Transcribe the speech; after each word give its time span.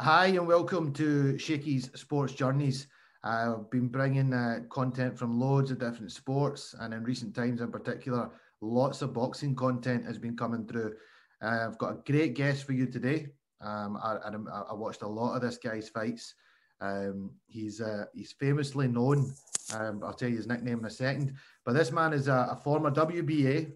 Hi, 0.00 0.26
and 0.26 0.48
welcome 0.48 0.92
to 0.94 1.38
Shakey's 1.38 1.88
Sports 1.94 2.32
Journeys. 2.32 2.88
I've 3.22 3.70
been 3.70 3.86
bringing 3.86 4.34
uh, 4.34 4.62
content 4.68 5.16
from 5.16 5.38
loads 5.38 5.70
of 5.70 5.78
different 5.78 6.10
sports, 6.10 6.74
and 6.80 6.92
in 6.92 7.04
recent 7.04 7.32
times, 7.32 7.60
in 7.60 7.70
particular, 7.70 8.28
lots 8.60 9.02
of 9.02 9.12
boxing 9.12 9.54
content 9.54 10.04
has 10.04 10.18
been 10.18 10.36
coming 10.36 10.66
through. 10.66 10.94
Uh, 11.40 11.68
I've 11.68 11.78
got 11.78 11.92
a 11.92 12.12
great 12.12 12.34
guest 12.34 12.64
for 12.64 12.72
you 12.72 12.86
today. 12.86 13.28
Um, 13.60 13.96
I, 14.02 14.16
I, 14.16 14.32
I, 14.70 14.74
watched 14.74 15.02
a 15.02 15.08
lot 15.08 15.36
of 15.36 15.42
this 15.42 15.58
guy's 15.58 15.88
fights. 15.88 16.34
Um, 16.80 17.30
he's 17.46 17.80
uh, 17.80 18.06
he's 18.14 18.32
famously 18.32 18.88
known. 18.88 19.32
Um, 19.78 20.02
I'll 20.04 20.12
tell 20.12 20.28
you 20.28 20.38
his 20.38 20.48
nickname 20.48 20.80
in 20.80 20.86
a 20.86 20.90
second. 20.90 21.36
But 21.64 21.74
this 21.74 21.92
man 21.92 22.12
is 22.12 22.26
a, 22.26 22.48
a 22.50 22.56
former 22.56 22.90
WBA 22.90 23.70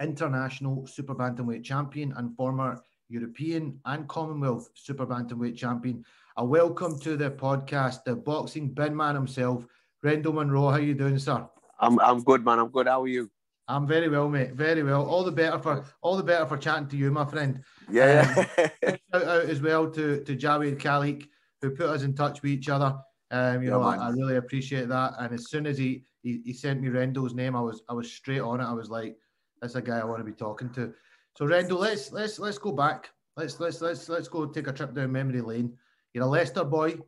international 0.00 0.86
super 0.88 1.14
bantamweight 1.14 1.62
champion 1.62 2.12
and 2.16 2.36
former 2.36 2.82
European 3.08 3.78
and 3.84 4.08
Commonwealth 4.08 4.70
super 4.74 5.06
bantamweight 5.06 5.56
champion. 5.56 6.04
A 6.36 6.44
welcome 6.44 6.98
to 7.00 7.16
the 7.16 7.30
podcast, 7.30 8.04
the 8.04 8.16
boxing 8.16 8.68
bin 8.68 8.96
man 8.96 9.14
himself, 9.14 9.66
Rendall 10.04 10.34
Munroe. 10.34 10.70
How 10.70 10.78
you 10.78 10.94
doing, 10.94 11.18
sir? 11.18 11.48
I'm 11.80 11.98
I'm 12.00 12.22
good, 12.22 12.44
man. 12.44 12.58
I'm 12.58 12.68
good. 12.68 12.88
How 12.88 13.02
are 13.02 13.08
you? 13.08 13.30
I'm 13.68 13.86
very 13.86 14.08
well, 14.08 14.28
mate. 14.28 14.52
Very 14.52 14.82
well. 14.82 15.06
All 15.06 15.24
the 15.24 15.32
better 15.32 15.58
for 15.58 15.84
all 16.02 16.16
the 16.16 16.22
better 16.22 16.46
for 16.46 16.56
chatting 16.56 16.88
to 16.88 16.96
you, 16.96 17.10
my 17.10 17.24
friend. 17.24 17.62
Yeah. 17.90 18.32
Um, 18.36 18.96
shout 19.12 19.28
out 19.28 19.44
as 19.44 19.60
well 19.60 19.90
to 19.90 20.22
to 20.24 20.34
Jawed 20.34 20.78
Kalik, 20.78 21.28
who 21.62 21.70
put 21.70 21.86
us 21.86 22.02
in 22.02 22.14
touch 22.14 22.42
with 22.42 22.52
each 22.52 22.68
other. 22.68 22.96
Um, 23.30 23.62
you 23.62 23.68
yeah, 23.68 23.74
know, 23.74 23.82
I, 23.82 23.96
I, 23.96 24.10
really 24.10 24.36
appreciate 24.36 24.88
that. 24.88 25.14
And 25.18 25.34
as 25.34 25.50
soon 25.50 25.66
as 25.66 25.76
he, 25.76 26.04
he 26.22 26.40
he 26.44 26.52
sent 26.52 26.80
me 26.80 26.88
Rendall's 26.88 27.34
name, 27.34 27.56
I 27.56 27.60
was 27.60 27.82
I 27.88 27.92
was 27.92 28.12
straight 28.12 28.40
on 28.40 28.60
it. 28.60 28.64
I 28.64 28.72
was 28.72 28.88
like, 28.88 29.16
that's 29.60 29.74
a 29.74 29.82
guy 29.82 29.98
I 29.98 30.04
want 30.04 30.20
to 30.20 30.24
be 30.24 30.32
talking 30.32 30.70
to. 30.74 30.92
So 31.36 31.46
Rendall, 31.46 31.78
let's 31.78 32.12
let's 32.12 32.38
let's 32.38 32.58
go 32.58 32.72
back. 32.72 33.10
Let's 33.36 33.60
let's 33.60 33.80
let's 33.82 34.08
let's 34.08 34.28
go 34.28 34.46
take 34.46 34.68
a 34.68 34.72
trip 34.72 34.94
down 34.94 35.12
memory 35.12 35.42
lane. 35.42 35.76
You're 36.14 36.24
a 36.24 36.26
Leicester 36.26 36.64
boy. 36.64 36.98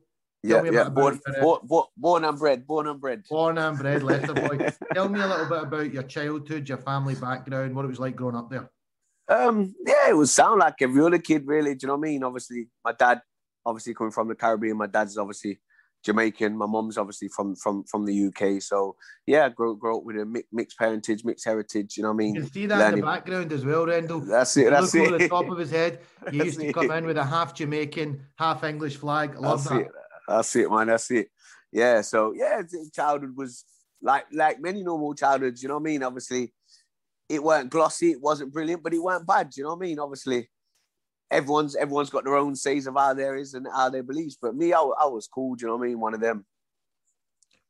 Yeah, 0.42 0.62
yeah. 0.64 0.88
Born, 0.88 1.18
born, 1.40 1.60
born, 1.64 1.84
born 1.96 2.24
and 2.24 2.38
bred. 2.38 2.66
Born 2.66 2.86
and 2.86 3.00
bred. 3.00 3.24
Born 3.28 3.58
and 3.58 3.76
bred, 3.76 4.02
Leicester 4.02 4.34
boy. 4.34 4.70
Tell 4.94 5.08
me 5.08 5.20
a 5.20 5.26
little 5.26 5.46
bit 5.46 5.62
about 5.62 5.92
your 5.92 6.04
childhood, 6.04 6.68
your 6.68 6.78
family 6.78 7.14
background, 7.14 7.74
what 7.74 7.84
it 7.84 7.88
was 7.88 7.98
like 7.98 8.14
growing 8.14 8.36
up 8.36 8.50
there. 8.50 8.70
Um, 9.28 9.74
yeah, 9.84 10.10
it 10.10 10.16
would 10.16 10.28
sound 10.28 10.60
like 10.60 10.74
every 10.80 11.02
other 11.02 11.18
kid, 11.18 11.46
really. 11.46 11.74
Do 11.74 11.80
you 11.82 11.88
know 11.88 11.96
what 11.96 12.06
I 12.06 12.10
mean? 12.10 12.22
Obviously, 12.22 12.68
my 12.84 12.92
dad, 12.92 13.20
obviously 13.66 13.94
coming 13.94 14.12
from 14.12 14.28
the 14.28 14.34
Caribbean, 14.34 14.76
my 14.76 14.86
dad's 14.86 15.18
obviously 15.18 15.58
Jamaican. 16.08 16.56
My 16.56 16.66
mom's 16.66 16.96
obviously 16.96 17.28
from 17.28 17.54
from 17.54 17.84
from 17.84 18.06
the 18.06 18.26
UK. 18.28 18.62
So 18.62 18.96
yeah, 19.26 19.48
grow 19.50 19.74
grow 19.74 19.98
up 19.98 20.04
with 20.04 20.16
a 20.16 20.42
mixed 20.50 20.78
parentage, 20.78 21.24
mixed 21.24 21.44
heritage. 21.44 21.96
You 21.96 22.02
know 22.02 22.10
what 22.10 22.14
I 22.14 22.16
mean? 22.16 22.34
You 22.34 22.40
can 22.42 22.52
see 22.52 22.66
that 22.66 22.78
Learning. 22.78 22.94
in 22.94 23.00
the 23.00 23.06
background 23.06 23.52
as 23.52 23.64
well, 23.64 23.86
Rendall. 23.86 24.26
That's 24.26 24.56
it. 24.56 24.70
That's 24.70 24.94
look 24.94 25.04
it. 25.04 25.08
Over 25.08 25.18
the 25.18 25.28
top 25.28 25.50
of 25.50 25.58
his 25.58 25.70
head, 25.70 26.00
he 26.30 26.38
used 26.38 26.58
to 26.60 26.72
come 26.72 26.90
in 26.90 27.04
with 27.04 27.18
a 27.18 27.24
half 27.24 27.54
Jamaican, 27.54 28.22
half 28.36 28.64
English 28.64 28.96
flag. 28.96 29.34
I 29.36 29.40
love 29.40 29.64
that's 29.64 29.70
that. 29.70 29.80
It. 29.80 29.88
That's 30.26 30.56
it, 30.56 30.70
man. 30.70 30.86
That's 30.86 31.10
it. 31.10 31.28
Yeah. 31.70 32.00
So 32.00 32.32
yeah, 32.34 32.62
childhood 32.94 33.36
was 33.36 33.64
like 34.00 34.26
like 34.32 34.60
many 34.60 34.82
normal 34.82 35.14
childhoods. 35.14 35.62
You 35.62 35.68
know 35.68 35.74
what 35.74 35.88
I 35.88 35.92
mean? 35.92 36.02
Obviously, 36.02 36.54
it 37.28 37.42
weren't 37.42 37.70
glossy, 37.70 38.12
it 38.12 38.20
wasn't 38.20 38.52
brilliant, 38.52 38.82
but 38.82 38.94
it 38.94 39.02
weren't 39.02 39.26
bad. 39.26 39.50
You 39.54 39.64
know 39.64 39.74
what 39.74 39.84
I 39.84 39.88
mean? 39.88 39.98
Obviously, 39.98 40.48
everyone's 41.30 41.76
everyone's 41.76 42.10
got 42.10 42.24
their 42.24 42.36
own 42.36 42.56
says 42.56 42.86
of 42.86 42.94
how 42.94 43.14
there 43.14 43.36
is 43.36 43.54
and 43.54 43.66
how 43.74 43.88
they 43.88 44.00
believe. 44.00 44.36
But 44.40 44.56
me, 44.56 44.72
I, 44.72 44.78
I 44.78 45.06
was 45.06 45.28
cool. 45.32 45.54
Do 45.54 45.62
you 45.62 45.68
know 45.68 45.76
what 45.76 45.84
I 45.84 45.88
mean? 45.88 46.00
One 46.00 46.14
of 46.14 46.20
them. 46.20 46.44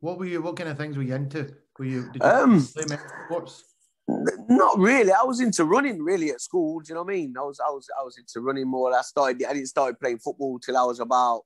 What 0.00 0.18
were 0.18 0.26
you? 0.26 0.42
What 0.42 0.56
kind 0.56 0.68
of 0.68 0.76
things 0.76 0.96
were 0.96 1.02
you 1.02 1.14
into? 1.14 1.54
Were 1.78 1.84
you? 1.84 2.10
Did 2.12 2.22
you 2.22 2.28
um, 2.28 2.60
sports? 2.60 3.64
Not 4.08 4.78
really. 4.78 5.12
I 5.12 5.22
was 5.24 5.40
into 5.40 5.64
running 5.64 6.02
really 6.02 6.30
at 6.30 6.40
school. 6.40 6.80
Do 6.80 6.88
you 6.88 6.94
know 6.94 7.02
what 7.02 7.12
I 7.12 7.16
mean? 7.16 7.34
I 7.36 7.42
was 7.42 7.60
I 7.60 7.70
was 7.70 7.88
I 8.00 8.02
was 8.04 8.16
into 8.16 8.40
running 8.40 8.68
more. 8.68 8.94
I 8.96 9.02
started. 9.02 9.44
I 9.44 9.52
didn't 9.52 9.68
start 9.68 10.00
playing 10.00 10.18
football 10.18 10.58
till 10.58 10.76
I 10.76 10.84
was 10.84 11.00
about 11.00 11.42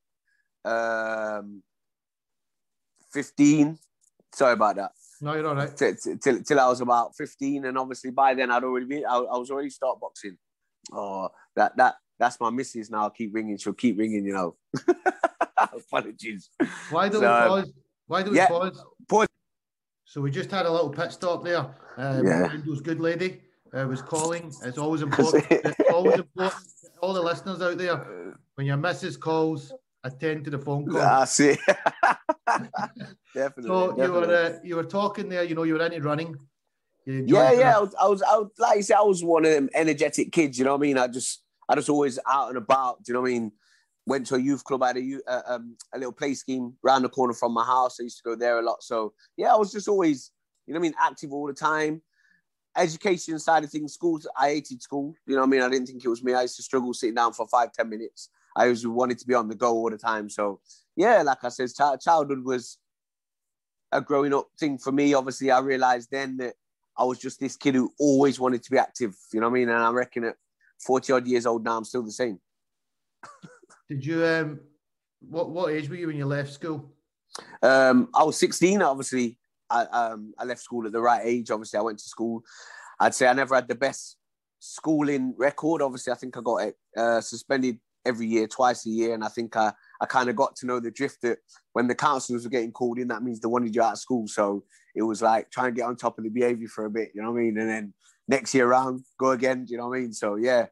um, 0.65 1.63
15. 3.13 3.79
Sorry 4.35 4.53
about 4.53 4.77
that. 4.77 4.93
No, 5.21 5.35
you're 5.35 5.47
all 5.47 5.55
right. 5.55 5.77
Till, 5.77 5.95
till, 5.95 6.43
till 6.43 6.61
I 6.61 6.69
was 6.69 6.81
about 6.81 7.17
15. 7.17 7.65
And 7.65 7.79
obviously 7.79 8.11
by 8.11 8.35
then 8.35 8.51
I'd 8.51 8.65
already 8.65 8.87
been, 8.87 9.05
I, 9.07 9.17
I 9.17 9.39
was 9.39 9.51
already 9.51 9.71
start 9.71 10.01
boxing. 10.01 10.37
Oh, 10.93 11.29
that, 11.55 11.77
that, 11.77 11.95
that's 12.23 12.39
my 12.39 12.51
missus 12.51 12.89
now. 12.89 13.03
I'll 13.03 13.11
keep 13.11 13.35
ringing. 13.35 13.57
She'll 13.57 13.73
keep 13.73 13.99
ringing, 13.99 14.25
you 14.25 14.33
know. 14.33 14.55
Apologies. 15.59 16.51
Why 16.91 17.09
don't 17.09 17.21
so, 17.21 17.43
we 17.43 17.49
pause? 17.49 17.73
Why 18.07 18.23
don't 18.23 18.35
yeah, 18.35 18.47
we 18.49 18.59
pause? 18.59 18.85
Pause. 19.09 19.27
So 20.05 20.21
we 20.21 20.31
just 20.31 20.51
had 20.51 20.67
a 20.67 20.71
little 20.71 20.91
pit 20.91 21.11
stop 21.11 21.43
there. 21.45 21.75
Um, 21.97 22.25
yeah. 22.25 22.47
Windows 22.47 22.81
good 22.81 23.01
lady 23.01 23.41
uh, 23.75 23.87
was 23.89 24.03
calling. 24.03 24.53
It's 24.65 24.79
always 24.79 25.03
important. 25.09 25.47
it's 25.51 25.91
always 25.93 26.21
important. 26.21 26.63
All 27.03 27.13
the 27.13 27.21
listeners 27.21 27.61
out 27.61 27.77
there, 27.77 28.37
when 28.55 28.69
your 28.69 28.77
missus 28.77 29.17
calls, 29.17 29.73
attend 30.05 30.45
to 30.45 30.51
the 30.51 30.59
phone 30.59 30.87
call. 30.87 31.01
I 31.01 31.25
see. 31.25 31.57
definitely. 33.35 33.65
So 33.65 33.97
definitely. 33.97 34.05
you 34.05 34.13
were 34.13 34.35
uh, 34.35 34.59
you 34.63 34.77
were 34.77 34.85
talking 34.85 35.29
there. 35.29 35.43
You 35.43 35.57
know, 35.57 35.65
you 35.65 35.75
were 35.75 35.85
into 35.85 36.01
running. 36.03 36.37
Yeah, 37.05 37.51
yeah. 37.51 37.77
I 37.77 37.81
was, 37.81 37.95
I 38.01 38.07
was, 38.07 38.23
I 38.23 38.37
was, 38.37 38.51
like 38.59 38.77
you 38.77 38.83
said, 38.85 38.97
I 38.99 39.03
was 39.03 39.25
one 39.25 39.45
of 39.45 39.51
them 39.51 39.69
energetic 39.75 40.31
kids. 40.31 40.57
You 40.57 40.67
know 40.67 40.77
what 40.77 40.83
I 40.83 40.87
mean? 40.87 40.99
I 40.99 41.09
just, 41.09 41.43
I 41.73 41.77
was 41.77 41.89
always 41.89 42.19
out 42.31 42.49
and 42.49 42.59
about. 42.59 43.03
Do 43.03 43.11
you 43.11 43.15
know 43.15 43.23
what 43.23 43.31
I 43.31 43.33
mean? 43.33 43.53
Went 44.05 44.27
to 44.27 44.35
a 44.35 44.39
youth 44.39 44.63
club. 44.65 44.83
I 44.83 44.89
had 44.89 44.97
a, 44.99 45.21
uh, 45.27 45.43
um, 45.47 45.77
a 45.95 45.99
little 45.99 46.13
play 46.13 46.35
scheme 46.35 46.75
around 46.85 47.03
the 47.03 47.09
corner 47.09 47.33
from 47.33 47.53
my 47.53 47.65
house. 47.65 47.99
I 47.99 48.03
used 48.03 48.19
to 48.19 48.23
go 48.23 48.37
there 48.37 48.59
a 48.59 48.63
lot. 48.63 48.83
So 48.83 49.15
yeah, 49.37 49.55
I 49.55 49.57
was 49.57 49.73
just 49.73 49.89
always, 49.89 50.33
you 50.67 50.75
know 50.75 50.81
what 50.81 50.87
I 50.87 50.89
mean, 50.89 50.95
active 51.01 51.33
all 51.33 51.47
the 51.47 51.55
time. 51.55 52.03
Education 52.77 53.39
side 53.39 53.65
of 53.65 53.71
things, 53.71 53.95
schools. 53.95 54.27
I 54.39 54.49
hated 54.49 54.83
school. 54.83 55.15
You 55.27 55.35
know 55.35 55.43
what 55.43 55.47
I 55.47 55.51
mean? 55.51 55.63
I 55.63 55.69
didn't 55.69 55.87
think 55.87 56.05
it 56.05 56.09
was 56.09 56.23
me. 56.23 56.35
I 56.35 56.43
used 56.43 56.57
to 56.57 56.63
struggle 56.63 56.93
sitting 56.93 57.15
down 57.15 57.33
for 57.33 57.47
five, 57.49 57.73
ten 57.73 57.89
minutes. 57.89 58.29
I 58.57 58.65
always 58.65 58.87
wanted 58.87 59.19
to 59.19 59.27
be 59.27 59.35
on 59.35 59.49
the 59.49 59.55
go 59.55 59.73
all 59.73 59.91
the 59.91 59.97
time. 59.97 60.29
So 60.29 60.61
yeah, 60.97 61.23
like 61.23 61.43
I 61.43 61.49
said, 61.49 61.71
childhood 62.01 62.45
was 62.45 62.79
a 63.93 64.01
growing 64.01 64.35
up 64.35 64.49
thing 64.59 64.79
for 64.79 64.93
me. 64.93 65.15
Obviously, 65.15 65.51
I 65.51 65.61
realized 65.61 66.11
then 66.11 66.37
that 66.39 66.55
I 66.99 67.05
was 67.05 67.19
just 67.19 67.41
this 67.41 67.57
kid 67.57 67.75
who 67.75 67.93
always 67.99 68.39
wanted 68.39 68.63
to 68.63 68.71
be 68.71 68.79
active. 68.79 69.17
You 69.33 69.41
know 69.41 69.49
what 69.49 69.57
I 69.57 69.61
mean? 69.61 69.69
And 69.69 69.79
I 69.79 69.91
reckon 69.91 70.25
at 70.25 70.37
40 70.85 71.13
odd 71.13 71.27
years 71.27 71.47
old 71.47 71.65
now, 71.65 71.77
I'm 71.77 71.85
still 71.85 72.03
the 72.03 72.13
same. 72.13 72.39
Did 73.89 74.05
you, 74.05 74.25
um, 74.25 74.61
what, 75.21 75.51
what 75.51 75.73
age 75.73 75.89
were 75.89 75.97
you 75.97 76.09
when 76.09 76.17
you 76.17 76.27
left 76.27 76.53
school? 76.53 76.93
Um, 77.63 78.09
I 78.15 78.25
was 78.25 78.39
16, 78.39 78.83
obviously. 78.83 79.39
I, 79.71 79.85
um, 79.85 80.35
I 80.39 80.45
left 80.45 80.61
school 80.61 80.87
at 80.87 80.93
the 80.93 81.01
right 81.01 81.23
age. 81.25 81.51
Obviously, 81.51 81.79
I 81.79 81.83
went 81.83 81.99
to 81.99 82.09
school. 82.09 82.43
I'd 83.01 83.15
say 83.15 83.27
I 83.27 83.33
never 83.33 83.55
had 83.55 83.69
the 83.69 83.75
best 83.75 84.17
schooling 84.59 85.35
record. 85.37 85.83
Obviously, 85.83 86.13
I 86.13 86.17
think 86.17 86.37
I 86.37 86.41
got 86.41 86.73
uh, 86.97 87.21
suspended 87.21 87.79
every 88.05 88.27
year, 88.27 88.47
twice 88.47 88.87
a 88.87 88.91
year. 88.91 89.15
And 89.15 89.25
I 89.25 89.29
think 89.29 89.57
I, 89.57 89.73
I 90.01 90.07
kind 90.07 90.29
of 90.29 90.37
got 90.37 90.57
to 90.57 90.67
know 90.67 90.81
the 90.81 90.91
drift 90.91 91.23
that 91.23 91.39
when 91.73 91.89
the 91.89 91.95
counselors 91.95 92.45
were 92.45 92.51
getting 92.51 92.73
called 92.73 92.99
in, 92.99 93.09
that 93.09 93.23
means 93.23 93.41
they 93.41 93.49
wanted 93.49 93.75
you 93.75 93.83
out 93.83 93.93
of 93.93 93.99
school. 93.99 94.27
So 94.27 94.65
it 94.95 95.03
was 95.03 95.23
like 95.23 95.51
trying 95.51 95.73
to 95.73 95.77
get 95.77 95.87
on 95.87 95.97
top 95.97 96.19
of 96.19 96.25
the 96.25 96.31
behavior 96.31 96.69
for 96.69 96.85
a 96.85 96.91
bit, 96.91 97.13
you 97.15 97.23
know 97.23 97.31
what 97.31 97.39
I 97.39 97.43
mean? 97.43 97.59
And 97.59 97.69
then 97.69 97.95
next 98.29 98.55
year 98.55 98.67
around, 98.67 99.05
go 99.19 99.31
again, 99.31 99.65
Do 99.65 99.73
you 99.73 99.79
know 99.79 99.89
what 99.89 99.99
I 99.99 100.01
mean? 100.01 100.13
So 100.13 100.37
yeah. 100.37 100.67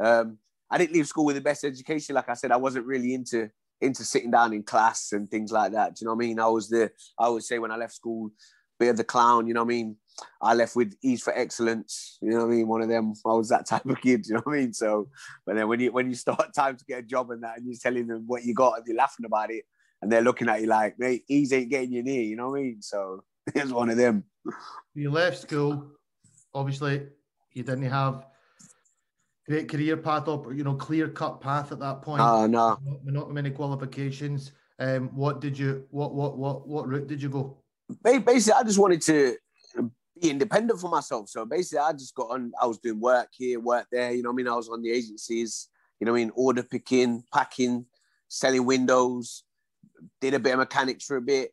Um, 0.00 0.38
I 0.70 0.78
didn't 0.78 0.94
leave 0.94 1.06
school 1.06 1.24
with 1.24 1.36
the 1.36 1.42
best 1.42 1.64
education. 1.64 2.14
Like 2.14 2.28
I 2.28 2.34
said, 2.34 2.50
I 2.50 2.56
wasn't 2.56 2.86
really 2.86 3.14
into 3.14 3.50
into 3.80 4.04
sitting 4.04 4.30
down 4.30 4.52
in 4.52 4.62
class 4.62 5.12
and 5.12 5.30
things 5.30 5.52
like 5.52 5.72
that. 5.72 5.94
Do 5.94 6.02
you 6.02 6.06
know 6.06 6.14
what 6.14 6.24
I 6.24 6.26
mean? 6.26 6.40
I 6.40 6.48
was 6.48 6.68
the 6.68 6.90
I 7.18 7.28
would 7.28 7.44
say 7.44 7.58
when 7.58 7.70
I 7.70 7.76
left 7.76 7.94
school, 7.94 8.30
bit 8.78 8.88
of 8.88 8.96
the 8.96 9.04
clown, 9.04 9.46
you 9.46 9.54
know 9.54 9.60
what 9.60 9.72
I 9.72 9.76
mean? 9.76 9.96
I 10.40 10.54
left 10.54 10.76
with 10.76 10.94
ease 11.02 11.22
for 11.22 11.36
excellence. 11.36 12.18
You 12.20 12.30
know 12.30 12.38
what 12.38 12.52
I 12.52 12.56
mean? 12.56 12.68
One 12.68 12.82
of 12.82 12.88
them. 12.88 13.14
I 13.26 13.32
was 13.32 13.48
that 13.48 13.66
type 13.66 13.86
of 13.86 14.00
kid. 14.00 14.24
You 14.28 14.34
know 14.34 14.42
what 14.44 14.56
I 14.56 14.60
mean? 14.60 14.72
So, 14.72 15.08
but 15.46 15.56
then 15.56 15.68
when 15.68 15.80
you 15.80 15.92
when 15.92 16.08
you 16.08 16.14
start 16.14 16.54
time 16.56 16.76
to 16.76 16.84
get 16.84 17.00
a 17.00 17.02
job 17.02 17.30
and 17.30 17.42
that, 17.42 17.58
and 17.58 17.66
you're 17.66 17.78
telling 17.80 18.06
them 18.06 18.24
what 18.26 18.44
you 18.44 18.54
got 18.54 18.78
and 18.78 18.86
you're 18.86 18.96
laughing 18.96 19.26
about 19.26 19.50
it, 19.50 19.64
and 20.02 20.10
they're 20.10 20.22
looking 20.22 20.48
at 20.48 20.60
you 20.60 20.66
like, 20.66 20.98
mate, 20.98 21.24
ease 21.28 21.52
ain't 21.52 21.70
getting 21.70 21.92
you 21.92 22.02
near. 22.02 22.22
You 22.22 22.36
know 22.36 22.50
what 22.50 22.60
I 22.60 22.62
mean? 22.62 22.82
So 22.82 23.24
it's 23.54 23.70
one 23.70 23.90
of 23.90 23.96
them. 23.96 24.24
You 24.94 25.10
left 25.10 25.42
school. 25.42 25.92
Obviously, 26.54 27.06
you 27.52 27.62
didn't 27.62 27.84
have 27.84 28.26
great 29.46 29.68
career 29.68 29.96
path 29.96 30.28
up, 30.28 30.46
or 30.46 30.54
you 30.54 30.64
know, 30.64 30.74
clear 30.74 31.08
cut 31.08 31.40
path 31.40 31.72
at 31.72 31.80
that 31.80 32.02
point. 32.02 32.20
Uh, 32.20 32.46
no, 32.46 32.78
not, 32.84 33.04
not 33.04 33.30
many 33.32 33.50
qualifications. 33.50 34.52
Um, 34.78 35.08
what 35.14 35.40
did 35.40 35.58
you? 35.58 35.86
What 35.90 36.14
what 36.14 36.36
what 36.36 36.66
what 36.66 36.88
route 36.88 37.06
did 37.06 37.22
you 37.22 37.28
go? 37.28 37.58
Basically, 38.02 38.52
I 38.52 38.62
just 38.62 38.78
wanted 38.78 39.02
to 39.02 39.36
be 40.20 40.30
independent 40.30 40.80
for 40.80 40.88
myself. 40.88 41.28
So 41.28 41.44
basically, 41.44 41.78
I 41.78 41.92
just 41.92 42.14
got 42.14 42.30
on. 42.30 42.52
I 42.60 42.66
was 42.66 42.78
doing 42.78 43.00
work 43.00 43.28
here, 43.32 43.60
work 43.60 43.86
there. 43.92 44.12
You 44.12 44.22
know, 44.22 44.30
I 44.30 44.34
mean, 44.34 44.48
I 44.48 44.54
was 44.54 44.68
on 44.68 44.82
the 44.82 44.90
agencies. 44.90 45.68
You 46.00 46.06
know, 46.06 46.12
I 46.12 46.16
mean, 46.16 46.32
order 46.34 46.62
picking, 46.62 47.22
packing, 47.32 47.86
selling 48.28 48.64
windows. 48.64 49.44
Did 50.20 50.34
a 50.34 50.38
bit 50.38 50.52
of 50.52 50.58
mechanics 50.58 51.04
for 51.04 51.16
a 51.16 51.22
bit. 51.22 51.52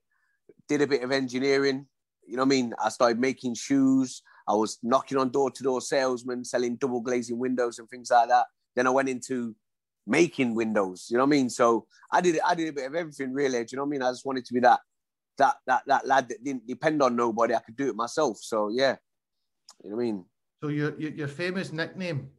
Did 0.68 0.82
a 0.82 0.88
bit 0.88 1.04
of 1.04 1.12
engineering. 1.12 1.88
You 2.28 2.38
know, 2.38 2.44
I 2.44 2.46
mean, 2.46 2.74
I 2.84 2.90
started 2.90 3.20
making 3.20 3.56
shoes. 3.56 4.24
I 4.48 4.54
was 4.54 4.80
knocking 4.84 5.18
on 5.18 5.30
door 5.30 5.52
to 5.52 5.64
door 5.64 5.82
salesmen, 5.82 6.44
selling 6.44 6.76
double 6.76 7.02
glazing 7.02 7.38
windows 7.38 7.80
and 7.80 7.90
things 7.90 8.12
like 8.12 8.30
that. 8.30 8.46
Then 8.76 8.88
I 8.88 8.90
went 8.90 9.10
into 9.10 9.56
making 10.08 10.56
windows. 10.56 11.08
You 11.10 11.18
know 11.18 11.24
what 11.24 11.30
I 11.30 11.38
mean? 11.38 11.50
So 11.50 11.88
I 12.12 12.22
did 12.22 12.40
I 12.46 12.56
did 12.56 12.70
a 12.70 12.74
bit 12.74 12.88
of 12.88 12.96
everything 12.96 13.34
really. 13.34 13.64
Do 13.64 13.68
you 13.72 13.78
know 13.78 13.84
what 13.84 13.90
I 13.90 13.92
mean? 13.92 14.02
I 14.04 14.12
just 14.12 14.26
wanted 14.26 14.46
to 14.46 14.54
be 14.54 14.60
that 14.62 14.80
that 15.38 15.56
that 15.68 15.84
that 15.88 16.08
lad 16.08 16.30
that 16.30 16.44
didn't 16.44 16.68
depend 16.68 17.02
on 17.02 17.16
nobody. 17.16 17.56
I 17.56 17.60
could 17.60 17.76
do 17.76 17.90
it 17.90 17.96
myself. 17.96 18.38
So 18.42 18.70
yeah, 18.70 18.96
you 19.84 19.90
know 19.90 19.96
what 19.96 20.02
I 20.02 20.06
mean. 20.06 20.26
So 20.62 20.70
your 20.70 21.00
your, 21.00 21.12
your 21.12 21.28
famous 21.28 21.72
nickname 21.72 22.30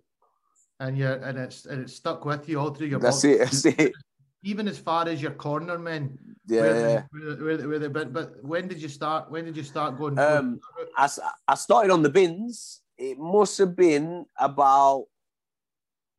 and 0.80 0.98
you 0.98 1.06
and 1.06 1.38
it's 1.38 1.66
and 1.66 1.82
it's 1.82 1.94
stuck 1.94 2.24
with 2.24 2.48
you 2.48 2.60
all 2.60 2.74
through 2.74 2.88
your. 2.88 3.00
That's 3.00 3.24
it. 3.24 3.38
That's 3.38 3.64
it. 3.64 3.92
Even 4.44 4.66
as 4.66 4.76
far 4.76 5.08
as 5.08 5.22
your 5.22 5.30
corner 5.30 5.78
men. 5.78 6.18
Yeah. 6.48 6.60
Where, 6.60 7.08
where, 7.12 7.68
where, 7.68 7.80
where, 7.80 7.88
but 7.88 8.12
but 8.12 8.44
when 8.44 8.66
did 8.66 8.82
you 8.82 8.88
start? 8.88 9.30
When 9.30 9.44
did 9.44 9.56
you 9.56 9.62
start 9.62 9.96
going? 9.96 10.18
Um, 10.18 10.60
I, 10.96 11.08
I 11.48 11.54
started 11.54 11.92
on 11.92 12.02
the 12.02 12.10
bins. 12.10 12.80
It 12.98 13.18
must 13.18 13.58
have 13.58 13.74
been 13.76 14.26
about 14.38 15.06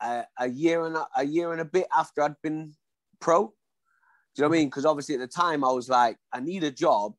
a, 0.01 0.23
a 0.39 0.49
year 0.49 0.85
and 0.85 0.95
a, 0.95 1.07
a 1.17 1.25
year 1.25 1.51
and 1.51 1.61
a 1.61 1.65
bit 1.65 1.87
after 1.95 2.23
I'd 2.23 2.35
been 2.41 2.73
pro. 3.19 3.45
Do 3.47 3.51
you 4.35 4.43
know 4.43 4.49
what 4.49 4.55
I 4.55 4.59
mean? 4.59 4.67
Because 4.67 4.85
obviously 4.85 5.15
at 5.15 5.21
the 5.21 5.27
time 5.27 5.63
I 5.63 5.71
was 5.71 5.89
like, 5.89 6.17
I 6.31 6.39
need 6.39 6.63
a 6.63 6.71
job 6.71 7.13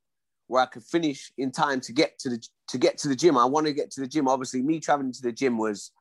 where 0.46 0.62
I 0.62 0.66
could 0.66 0.82
finish 0.82 1.32
in 1.38 1.50
time 1.50 1.80
to 1.82 1.92
get 1.92 2.18
to 2.20 2.30
the 2.30 2.46
to 2.68 2.78
get 2.78 2.98
to 2.98 3.08
the 3.08 3.16
gym. 3.16 3.38
I 3.38 3.44
want 3.44 3.66
to 3.66 3.72
get 3.72 3.90
to 3.92 4.00
the 4.00 4.06
gym. 4.06 4.28
Obviously, 4.28 4.62
me 4.62 4.80
traveling 4.80 5.12
to 5.12 5.22
the 5.22 5.32
gym 5.32 5.58
was 5.58 5.92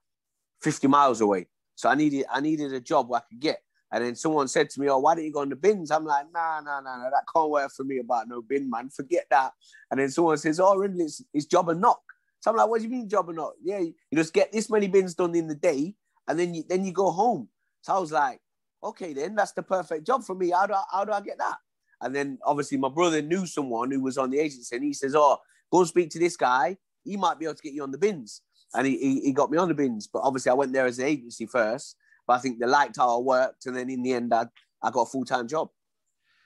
50 0.61 0.87
miles 0.87 1.21
away. 1.21 1.47
So 1.75 1.89
I 1.89 1.95
needed 1.95 2.25
I 2.31 2.39
needed 2.39 2.73
a 2.73 2.79
job 2.79 3.09
where 3.09 3.21
I 3.21 3.23
could 3.29 3.39
get. 3.39 3.62
And 3.93 4.03
then 4.03 4.15
someone 4.15 4.47
said 4.47 4.71
to 4.71 4.81
me, 4.81 4.89
"Oh, 4.89 4.97
why 4.97 5.13
don't 5.13 5.23
you 5.23 5.31
go 5.31 5.41
on 5.41 5.49
the 5.49 5.55
bins?" 5.55 5.91
I'm 5.91 6.03
like, 6.03 6.25
"Nah, 6.33 6.61
nah, 6.61 6.81
nah, 6.81 6.97
nah. 6.97 7.11
That 7.11 7.25
can't 7.33 7.51
work 7.51 7.71
for 7.71 7.83
me 7.83 7.99
about 7.99 8.27
no 8.27 8.41
bin, 8.41 8.67
man. 8.67 8.89
Forget 8.89 9.27
that." 9.29 9.53
And 9.91 9.99
then 9.99 10.09
someone 10.09 10.37
says, 10.37 10.59
"Oh? 10.59 10.81
It's, 10.81 11.21
it's 11.31 11.45
job 11.45 11.69
and 11.69 11.79
knock." 11.79 12.01
So 12.39 12.49
I'm 12.49 12.57
like, 12.57 12.67
"What 12.67 12.79
do 12.79 12.85
you 12.85 12.89
mean 12.89 13.07
job 13.07 13.29
and 13.29 13.37
knock?" 13.37 13.53
Yeah, 13.63 13.77
you 13.77 13.93
just 14.15 14.33
get 14.33 14.51
this 14.51 14.67
many 14.67 14.87
bins 14.87 15.13
done 15.13 15.35
in 15.35 15.47
the 15.47 15.53
day, 15.53 15.93
and 16.27 16.39
then 16.39 16.55
you 16.55 16.63
then 16.67 16.83
you 16.83 16.91
go 16.91 17.11
home. 17.11 17.49
So 17.81 17.93
I 17.93 17.99
was 17.99 18.11
like, 18.11 18.41
"Okay, 18.83 19.13
then 19.13 19.35
that's 19.35 19.51
the 19.51 19.61
perfect 19.61 20.07
job 20.07 20.23
for 20.23 20.33
me. 20.33 20.49
How 20.49 20.65
do 20.65 20.73
I, 20.73 20.83
how 20.91 21.05
do 21.05 21.11
I 21.11 21.21
get 21.21 21.37
that?" 21.37 21.57
And 22.01 22.15
then 22.15 22.39
obviously 22.43 22.79
my 22.79 22.89
brother 22.89 23.21
knew 23.21 23.45
someone 23.45 23.91
who 23.91 24.01
was 24.01 24.17
on 24.17 24.31
the 24.31 24.39
agency, 24.39 24.75
and 24.75 24.83
he 24.83 24.93
says, 24.93 25.13
"Oh, 25.15 25.37
go 25.71 25.79
and 25.79 25.87
speak 25.87 26.09
to 26.09 26.19
this 26.19 26.35
guy. 26.35 26.77
He 27.05 27.15
might 27.15 27.37
be 27.37 27.45
able 27.45 27.55
to 27.55 27.61
get 27.61 27.73
you 27.73 27.83
on 27.83 27.91
the 27.91 27.99
bins." 27.99 28.41
And 28.73 28.87
he, 28.87 28.97
he, 28.97 29.21
he 29.21 29.31
got 29.33 29.51
me 29.51 29.59
on 29.59 29.67
the 29.67 29.75
bins, 29.75 30.07
but 30.07 30.23
obviously 30.23 30.49
I 30.49 30.55
went 30.55 30.73
there 30.73 30.87
as 30.87 30.97
an 30.97 31.05
agency 31.05 31.45
first. 31.45 31.95
But 32.27 32.33
I 32.33 32.39
think 32.39 32.59
they 32.59 32.65
liked 32.65 32.97
how 32.97 33.17
I 33.17 33.21
worked, 33.21 33.65
and 33.65 33.75
then 33.75 33.89
in 33.89 34.01
the 34.01 34.13
end, 34.13 34.33
I, 34.33 34.47
I 34.81 34.91
got 34.91 35.03
a 35.03 35.05
full 35.09 35.25
time 35.25 35.47
job. 35.47 35.69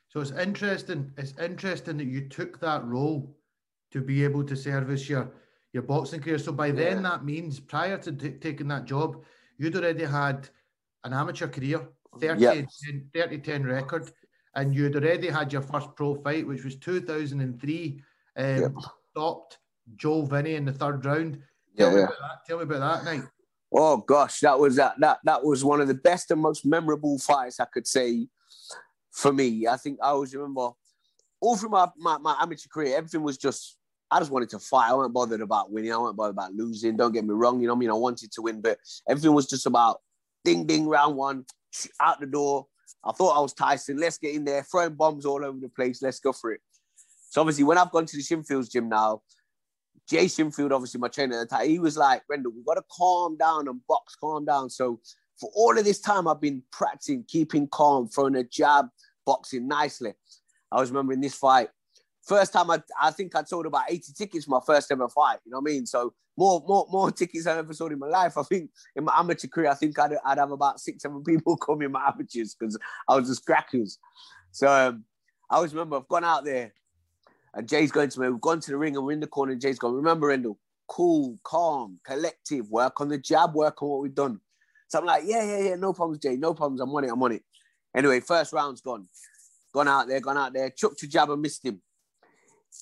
So 0.09 0.21
it's 0.21 0.31
interesting. 0.31 1.11
It's 1.17 1.33
interesting 1.39 1.97
that 1.97 2.07
you 2.07 2.27
took 2.29 2.59
that 2.61 2.83
role 2.85 3.35
to 3.91 4.01
be 4.01 4.23
able 4.23 4.43
to 4.43 4.55
service 4.55 5.09
your 5.09 5.31
your 5.73 5.83
boxing 5.83 6.21
career. 6.21 6.39
So 6.39 6.51
by 6.51 6.71
then, 6.71 6.97
yeah. 6.97 7.09
that 7.09 7.25
means 7.25 7.59
prior 7.59 7.97
to 7.97 8.11
t- 8.11 8.31
taking 8.31 8.67
that 8.69 8.85
job, 8.85 9.23
you'd 9.57 9.75
already 9.75 10.05
had 10.05 10.49
an 11.03 11.13
amateur 11.13 11.47
career, 11.47 11.87
30, 12.19 12.41
yep. 12.41 12.67
10, 12.85 13.09
30 13.13 13.37
10 13.39 13.63
record 13.65 14.11
and 14.57 14.73
you'd 14.73 14.95
already 14.95 15.29
had 15.29 15.53
your 15.53 15.61
first 15.61 15.95
pro 15.95 16.15
fight, 16.15 16.45
which 16.45 16.63
was 16.63 16.75
2003. 16.77 18.01
Um, 18.35 18.45
yep. 18.45 18.71
Stopped 19.11 19.59
Joe 19.95 20.23
Vinny 20.25 20.55
in 20.55 20.65
the 20.65 20.73
third 20.73 21.05
round. 21.05 21.39
Tell, 21.77 21.89
yeah, 21.89 21.93
me, 21.93 21.99
yeah. 22.01 22.05
About 22.05 22.19
that. 22.19 22.45
Tell 22.47 22.57
me 22.57 22.63
about 22.63 23.03
that 23.03 23.05
night. 23.05 23.23
Oh 23.73 23.97
gosh, 23.97 24.39
that 24.41 24.59
was 24.59 24.77
that 24.77 24.95
that 24.99 25.19
that 25.23 25.43
was 25.43 25.63
one 25.63 25.81
of 25.81 25.87
the 25.87 25.93
best 25.93 26.31
and 26.31 26.41
most 26.41 26.65
memorable 26.65 27.19
fights 27.19 27.59
I 27.59 27.65
could 27.65 27.87
say 27.87 28.27
for 29.11 29.33
me. 29.33 29.67
I 29.67 29.77
think 29.77 29.99
I 30.01 30.09
always 30.09 30.33
remember 30.33 30.69
all 31.39 31.55
through 31.55 31.69
my, 31.69 31.87
my, 31.97 32.17
my 32.17 32.35
amateur 32.41 32.67
career, 32.71 32.97
everything 32.97 33.21
was 33.21 33.37
just 33.37 33.77
I 34.09 34.19
just 34.19 34.31
wanted 34.31 34.49
to 34.51 34.59
fight. 34.59 34.89
I 34.89 34.93
wasn't 34.93 35.13
bothered 35.13 35.41
about 35.41 35.71
winning. 35.71 35.91
I 35.91 35.97
wasn't 35.97 36.17
bothered 36.17 36.35
about 36.35 36.53
losing. 36.53 36.95
Don't 36.95 37.11
get 37.11 37.25
me 37.25 37.33
wrong. 37.33 37.59
You 37.59 37.67
know 37.67 37.75
I 37.75 37.77
mean? 37.77 37.89
I 37.89 37.93
wanted 37.93 38.31
to 38.31 38.41
win, 38.41 38.61
but 38.61 38.79
everything 39.07 39.33
was 39.33 39.47
just 39.47 39.65
about 39.65 39.99
ding 40.45 40.65
ding 40.65 40.87
round 40.87 41.17
one, 41.17 41.45
out 41.99 42.19
the 42.19 42.25
door, 42.25 42.67
I 43.03 43.11
thought 43.11 43.37
I 43.37 43.41
was 43.41 43.53
Tyson. 43.53 43.97
Let's 43.97 44.17
get 44.17 44.35
in 44.35 44.45
there, 44.45 44.63
throwing 44.63 44.93
bombs 44.93 45.25
all 45.25 45.43
over 45.43 45.59
the 45.59 45.69
place. 45.69 46.01
Let's 46.01 46.19
go 46.19 46.33
for 46.33 46.51
it. 46.51 46.61
So 47.29 47.41
obviously, 47.41 47.63
when 47.63 47.77
I've 47.77 47.91
gone 47.91 48.05
to 48.05 48.17
the 48.17 48.23
Shinfields 48.23 48.71
gym 48.71 48.89
now, 48.89 49.21
Jay 50.07 50.27
Shinfield, 50.27 50.71
obviously 50.71 50.99
my 50.99 51.09
trainer 51.09 51.41
at 51.41 51.49
the 51.49 51.55
time, 51.55 51.69
he 51.69 51.79
was 51.79 51.97
like, 51.97 52.21
Rendall, 52.31 52.53
we've 52.55 52.65
got 52.65 52.75
to 52.75 52.83
calm 52.91 53.37
down 53.37 53.67
and 53.67 53.81
box, 53.87 54.15
calm 54.15 54.45
down. 54.45 54.69
So 54.69 55.01
for 55.39 55.51
all 55.55 55.77
of 55.77 55.83
this 55.83 55.99
time, 55.99 56.27
I've 56.27 56.41
been 56.41 56.63
practicing, 56.71 57.25
keeping 57.27 57.67
calm, 57.67 58.07
throwing 58.07 58.35
a 58.35 58.43
jab, 58.43 58.87
boxing 59.25 59.67
nicely. 59.67 60.13
I 60.71 60.79
was 60.79 60.89
remembering 60.89 61.21
this 61.21 61.35
fight. 61.35 61.69
First 62.23 62.53
time 62.53 62.71
I, 62.71 62.81
I 63.01 63.11
think 63.11 63.35
I 63.35 63.43
sold 63.43 63.65
about 63.65 63.83
80 63.89 64.13
tickets 64.17 64.45
for 64.45 64.51
my 64.51 64.59
first 64.65 64.91
ever 64.91 65.07
fight. 65.07 65.39
You 65.45 65.51
know 65.51 65.59
what 65.59 65.69
I 65.69 65.73
mean? 65.73 65.85
So 65.85 66.13
more, 66.37 66.63
more, 66.67 66.87
more 66.89 67.11
tickets 67.13 67.47
I 67.47 67.57
ever 67.57 67.73
sold 67.73 67.91
in 67.91 67.99
my 67.99 68.07
life. 68.07 68.37
I 68.37 68.43
think 68.43 68.69
in 68.95 69.03
my 69.03 69.13
amateur 69.17 69.47
career, 69.47 69.69
I 69.69 69.75
think 69.75 69.97
I'd, 69.99 70.13
I'd 70.25 70.37
have 70.37 70.51
about 70.51 70.79
six, 70.79 71.03
seven 71.03 71.23
people 71.23 71.57
call 71.57 71.75
me 71.75 71.87
my 71.87 72.07
amateurs 72.07 72.55
because 72.57 72.77
I 73.07 73.15
was 73.15 73.27
just 73.27 73.45
crackers. 73.45 73.99
So 74.51 74.67
um, 74.71 75.03
I 75.49 75.57
always 75.57 75.73
remember 75.73 75.97
I've 75.97 76.07
gone 76.07 76.23
out 76.23 76.45
there 76.45 76.73
and 77.57 77.67
Jay's 77.67 77.91
going 77.91 78.09
to 78.09 78.19
me. 78.19 78.29
We've 78.29 78.39
gone 78.39 78.59
to 78.59 78.71
the 78.71 78.77
ring 78.77 78.95
and 78.95 79.03
we're 79.03 79.13
in 79.13 79.19
the 79.19 79.25
corner. 79.25 79.51
And 79.53 79.59
Jay's 79.59 79.79
gone, 79.79 79.95
remember, 79.95 80.27
Rendall, 80.27 80.57
cool, 80.87 81.39
calm, 81.43 81.99
collective, 82.05 82.69
work 82.69 83.01
on 83.01 83.09
the 83.09 83.17
jab, 83.17 83.55
work 83.55 83.81
on 83.81 83.89
what 83.89 84.01
we've 84.01 84.13
done. 84.13 84.39
So 84.87 84.99
I'm 84.99 85.05
like, 85.05 85.23
yeah, 85.25 85.43
yeah, 85.43 85.69
yeah, 85.69 85.75
no 85.75 85.91
problems, 85.91 86.19
Jay, 86.19 86.37
no 86.37 86.53
problems. 86.53 86.81
I'm 86.81 86.93
on 86.93 87.03
it, 87.03 87.11
I'm 87.11 87.21
on 87.21 87.31
it. 87.31 87.43
Anyway, 87.95 88.19
first 88.19 88.53
round's 88.53 88.81
gone. 88.81 89.07
Gone 89.73 89.87
out 89.87 90.07
there, 90.07 90.19
gone 90.19 90.37
out 90.37 90.53
there, 90.53 90.69
chucked 90.69 90.99
to 90.99 91.07
jab 91.07 91.31
and 91.31 91.41
missed 91.41 91.65
him. 91.65 91.81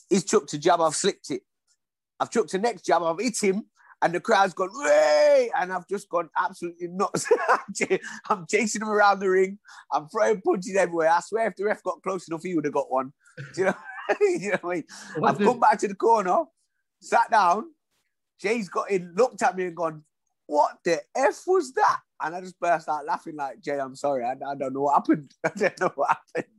He's 0.10 0.26
chucked 0.26 0.50
to 0.50 0.58
jab, 0.58 0.82
I've 0.82 0.94
slipped 0.94 1.32
it. 1.32 1.44
I've 2.20 2.30
chucked 2.30 2.52
the 2.52 2.60
next 2.60 2.86
jab, 2.86 3.02
I've 3.02 3.20
hit 3.20 3.42
him, 3.42 3.64
and 4.02 4.14
the 4.14 4.20
crowd's 4.20 4.54
gone, 4.54 4.72
Way! 4.74 5.52
and 5.58 5.72
I've 5.72 5.88
just 5.88 6.10
gone 6.10 6.30
absolutely 6.38 6.90
nuts. 6.90 7.32
I'm 8.30 8.46
chasing 8.50 8.82
him 8.82 8.90
around 8.90 9.22
the 9.22 9.30
ring. 9.30 9.58
I'm 9.90 10.10
throwing 10.10 10.42
punches 10.42 10.76
everywhere. 10.76 11.12
I 11.12 11.22
swear, 11.22 11.48
if 11.48 11.56
the 11.56 11.64
ref 11.64 11.82
got 11.82 12.04
close 12.04 12.28
enough, 12.28 12.44
he 12.44 12.56
would 12.56 12.66
have 12.66 12.74
got 12.74 12.92
one. 12.92 13.14
Do 13.38 13.62
you 13.62 13.66
know? 13.68 13.76
you 14.22 14.52
know 14.52 14.58
what 14.62 14.72
I 14.72 14.76
mean? 14.76 14.84
What 15.18 15.30
I've 15.30 15.40
come 15.40 15.60
back 15.60 15.80
to 15.80 15.88
the 15.88 15.96
corner, 15.96 16.44
sat 17.02 17.30
down. 17.32 17.66
Jay's 18.42 18.70
got 18.70 18.92
in, 18.92 19.14
looked 19.16 19.42
at 19.42 19.56
me, 19.56 19.66
and 19.66 19.76
gone, 19.76 20.04
"What 20.48 20.78
the 20.84 21.02
f 21.16 21.44
was 21.48 21.72
that?" 21.74 22.00
And 22.22 22.36
I 22.36 22.42
just 22.42 22.60
burst 22.60 22.90
out 22.90 23.06
laughing, 23.06 23.36
like, 23.36 23.62
"Jay, 23.62 23.80
I'm 23.80 23.96
sorry. 23.96 24.24
I, 24.24 24.32
I 24.32 24.56
don't 24.56 24.74
know 24.74 24.82
what 24.82 24.96
happened. 24.96 25.32
I 25.44 25.52
don't 25.56 25.80
know 25.80 25.92
what 25.96 26.18
happened." 26.36 26.52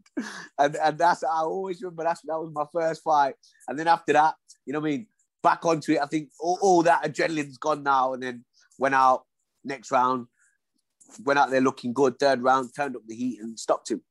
And 0.59 0.77
and 0.77 0.99
that's 0.99 1.23
I 1.23 1.41
always 1.41 1.83
remember 1.83 2.05
that's 2.05 2.23
that 2.23 2.39
was 2.39 2.51
my 2.53 2.65
first 2.73 3.03
fight. 3.03 3.35
And 3.69 3.79
then 3.79 3.87
after 3.87 4.15
that, 4.15 4.35
you 4.65 4.73
know 4.73 4.81
what 4.81 4.89
I 4.89 4.91
mean? 4.91 5.07
back 5.47 5.65
onto 5.65 5.93
it. 5.93 6.01
I 6.03 6.07
think 6.07 6.31
all, 6.41 6.59
all 6.61 6.83
that 6.83 7.05
adrenaline's 7.05 7.57
gone 7.57 7.85
now, 7.85 8.15
and 8.15 8.23
then 8.23 8.45
went 8.79 8.97
out 8.97 9.23
next 9.65 9.93
round, 9.93 10.27
went 11.25 11.39
out 11.39 11.51
there 11.51 11.61
looking 11.61 11.93
good. 11.93 12.19
Third 12.19 12.43
round, 12.43 12.71
turned 12.75 12.97
up 12.97 13.03
the 13.07 13.15
heat 13.15 13.39
and 13.41 13.57
stopped 13.57 13.93
him. 13.93 14.03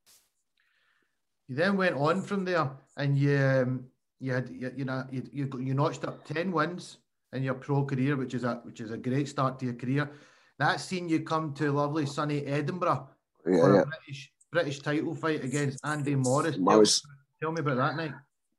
You 1.48 1.56
then 1.56 1.78
went 1.78 1.96
on 1.96 2.22
from 2.22 2.44
there, 2.44 2.72
and 2.98 3.18
you 3.18 3.38
um, 3.38 3.86
you 4.20 4.34
had 4.34 4.50
you, 4.50 4.72
you 4.76 4.86
know 4.86 5.06
you, 5.12 5.24
you 5.32 5.50
you 5.60 5.74
notched 5.74 6.04
up 6.04 6.26
ten 6.26 6.52
wins 6.52 6.98
in 7.34 7.44
your 7.44 7.54
pro 7.54 7.86
career, 7.86 8.16
which 8.16 8.34
is 8.34 8.44
a 8.44 8.56
which 8.64 8.82
is 8.82 8.92
a 8.92 8.98
great 8.98 9.28
start 9.28 9.60
to 9.60 9.66
your 9.66 9.76
career. 9.76 10.10
That's 10.58 10.84
seen 10.84 11.08
you 11.08 11.22
come 11.22 11.54
to 11.56 11.72
lovely 11.72 12.06
sunny 12.06 12.46
Edinburgh 12.46 13.10
yeah, 13.46 13.60
for 13.60 13.80
a 13.80 13.86
British 13.86 14.32
British 14.52 14.80
title 14.80 15.14
fight 15.14 15.44
against 15.44 15.80
Andy 15.86 16.16
Morris. 16.16 16.58
Morris. 16.58 17.02
Tell, 17.02 17.50
tell 17.50 17.52
me 17.52 17.60
about 17.60 17.78
that 17.78 17.96
night. 17.98 18.14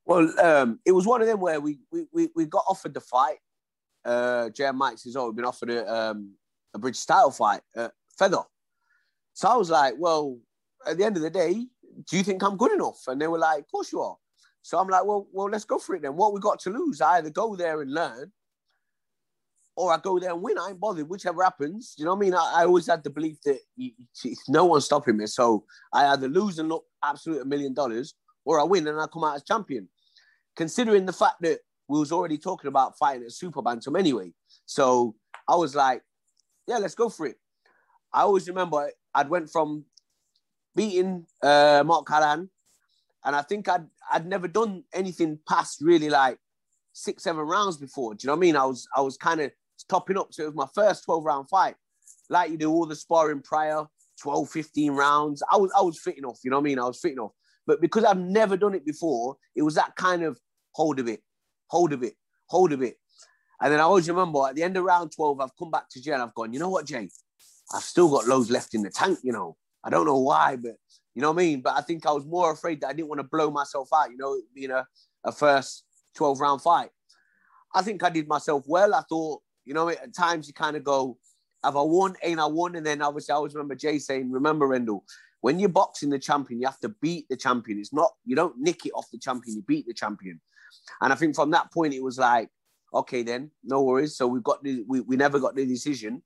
Well, 0.04 0.32
um, 0.40 0.78
it 0.84 0.92
was 0.92 1.06
one 1.06 1.20
of 1.20 1.26
them 1.26 1.40
where 1.40 1.60
we 1.60 1.78
we, 1.90 2.06
we, 2.12 2.28
we 2.36 2.46
got 2.46 2.64
offered 2.68 2.94
the 2.94 3.00
fight. 3.00 3.38
Uh, 4.04 4.50
Jay 4.50 4.66
and 4.66 4.78
Mike 4.78 4.98
says, 4.98 5.16
"Oh, 5.16 5.26
we've 5.26 5.36
been 5.36 5.44
offered 5.44 5.70
a, 5.70 5.92
um, 5.92 6.34
a 6.74 6.78
British 6.78 7.04
title 7.04 7.32
fight, 7.32 7.62
uh, 7.76 7.88
feather." 8.16 8.42
So 9.34 9.48
I 9.48 9.56
was 9.56 9.70
like, 9.70 9.94
"Well, 9.98 10.38
at 10.86 10.98
the 10.98 11.04
end 11.04 11.16
of 11.16 11.22
the 11.22 11.30
day, 11.30 11.66
do 12.08 12.16
you 12.16 12.22
think 12.22 12.42
I'm 12.42 12.56
good 12.56 12.72
enough?" 12.72 13.00
And 13.06 13.20
they 13.20 13.28
were 13.28 13.38
like, 13.38 13.60
"Of 13.60 13.70
course 13.70 13.92
you 13.92 14.00
are." 14.00 14.16
So 14.62 14.78
I'm 14.78 14.88
like, 14.88 15.04
"Well, 15.04 15.26
well, 15.32 15.48
let's 15.48 15.64
go 15.64 15.78
for 15.78 15.94
it 15.94 16.02
then. 16.02 16.16
What 16.16 16.32
we 16.32 16.40
got 16.40 16.58
to 16.60 16.70
lose? 16.70 17.00
I 17.00 17.18
either 17.18 17.30
go 17.30 17.56
there 17.56 17.80
and 17.82 17.92
learn, 17.92 18.32
or 19.76 19.92
I 19.92 19.98
go 19.98 20.18
there 20.18 20.32
and 20.32 20.42
win. 20.42 20.58
I 20.58 20.70
ain't 20.70 20.80
bothered, 20.80 21.08
whichever 21.08 21.42
happens. 21.42 21.94
You 21.98 22.04
know 22.04 22.14
what 22.14 22.18
I 22.18 22.20
mean? 22.20 22.34
I, 22.34 22.52
I 22.56 22.64
always 22.64 22.86
had 22.86 23.04
the 23.04 23.10
belief 23.10 23.38
that 23.44 23.58
you, 23.76 23.92
no 24.48 24.64
one's 24.64 24.86
stopping 24.86 25.16
me. 25.16 25.26
So 25.26 25.64
I 25.92 26.06
either 26.06 26.28
lose 26.28 26.58
and 26.58 26.68
look 26.68 26.84
absolute 27.04 27.42
a 27.42 27.44
million 27.44 27.74
dollars, 27.74 28.14
or 28.44 28.60
I 28.60 28.64
win 28.64 28.86
and 28.86 29.00
I 29.00 29.06
come 29.06 29.24
out 29.24 29.36
as 29.36 29.42
champion 29.44 29.88
considering 30.56 31.06
the 31.06 31.12
fact 31.12 31.36
that 31.42 31.60
we 31.88 32.00
was 32.00 32.10
already 32.10 32.38
talking 32.38 32.68
about 32.68 32.98
fighting 32.98 33.22
at 33.22 33.32
super 33.32 33.62
bantam 33.62 33.94
anyway. 33.94 34.32
So 34.64 35.14
I 35.48 35.54
was 35.54 35.74
like, 35.74 36.02
yeah, 36.66 36.78
let's 36.78 36.94
go 36.94 37.08
for 37.08 37.26
it. 37.26 37.36
I 38.12 38.22
always 38.22 38.48
remember 38.48 38.90
I'd 39.14 39.28
went 39.28 39.50
from 39.50 39.84
beating 40.76 41.26
uh, 41.42 41.82
Mark 41.84 42.06
Callaghan, 42.06 42.48
and 43.24 43.34
I 43.34 43.42
think 43.42 43.68
I'd 43.68 43.86
I'd 44.12 44.26
never 44.26 44.46
done 44.46 44.84
anything 44.94 45.38
past 45.48 45.80
really 45.80 46.10
like 46.10 46.38
six, 46.92 47.24
seven 47.24 47.42
rounds 47.42 47.76
before. 47.76 48.14
Do 48.14 48.18
you 48.22 48.28
know 48.28 48.34
what 48.34 48.38
I 48.38 48.46
mean? 48.46 48.56
I 48.56 48.64
was 48.64 48.86
I 48.96 49.00
was 49.00 49.16
kind 49.16 49.40
of 49.40 49.50
topping 49.88 50.18
up. 50.18 50.32
So 50.32 50.44
it 50.44 50.46
was 50.46 50.54
my 50.54 50.68
first 50.74 51.04
12 51.04 51.24
round 51.24 51.48
fight. 51.48 51.74
Like 52.30 52.50
you 52.50 52.56
do 52.56 52.70
all 52.70 52.86
the 52.86 52.96
sparring 52.96 53.42
prior, 53.42 53.84
12, 54.20 54.50
15 54.50 54.92
rounds. 54.92 55.42
I 55.50 55.56
was 55.56 55.70
I 55.76 55.82
was 55.82 55.98
fitting 55.98 56.24
off, 56.24 56.40
you 56.44 56.50
know 56.50 56.58
what 56.58 56.62
I 56.62 56.64
mean? 56.64 56.78
I 56.78 56.84
was 56.84 57.00
fitting 57.00 57.18
off. 57.18 57.32
But 57.66 57.80
because 57.80 58.04
I've 58.04 58.18
never 58.18 58.56
done 58.56 58.74
it 58.74 58.86
before, 58.86 59.36
it 59.54 59.62
was 59.62 59.74
that 59.74 59.96
kind 59.96 60.22
of 60.22 60.38
hold 60.72 61.00
of 61.00 61.08
it, 61.08 61.20
hold 61.68 61.92
of 61.92 62.02
it, 62.02 62.14
hold 62.46 62.72
of 62.72 62.82
it. 62.82 62.96
And 63.60 63.72
then 63.72 63.80
I 63.80 63.84
always 63.84 64.08
remember 64.08 64.46
at 64.48 64.54
the 64.54 64.62
end 64.62 64.76
of 64.76 64.84
round 64.84 65.12
12, 65.12 65.40
I've 65.40 65.56
come 65.58 65.70
back 65.70 65.88
to 65.90 66.02
Jay 66.02 66.12
and 66.12 66.22
I've 66.22 66.34
gone, 66.34 66.52
you 66.52 66.58
know 66.58 66.68
what, 66.68 66.86
Jay? 66.86 67.08
I've 67.74 67.82
still 67.82 68.10
got 68.10 68.26
loads 68.26 68.50
left 68.50 68.74
in 68.74 68.82
the 68.82 68.90
tank, 68.90 69.18
you 69.22 69.32
know. 69.32 69.56
I 69.86 69.90
don't 69.90 70.04
know 70.04 70.18
why, 70.18 70.56
but 70.56 70.72
you 71.14 71.22
know 71.22 71.30
what 71.30 71.40
I 71.40 71.46
mean? 71.46 71.60
But 71.60 71.74
I 71.76 71.80
think 71.80 72.04
I 72.04 72.10
was 72.10 72.26
more 72.26 72.52
afraid 72.52 72.80
that 72.80 72.88
I 72.88 72.92
didn't 72.92 73.08
want 73.08 73.20
to 73.20 73.26
blow 73.26 73.52
myself 73.52 73.88
out, 73.94 74.10
you 74.10 74.16
know, 74.16 74.36
being 74.52 74.72
a, 74.72 74.84
a 75.24 75.30
first 75.30 75.84
12 76.16 76.40
round 76.40 76.60
fight. 76.60 76.90
I 77.72 77.82
think 77.82 78.02
I 78.02 78.10
did 78.10 78.26
myself 78.26 78.64
well. 78.66 78.94
I 78.94 79.02
thought, 79.08 79.42
you 79.64 79.74
know, 79.74 79.88
at 79.88 80.12
times 80.12 80.48
you 80.48 80.54
kind 80.54 80.76
of 80.76 80.82
go, 80.82 81.18
have 81.62 81.76
I 81.76 81.82
won? 81.82 82.16
Ain't 82.24 82.40
I 82.40 82.46
won? 82.46 82.74
And 82.74 82.84
then 82.84 83.00
obviously 83.00 83.32
I 83.32 83.36
always 83.36 83.54
remember 83.54 83.76
Jay 83.76 83.98
saying, 83.98 84.30
remember 84.30 84.66
Rendall, 84.66 85.02
when 85.40 85.60
you're 85.60 85.68
boxing 85.68 86.10
the 86.10 86.18
champion, 86.18 86.60
you 86.60 86.66
have 86.66 86.80
to 86.80 86.88
beat 87.00 87.26
the 87.28 87.36
champion. 87.36 87.78
It's 87.78 87.92
not, 87.92 88.12
you 88.24 88.34
don't 88.34 88.58
nick 88.58 88.86
it 88.86 88.92
off 88.92 89.06
the 89.12 89.18
champion, 89.18 89.56
you 89.56 89.62
beat 89.62 89.86
the 89.86 89.94
champion. 89.94 90.40
And 91.00 91.12
I 91.12 91.16
think 91.16 91.36
from 91.36 91.52
that 91.52 91.72
point, 91.72 91.94
it 91.94 92.02
was 92.02 92.18
like, 92.18 92.48
okay, 92.92 93.22
then 93.22 93.52
no 93.62 93.82
worries. 93.82 94.16
So 94.16 94.26
we've 94.26 94.42
got 94.42 94.64
the, 94.64 94.84
we, 94.88 95.00
we 95.00 95.16
never 95.16 95.38
got 95.38 95.54
the 95.54 95.64
decision. 95.64 96.22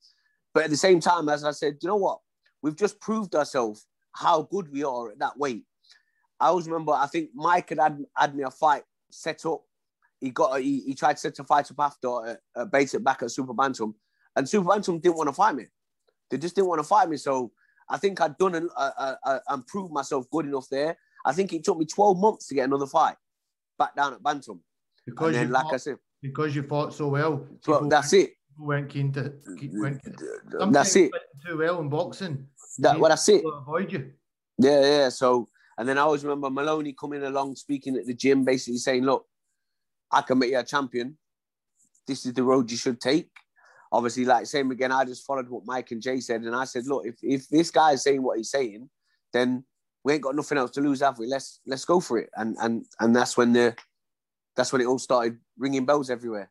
But 0.55 0.65
at 0.65 0.71
the 0.71 0.77
same 0.77 1.01
time, 1.01 1.29
as 1.29 1.45
I 1.45 1.51
said, 1.51 1.77
you 1.83 1.89
know 1.89 1.97
what? 1.97 2.21
We've 2.63 2.77
just 2.77 3.01
proved 3.01 3.35
ourselves 3.35 3.87
how 4.13 4.43
good 4.43 4.71
we 4.73 4.85
are 4.85 5.11
at 5.11 5.19
that 5.19 5.39
weight. 5.39 5.65
I 6.39 6.49
always 6.49 6.67
remember, 6.67 6.93
I 6.93 7.07
think 7.07 7.31
Mike 7.35 7.69
had 7.69 7.79
had, 7.79 7.99
had 8.17 8.35
me 8.35 8.45
a 8.45 8.51
fight 8.51 8.83
set 9.11 9.45
up. 9.45 9.63
He 10.21 10.31
got, 10.31 10.61
he, 10.61 10.81
he 10.81 10.95
tried 10.95 11.15
to 11.15 11.21
set 11.21 11.39
a 11.39 11.45
fight 11.45 11.71
up 11.71 11.81
after, 11.81 12.09
uh, 12.09 12.35
uh, 12.57 12.65
base 12.67 12.95
it 12.95 13.05
back 13.05 13.23
at 13.23 13.31
Super 13.31 13.55
Bantam. 13.55 13.95
And 14.37 14.49
Super 14.49 14.69
Bantam 14.69 14.99
didn't 14.99 15.17
want 15.17 15.29
to 15.29 15.35
fight 15.35 15.55
me. 15.55 15.67
They 16.31 16.39
just 16.39 16.55
didn't 16.55 16.69
want 16.69 16.81
to 16.81 16.85
fight 16.85 17.09
me. 17.09 17.17
So 17.17 17.53
I 17.89 17.99
think 17.99 18.21
I'd 18.21 18.39
done 18.39 18.55
and 18.55 18.71
uh, 18.77 19.15
uh, 19.25 19.59
proved 19.67 19.93
myself 19.93 20.27
good 20.31 20.47
enough 20.47 20.69
there. 20.71 20.97
I 21.25 21.33
think 21.33 21.53
it 21.53 21.65
took 21.65 21.79
me 21.79 21.85
12 21.85 22.19
months 22.19 22.47
to 22.49 22.55
get 22.55 22.65
another 22.65 22.87
fight 22.87 23.17
back 23.79 23.95
down 23.95 24.15
at 24.15 24.23
Bantam. 24.23 24.63
Because 25.05 25.35
then, 25.35 25.51
like 25.51 25.65
fought, 25.65 25.75
I 25.75 25.79
said, 25.79 25.97
because 26.23 26.55
you 26.55 26.63
fought 26.63 26.95
so 26.95 27.09
well. 27.09 27.47
Well, 27.67 27.89
that's 27.89 28.13
it. 28.13 28.35
Went 28.59 28.91
keen 28.91 29.13
to. 29.13 29.33
Went, 29.73 30.03
that's 30.73 30.97
it. 30.97 31.11
Too 31.47 31.59
well 31.59 31.81
in 31.81 31.89
boxing. 31.89 32.47
That, 32.79 33.01
what 33.01 33.11
I 33.11 33.15
it. 33.15 33.45
Avoid 33.45 33.93
you. 33.93 34.13
Yeah, 34.59 34.81
yeah. 34.81 35.09
So, 35.09 35.49
and 35.79 35.89
then 35.89 35.99
I 35.99 36.03
always 36.03 36.25
remember 36.25 36.51
Maloney 36.51 36.93
coming 36.93 37.23
along, 37.23 37.57
speaking 37.57 37.97
at 37.97 38.07
the 38.07 38.15
gym, 38.15 38.45
basically 38.45 38.79
saying, 38.79 39.05
"Look, 39.05 39.27
I 40.13 40.23
can 40.23 40.39
make 40.39 40.51
you 40.51 40.59
a 40.59 40.65
champion. 40.65 41.17
This 42.07 42.27
is 42.27 42.35
the 42.35 42.43
road 42.43 42.71
you 42.71 42.77
should 42.77 43.01
take." 43.01 43.31
Obviously, 43.93 44.25
like 44.25 44.47
same 44.47 44.71
again, 44.71 44.93
I 44.93 45.05
just 45.05 45.27
followed 45.27 45.49
what 45.49 45.67
Mike 45.67 45.91
and 45.91 46.03
Jay 46.03 46.21
said, 46.21 46.43
and 46.43 46.55
I 46.55 46.65
said, 46.65 46.87
"Look, 46.87 47.07
if 47.07 47.17
if 47.23 47.49
this 47.49 47.71
guy 47.71 47.93
is 47.93 48.03
saying 48.03 48.23
what 48.23 48.37
he's 48.37 48.51
saying, 48.51 48.89
then 49.33 49.65
we 50.05 50.13
ain't 50.13 50.23
got 50.23 50.37
nothing 50.37 50.59
else 50.59 50.71
to 50.73 50.81
lose, 50.81 51.01
have 51.01 51.19
we? 51.19 51.27
Let's 51.27 51.61
let's 51.67 51.85
go 51.85 52.01
for 52.01 52.19
it." 52.19 52.31
And 52.37 52.57
and 52.61 52.85
and 53.01 53.17
that's 53.17 53.37
when 53.37 53.53
the 53.53 53.75
that's 54.57 54.73
when 54.73 54.83
it 54.83 54.87
all 54.87 54.99
started 54.99 55.39
ringing 55.59 55.87
bells 55.87 56.11
everywhere. 56.11 56.51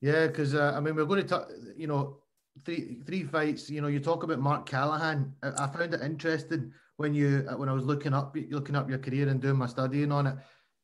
Yeah, 0.00 0.26
because 0.28 0.54
uh, 0.54 0.74
I 0.76 0.80
mean, 0.80 0.94
we're 0.94 1.04
going 1.04 1.22
to 1.22 1.28
talk. 1.28 1.48
You 1.76 1.86
know, 1.86 2.18
three 2.64 2.98
three 3.06 3.24
fights. 3.24 3.68
You 3.68 3.80
know, 3.80 3.88
you 3.88 4.00
talk 4.00 4.22
about 4.22 4.38
Mark 4.38 4.66
Callaghan. 4.66 5.34
I, 5.42 5.64
I 5.64 5.66
found 5.66 5.94
it 5.94 6.02
interesting 6.02 6.72
when 6.96 7.14
you 7.14 7.46
uh, 7.48 7.56
when 7.56 7.68
I 7.68 7.72
was 7.72 7.84
looking 7.84 8.14
up 8.14 8.36
looking 8.50 8.76
up 8.76 8.88
your 8.88 8.98
career 8.98 9.28
and 9.28 9.40
doing 9.40 9.56
my 9.56 9.66
studying 9.66 10.12
on 10.12 10.26
it. 10.26 10.36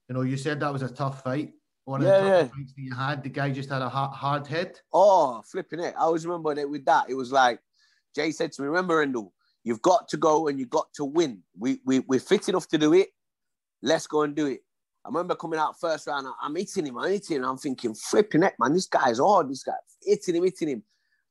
You 0.09 0.14
know, 0.14 0.23
you 0.23 0.37
said 0.37 0.61
that 0.61 0.73
was 0.73 0.83
a 0.83 0.88
tough 0.88 1.23
fight. 1.23 1.52
One 1.85 2.00
of 2.00 2.06
yeah, 2.06 2.21
the 2.21 2.26
yeah. 2.26 2.42
fights 2.44 2.73
that 2.75 2.83
you 2.83 2.94
had. 2.94 3.23
The 3.23 3.28
guy 3.28 3.50
just 3.50 3.68
had 3.68 3.83
a 3.83 3.88
hard, 3.88 4.12
hard 4.12 4.47
head. 4.47 4.78
Oh, 4.92 5.42
flipping 5.50 5.80
it! 5.80 5.94
I 5.97 6.02
always 6.02 6.26
remember 6.26 6.54
that 6.54 6.68
with 6.68 6.85
that. 6.87 7.11
It 7.11 7.14
was 7.14 7.30
like 7.30 7.61
Jay 8.14 8.30
said 8.33 8.52
to 8.52 8.62
me, 8.62 8.68
"Remember, 8.68 9.04
Rendall, 9.04 9.33
you've 9.64 9.83
got 9.83 10.09
to 10.09 10.16
go 10.16 10.49
and 10.49 10.59
you've 10.59 10.71
got 10.71 10.92
to 10.94 11.04
win. 11.04 11.42
We 11.59 11.80
we 11.85 12.00
we're 12.00 12.21
fit 12.21 12.49
enough 12.49 12.68
to 12.68 12.78
do 12.78 12.94
it. 12.94 13.09
Let's 13.83 14.06
go 14.06 14.23
and 14.23 14.35
do 14.35 14.47
it." 14.47 14.61
I 15.04 15.08
remember 15.08 15.34
coming 15.34 15.61
out 15.61 15.78
first 15.78 16.06
round, 16.06 16.26
I'm 16.40 16.56
hitting 16.56 16.87
him, 16.87 16.96
I'm 16.99 17.11
hitting 17.11 17.37
him. 17.37 17.44
I'm 17.44 17.58
thinking, 17.58 17.94
flipping 17.94 18.42
it, 18.42 18.54
man. 18.58 18.73
This 18.73 18.87
guy's 18.87 19.18
hard. 19.18 19.50
This 19.50 19.62
guy 19.62 19.73
hitting 20.02 20.37
him, 20.37 20.44
hitting 20.44 20.68
him. 20.68 20.82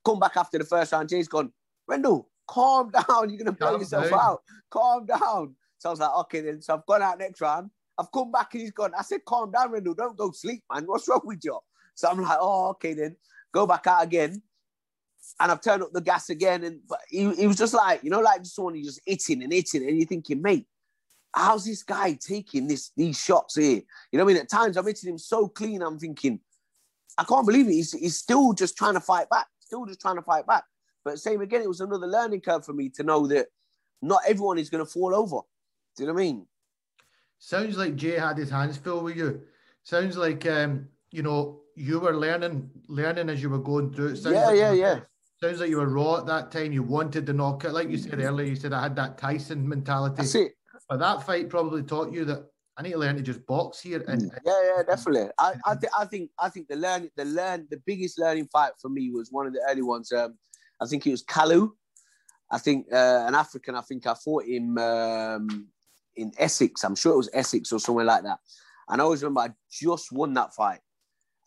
Come 0.06 0.20
back 0.20 0.38
after 0.38 0.60
the 0.60 0.63
first 0.63 0.92
round, 0.92 1.10
Jay's 1.10 1.27
gone, 1.27 1.51
Rendall, 1.89 2.25
calm 2.48 2.92
down. 3.08 3.30
You're 3.30 3.39
gonna 3.39 3.51
blow 3.51 3.80
yourself 3.80 4.12
out. 4.13 4.42
Calm 4.70 5.06
down. 5.06 5.56
So 5.80 5.89
I 5.89 5.92
was 5.92 6.00
like, 6.00 6.15
okay, 6.22 6.42
then. 6.42 6.62
So 6.62 6.75
I've 6.75 6.86
gone 6.86 7.01
out 7.01 7.20
next 7.20 7.42
round. 7.42 7.72
I've 7.98 8.12
come 8.12 8.32
back 8.32 8.53
and 8.53 8.62
he's 8.62 8.72
gone. 8.72 8.92
I 8.98 9.01
said, 9.01 9.25
calm 9.25 9.51
down, 9.51 9.72
Rendall. 9.72 9.98
Don't 9.98 10.18
go 10.18 10.32
sleep, 10.32 10.63
man. 10.72 10.84
What's 10.86 11.08
wrong 11.08 11.22
with 11.24 11.39
you? 11.44 11.60
So 11.96 12.10
I'm 12.10 12.22
like, 12.22 12.38
oh, 12.39 12.70
okay, 12.70 12.94
then. 12.94 13.15
Go 13.53 13.68
back 13.68 13.86
out 13.88 14.03
again. 14.03 14.42
And 15.39 15.51
I've 15.51 15.62
turned 15.62 15.84
up 15.84 15.94
the 15.94 16.01
gas 16.01 16.30
again. 16.30 16.63
And 16.63 16.80
but 16.88 17.00
he, 17.10 17.34
he 17.36 17.48
was 17.48 17.58
just 17.58 17.74
like, 17.74 18.03
you 18.03 18.10
know, 18.10 18.20
like 18.20 18.42
just 18.42 18.56
someone 18.56 18.75
who's 18.75 18.86
just 18.86 19.01
hitting 19.06 19.44
and 19.44 19.53
hitting. 19.53 19.88
And 19.88 19.98
you're 19.98 20.08
thinking, 20.08 20.42
mate, 20.42 20.68
how's 21.34 21.66
this 21.66 21.84
guy 21.84 22.13
taking 22.13 22.68
this 22.68 22.92
these 22.96 23.20
shots 23.20 23.56
here? 23.56 23.82
You 24.12 24.18
know 24.18 24.25
what 24.25 24.32
I 24.32 24.34
mean? 24.34 24.42
At 24.42 24.50
times 24.50 24.78
I'm 24.78 24.86
hitting 24.86 25.10
him 25.10 25.18
so 25.18 25.48
clean, 25.48 25.82
I'm 25.82 26.00
thinking, 26.00 26.40
I 27.18 27.24
can't 27.24 27.46
believe 27.46 27.68
it. 27.68 27.74
He's, 27.74 27.92
he's 27.92 28.18
still 28.18 28.54
just 28.54 28.78
trying 28.78 28.94
to 28.94 29.00
fight 29.00 29.30
back, 29.30 29.48
still 29.60 29.86
just 29.86 30.02
trying 30.02 30.16
to 30.16 30.22
fight 30.22 30.48
back. 30.48 30.63
But 31.04 31.20
same 31.20 31.42
again, 31.42 31.62
it 31.62 31.68
was 31.68 31.82
another 31.82 32.08
learning 32.08 32.42
curve 32.42 32.66
for 32.66 32.74
me 32.74 32.90
to 32.90 33.04
know 33.04 33.28
that 33.28 33.48
not 34.02 34.22
everyone 34.28 34.58
is 34.58 34.70
going 34.70 34.86
to 34.86 34.90
fall 34.90 35.13
over. 35.13 35.40
Do 35.96 36.04
you 36.04 36.08
know 36.08 36.13
what 36.13 36.22
I 36.22 36.24
mean? 36.24 36.48
Sounds 37.40 37.78
like 37.78 37.96
Jay 37.96 38.18
had 38.18 38.38
his 38.38 38.50
hands 38.50 38.78
full 38.78 39.04
with 39.04 39.18
you. 39.18 39.42
Sounds 39.84 40.16
like 40.16 40.46
um, 40.46 40.88
you 41.12 41.24
know 41.24 41.60
you 41.75 42.00
were 42.00 42.16
learning, 42.16 42.70
learning 42.88 43.30
as 43.30 43.42
you 43.42 43.50
were 43.50 43.60
going 43.60 43.94
through 43.94 44.10
it. 44.10 44.18
Sounds 44.18 44.36
yeah, 44.36 44.46
like 44.46 44.58
yeah, 44.58 44.72
yeah. 44.72 45.00
Sounds 45.42 45.60
like 45.60 45.70
you 45.70 45.78
were 45.78 45.90
raw 45.90 46.20
at 46.20 46.25
that 46.28 46.52
time. 46.52 46.72
You 46.72 46.84
wanted 46.84 47.25
the 47.25 47.34
knockout, 47.34 47.74
like 47.74 47.90
you 47.90 47.98
said 47.98 48.20
earlier. 48.20 48.48
You 48.48 48.56
said 48.56 48.72
I 48.72 48.84
had 48.84 48.96
that 48.96 49.18
Tyson 49.18 49.68
mentality. 49.68 50.16
That's 50.18 50.36
it. 50.36 50.54
But 50.90 51.00
that 51.00 51.24
fight 51.24 51.50
probably 51.50 51.84
taught 51.84 52.13
you 52.13 52.25
that 52.25 52.46
I 52.78 52.82
need 52.82 52.92
to 52.92 52.98
learn 52.98 53.16
to 53.16 53.22
just 53.22 53.46
box 53.46 53.80
here. 53.80 54.04
And, 54.08 54.32
mm. 54.32 54.38
yeah, 54.46 54.75
yeah, 54.78 54.84
definitely. 54.84 55.30
I, 55.40 55.54
I, 55.66 55.75
th- 55.75 55.94
I 55.98 56.06
think 56.06 56.32
I 56.40 56.50
think 56.50 56.68
the 56.68 56.75
learn 56.75 57.10
the 57.16 57.25
learn 57.25 57.68
the 57.70 57.82
biggest 57.86 58.20
learning 58.20 58.48
fight 58.52 58.72
for 58.82 58.90
me 58.90 59.12
was 59.12 59.32
one 59.32 59.48
of 59.48 59.54
the 59.54 59.62
early 59.70 59.84
ones. 59.84 60.12
Um, 60.12 60.38
I 60.82 60.86
think 60.86 61.06
it 61.06 61.12
was 61.12 61.24
Kalu. 61.24 61.72
I 62.52 62.58
think 62.58 62.88
uh, 62.92 63.25
an 63.28 63.36
African. 63.36 63.75
I 63.75 63.82
think 63.82 64.06
I 64.08 64.13
fought 64.16 64.46
him 64.46 64.78
um, 64.78 65.68
in 66.16 66.32
Essex. 66.38 66.84
I'm 66.84 66.96
sure 66.96 67.13
it 67.13 67.18
was 67.18 67.30
Essex 67.34 67.72
or 67.72 67.80
somewhere 67.80 68.06
like 68.06 68.24
that. 68.24 68.40
And 68.90 69.02
I 69.02 69.04
always 69.04 69.24
remember 69.24 69.42
I 69.42 69.50
just 69.72 70.12
won 70.12 70.34
that 70.34 70.54
fight. 70.54 70.80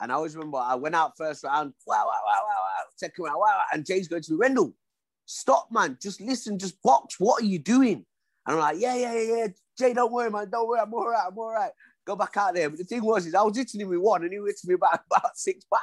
And 0.00 0.12
I 0.12 0.14
always 0.14 0.34
remember 0.34 0.58
I 0.58 0.74
went 0.74 0.94
out 0.94 1.16
first 1.16 1.44
round. 1.44 1.72
Wow, 1.86 2.04
wow, 2.06 2.20
wow, 2.24 2.42
wow, 2.42 2.62
wow. 2.62 2.84
Second 2.96 3.24
round, 3.24 3.36
wow, 3.38 3.46
wow. 3.46 3.62
And 3.72 3.86
James 3.86 4.08
going 4.08 4.22
to 4.22 4.32
me, 4.32 4.38
Rendall, 4.38 4.72
stop, 5.26 5.68
man. 5.70 5.98
Just 6.00 6.20
listen. 6.20 6.58
Just 6.58 6.80
box. 6.82 7.16
What 7.18 7.42
are 7.42 7.46
you 7.46 7.58
doing? 7.58 8.04
And 8.46 8.54
I'm 8.54 8.58
like, 8.58 8.76
yeah, 8.78 8.94
yeah, 8.94 9.14
yeah, 9.14 9.36
yeah. 9.36 9.46
Jay, 9.78 9.92
don't 9.92 10.12
worry, 10.12 10.30
man. 10.30 10.48
Don't 10.50 10.68
worry. 10.68 10.80
I'm 10.80 10.92
all 10.94 11.08
right. 11.08 11.24
I'm 11.26 11.38
all 11.38 11.52
right. 11.52 11.70
Go 12.06 12.16
back 12.16 12.36
out 12.36 12.54
there. 12.54 12.70
But 12.70 12.78
the 12.78 12.84
thing 12.84 13.04
was, 13.04 13.26
is 13.26 13.34
I 13.34 13.42
was 13.42 13.56
hitting 13.56 13.80
him 13.80 13.88
with 13.88 13.98
one 13.98 14.22
and 14.22 14.32
he 14.32 14.38
hit 14.38 14.56
me 14.64 14.74
about, 14.74 15.00
about 15.10 15.36
six 15.36 15.64
back. 15.70 15.80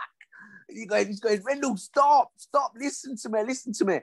And 0.69 1.07
he's 1.07 1.19
going, 1.19 1.39
Rendall, 1.39 1.77
stop, 1.77 2.31
stop. 2.37 2.73
Listen 2.79 3.17
to 3.17 3.29
me. 3.29 3.43
Listen 3.43 3.73
to 3.73 3.85
me. 3.85 3.99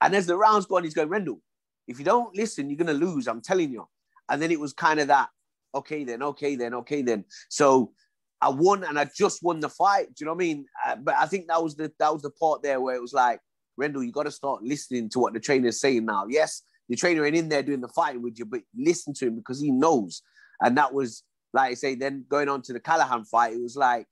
And 0.00 0.14
as 0.14 0.26
the 0.26 0.36
rounds 0.36 0.66
go 0.66 0.76
on, 0.76 0.84
he's 0.84 0.94
going, 0.94 1.08
Rendall, 1.08 1.40
if 1.88 1.98
you 1.98 2.04
don't 2.04 2.34
listen, 2.36 2.68
you're 2.68 2.76
going 2.76 2.86
to 2.98 3.06
lose. 3.06 3.26
I'm 3.26 3.40
telling 3.40 3.72
you. 3.72 3.88
And 4.28 4.40
then 4.40 4.50
it 4.50 4.60
was 4.60 4.72
kind 4.72 5.00
of 5.00 5.08
that, 5.08 5.28
okay, 5.74 6.04
then, 6.04 6.22
okay, 6.22 6.54
then, 6.54 6.74
okay, 6.74 7.02
then. 7.02 7.24
So 7.48 7.92
I 8.40 8.50
won 8.50 8.84
and 8.84 8.98
I 8.98 9.08
just 9.16 9.42
won 9.42 9.60
the 9.60 9.68
fight. 9.68 10.08
Do 10.08 10.14
you 10.20 10.26
know 10.26 10.32
what 10.32 10.42
I 10.42 10.46
mean? 10.46 10.66
Uh, 10.84 10.96
but 10.96 11.14
I 11.14 11.26
think 11.26 11.46
that 11.48 11.62
was 11.62 11.76
the 11.76 11.92
that 11.98 12.12
was 12.12 12.22
the 12.22 12.30
part 12.30 12.62
there 12.62 12.80
where 12.80 12.96
it 12.96 13.02
was 13.02 13.12
like, 13.12 13.40
Rendall, 13.80 14.04
you 14.04 14.12
got 14.12 14.24
to 14.24 14.30
start 14.30 14.62
listening 14.62 15.08
to 15.10 15.20
what 15.20 15.32
the 15.32 15.40
trainer's 15.40 15.80
saying 15.80 16.04
now. 16.04 16.26
Yes, 16.28 16.62
the 16.92 16.96
trainer 16.96 17.24
ain't 17.24 17.36
in 17.36 17.48
there 17.48 17.62
doing 17.62 17.80
the 17.80 17.88
fighting 17.88 18.22
with 18.22 18.38
you, 18.38 18.44
but 18.44 18.60
listen 18.76 19.14
to 19.14 19.28
him 19.28 19.36
because 19.36 19.58
he 19.58 19.70
knows. 19.70 20.20
And 20.60 20.76
that 20.76 20.92
was, 20.92 21.22
like 21.54 21.70
I 21.70 21.74
say, 21.74 21.94
then 21.94 22.26
going 22.28 22.50
on 22.50 22.60
to 22.62 22.74
the 22.74 22.80
Callaghan 22.80 23.24
fight, 23.24 23.54
it 23.54 23.62
was 23.62 23.76
like, 23.76 24.06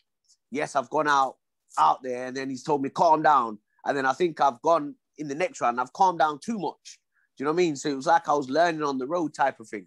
yes, 0.50 0.74
I've 0.74 0.88
gone 0.88 1.06
out 1.06 1.36
out 1.78 2.02
there, 2.02 2.26
and 2.26 2.36
then 2.36 2.48
he's 2.48 2.64
told 2.64 2.82
me 2.82 2.88
calm 2.88 3.22
down, 3.22 3.58
and 3.84 3.96
then 3.96 4.06
I 4.06 4.12
think 4.14 4.40
I've 4.40 4.60
gone 4.62 4.94
in 5.18 5.28
the 5.28 5.34
next 5.34 5.60
round, 5.60 5.78
I've 5.78 5.92
calmed 5.92 6.18
down 6.18 6.38
too 6.42 6.58
much. 6.58 6.98
Do 7.36 7.42
you 7.42 7.44
know 7.44 7.52
what 7.52 7.60
I 7.60 7.64
mean? 7.64 7.76
So 7.76 7.90
it 7.90 7.96
was 7.96 8.06
like 8.06 8.28
I 8.28 8.32
was 8.32 8.48
learning 8.48 8.82
on 8.82 8.96
the 8.96 9.06
road 9.06 9.34
type 9.34 9.60
of 9.60 9.68
thing. 9.68 9.86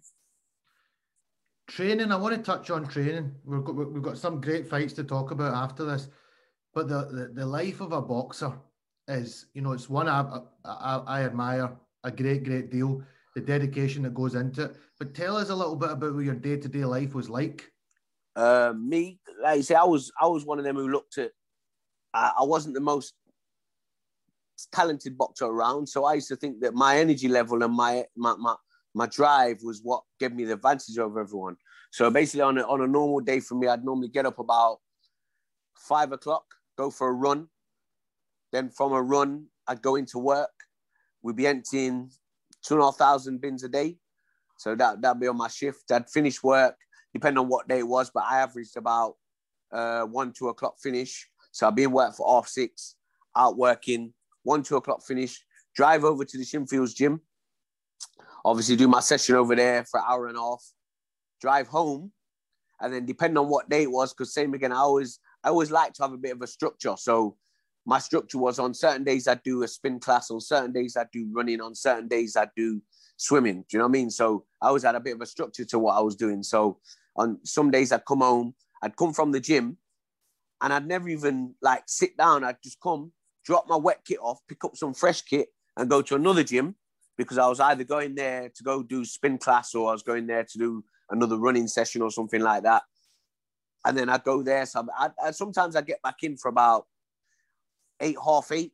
Training, 1.66 2.12
I 2.12 2.16
want 2.16 2.36
to 2.36 2.42
touch 2.42 2.70
on 2.70 2.86
training. 2.86 3.32
We've 3.44 3.64
got 3.64 3.74
we've 3.74 4.02
got 4.02 4.18
some 4.18 4.40
great 4.40 4.68
fights 4.68 4.92
to 4.94 5.04
talk 5.04 5.32
about 5.32 5.52
after 5.52 5.84
this, 5.84 6.08
but 6.72 6.88
the 6.88 7.06
the, 7.06 7.30
the 7.34 7.46
life 7.46 7.80
of 7.80 7.92
a 7.92 8.00
boxer 8.00 8.52
is, 9.08 9.46
you 9.52 9.62
know, 9.62 9.72
it's 9.72 9.90
one 9.90 10.08
I, 10.08 10.40
I, 10.64 11.02
I 11.06 11.22
admire 11.24 11.72
a 12.04 12.10
great, 12.10 12.44
great 12.44 12.70
deal. 12.70 13.02
The 13.34 13.40
dedication 13.40 14.04
that 14.04 14.14
goes 14.14 14.36
into 14.36 14.66
it. 14.66 14.76
But 14.98 15.14
tell 15.14 15.36
us 15.36 15.50
a 15.50 15.54
little 15.54 15.74
bit 15.74 15.90
about 15.90 16.14
what 16.14 16.24
your 16.24 16.34
day 16.34 16.56
to 16.56 16.68
day 16.68 16.84
life 16.84 17.14
was 17.14 17.28
like. 17.28 17.64
Uh, 18.36 18.72
me, 18.76 19.18
like 19.42 19.58
I 19.58 19.60
say, 19.62 19.74
I 19.74 19.84
was 19.84 20.12
I 20.20 20.26
was 20.26 20.44
one 20.44 20.58
of 20.58 20.64
them 20.64 20.76
who 20.76 20.88
looked 20.88 21.18
at. 21.18 21.32
I, 22.12 22.32
I 22.40 22.44
wasn't 22.44 22.74
the 22.74 22.80
most 22.80 23.14
talented 24.70 25.18
boxer 25.18 25.46
around, 25.46 25.88
so 25.88 26.04
I 26.04 26.14
used 26.14 26.28
to 26.28 26.36
think 26.36 26.60
that 26.60 26.74
my 26.74 26.98
energy 26.98 27.26
level 27.26 27.62
and 27.62 27.74
my 27.74 28.04
my 28.16 28.36
my, 28.36 28.54
my 28.94 29.06
drive 29.06 29.58
was 29.62 29.80
what 29.82 30.02
gave 30.20 30.32
me 30.32 30.44
the 30.44 30.54
advantage 30.54 30.96
over 30.98 31.20
everyone. 31.20 31.56
So 31.90 32.10
basically, 32.10 32.42
on 32.42 32.58
a, 32.58 32.62
on 32.62 32.82
a 32.82 32.86
normal 32.86 33.20
day 33.20 33.40
for 33.40 33.54
me, 33.56 33.66
I'd 33.66 33.84
normally 33.84 34.08
get 34.08 34.26
up 34.26 34.38
about 34.38 34.78
five 35.76 36.12
o'clock, 36.12 36.44
go 36.76 36.90
for 36.90 37.08
a 37.08 37.12
run. 37.12 37.48
Then 38.52 38.70
from 38.70 38.92
a 38.92 39.02
run, 39.02 39.46
I'd 39.66 39.82
go 39.82 39.96
into 39.96 40.18
work 40.18 40.63
we'd 41.24 41.34
be 41.34 41.48
emptying 41.48 42.10
two 42.62 42.74
and 42.74 42.82
a 42.82 42.86
half 42.86 42.96
thousand 42.96 43.40
bins 43.40 43.64
a 43.64 43.68
day. 43.68 43.96
So 44.58 44.76
that 44.76 45.02
that'd 45.02 45.20
be 45.20 45.26
on 45.26 45.36
my 45.36 45.48
shift. 45.48 45.90
I'd 45.90 46.08
finish 46.08 46.40
work, 46.42 46.76
depending 47.12 47.38
on 47.38 47.48
what 47.48 47.66
day 47.66 47.80
it 47.80 47.88
was, 47.88 48.10
but 48.14 48.22
I 48.24 48.40
averaged 48.40 48.76
about 48.76 49.16
uh, 49.72 50.02
one, 50.02 50.32
two 50.32 50.48
o'clock 50.48 50.76
finish. 50.80 51.28
So 51.50 51.66
I'd 51.66 51.74
be 51.74 51.84
in 51.84 51.92
work 51.92 52.14
for 52.14 52.32
half 52.32 52.46
six, 52.46 52.94
out 53.36 53.56
working, 53.56 54.12
one, 54.44 54.62
two 54.62 54.76
o'clock 54.76 55.02
finish, 55.04 55.44
drive 55.74 56.04
over 56.04 56.24
to 56.24 56.38
the 56.38 56.44
Shinfields 56.44 56.94
gym, 56.94 57.20
obviously 58.44 58.76
do 58.76 58.86
my 58.86 59.00
session 59.00 59.34
over 59.34 59.56
there 59.56 59.84
for 59.84 59.98
an 59.98 60.06
hour 60.08 60.28
and 60.28 60.36
a 60.36 60.40
half, 60.40 60.62
drive 61.40 61.66
home, 61.66 62.12
and 62.80 62.92
then 62.92 63.06
depending 63.06 63.38
on 63.38 63.48
what 63.48 63.68
day 63.68 63.82
it 63.84 63.90
was, 63.90 64.12
because 64.12 64.34
same 64.34 64.52
again, 64.54 64.72
I 64.72 64.76
always 64.76 65.18
I 65.42 65.48
always 65.48 65.70
like 65.70 65.94
to 65.94 66.02
have 66.02 66.12
a 66.12 66.18
bit 66.18 66.32
of 66.32 66.42
a 66.42 66.46
structure. 66.46 66.94
So 66.98 67.36
my 67.86 67.98
structure 67.98 68.38
was 68.38 68.58
on 68.58 68.74
certain 68.74 69.04
days 69.04 69.28
I 69.28 69.34
do 69.34 69.62
a 69.62 69.68
spin 69.68 70.00
class, 70.00 70.30
on 70.30 70.40
certain 70.40 70.72
days 70.72 70.96
I 70.96 71.06
do 71.12 71.28
running, 71.32 71.60
on 71.60 71.74
certain 71.74 72.08
days 72.08 72.36
I 72.36 72.48
do 72.56 72.80
swimming. 73.16 73.60
Do 73.62 73.66
you 73.72 73.78
know 73.78 73.84
what 73.84 73.90
I 73.90 73.92
mean? 73.92 74.10
So 74.10 74.44
I 74.60 74.68
always 74.68 74.84
had 74.84 74.94
a 74.94 75.00
bit 75.00 75.14
of 75.14 75.20
a 75.20 75.26
structure 75.26 75.64
to 75.66 75.78
what 75.78 75.96
I 75.96 76.00
was 76.00 76.16
doing. 76.16 76.42
So 76.42 76.78
on 77.16 77.38
some 77.44 77.70
days 77.70 77.92
I'd 77.92 78.06
come 78.06 78.20
home, 78.20 78.54
I'd 78.82 78.96
come 78.96 79.12
from 79.12 79.32
the 79.32 79.40
gym, 79.40 79.76
and 80.60 80.72
I'd 80.72 80.86
never 80.86 81.08
even 81.08 81.54
like 81.60 81.84
sit 81.86 82.16
down. 82.16 82.44
I'd 82.44 82.62
just 82.62 82.80
come, 82.80 83.12
drop 83.44 83.68
my 83.68 83.76
wet 83.76 84.00
kit 84.06 84.18
off, 84.20 84.40
pick 84.48 84.64
up 84.64 84.76
some 84.76 84.94
fresh 84.94 85.22
kit, 85.22 85.48
and 85.76 85.90
go 85.90 86.00
to 86.02 86.14
another 86.14 86.42
gym 86.42 86.76
because 87.16 87.38
I 87.38 87.46
was 87.46 87.60
either 87.60 87.84
going 87.84 88.14
there 88.14 88.50
to 88.54 88.62
go 88.64 88.82
do 88.82 89.04
spin 89.04 89.38
class 89.38 89.74
or 89.74 89.88
I 89.88 89.92
was 89.92 90.02
going 90.02 90.26
there 90.26 90.44
to 90.44 90.58
do 90.58 90.84
another 91.10 91.36
running 91.36 91.68
session 91.68 92.02
or 92.02 92.10
something 92.10 92.40
like 92.40 92.62
that. 92.64 92.82
And 93.84 93.96
then 93.96 94.08
I'd 94.08 94.24
go 94.24 94.42
there. 94.42 94.64
So 94.66 94.86
I, 94.98 95.10
I, 95.22 95.30
sometimes 95.30 95.76
I'd 95.76 95.86
get 95.86 96.02
back 96.02 96.22
in 96.22 96.36
for 96.36 96.48
about 96.48 96.86
eight, 98.00 98.16
half 98.24 98.50
eight, 98.52 98.72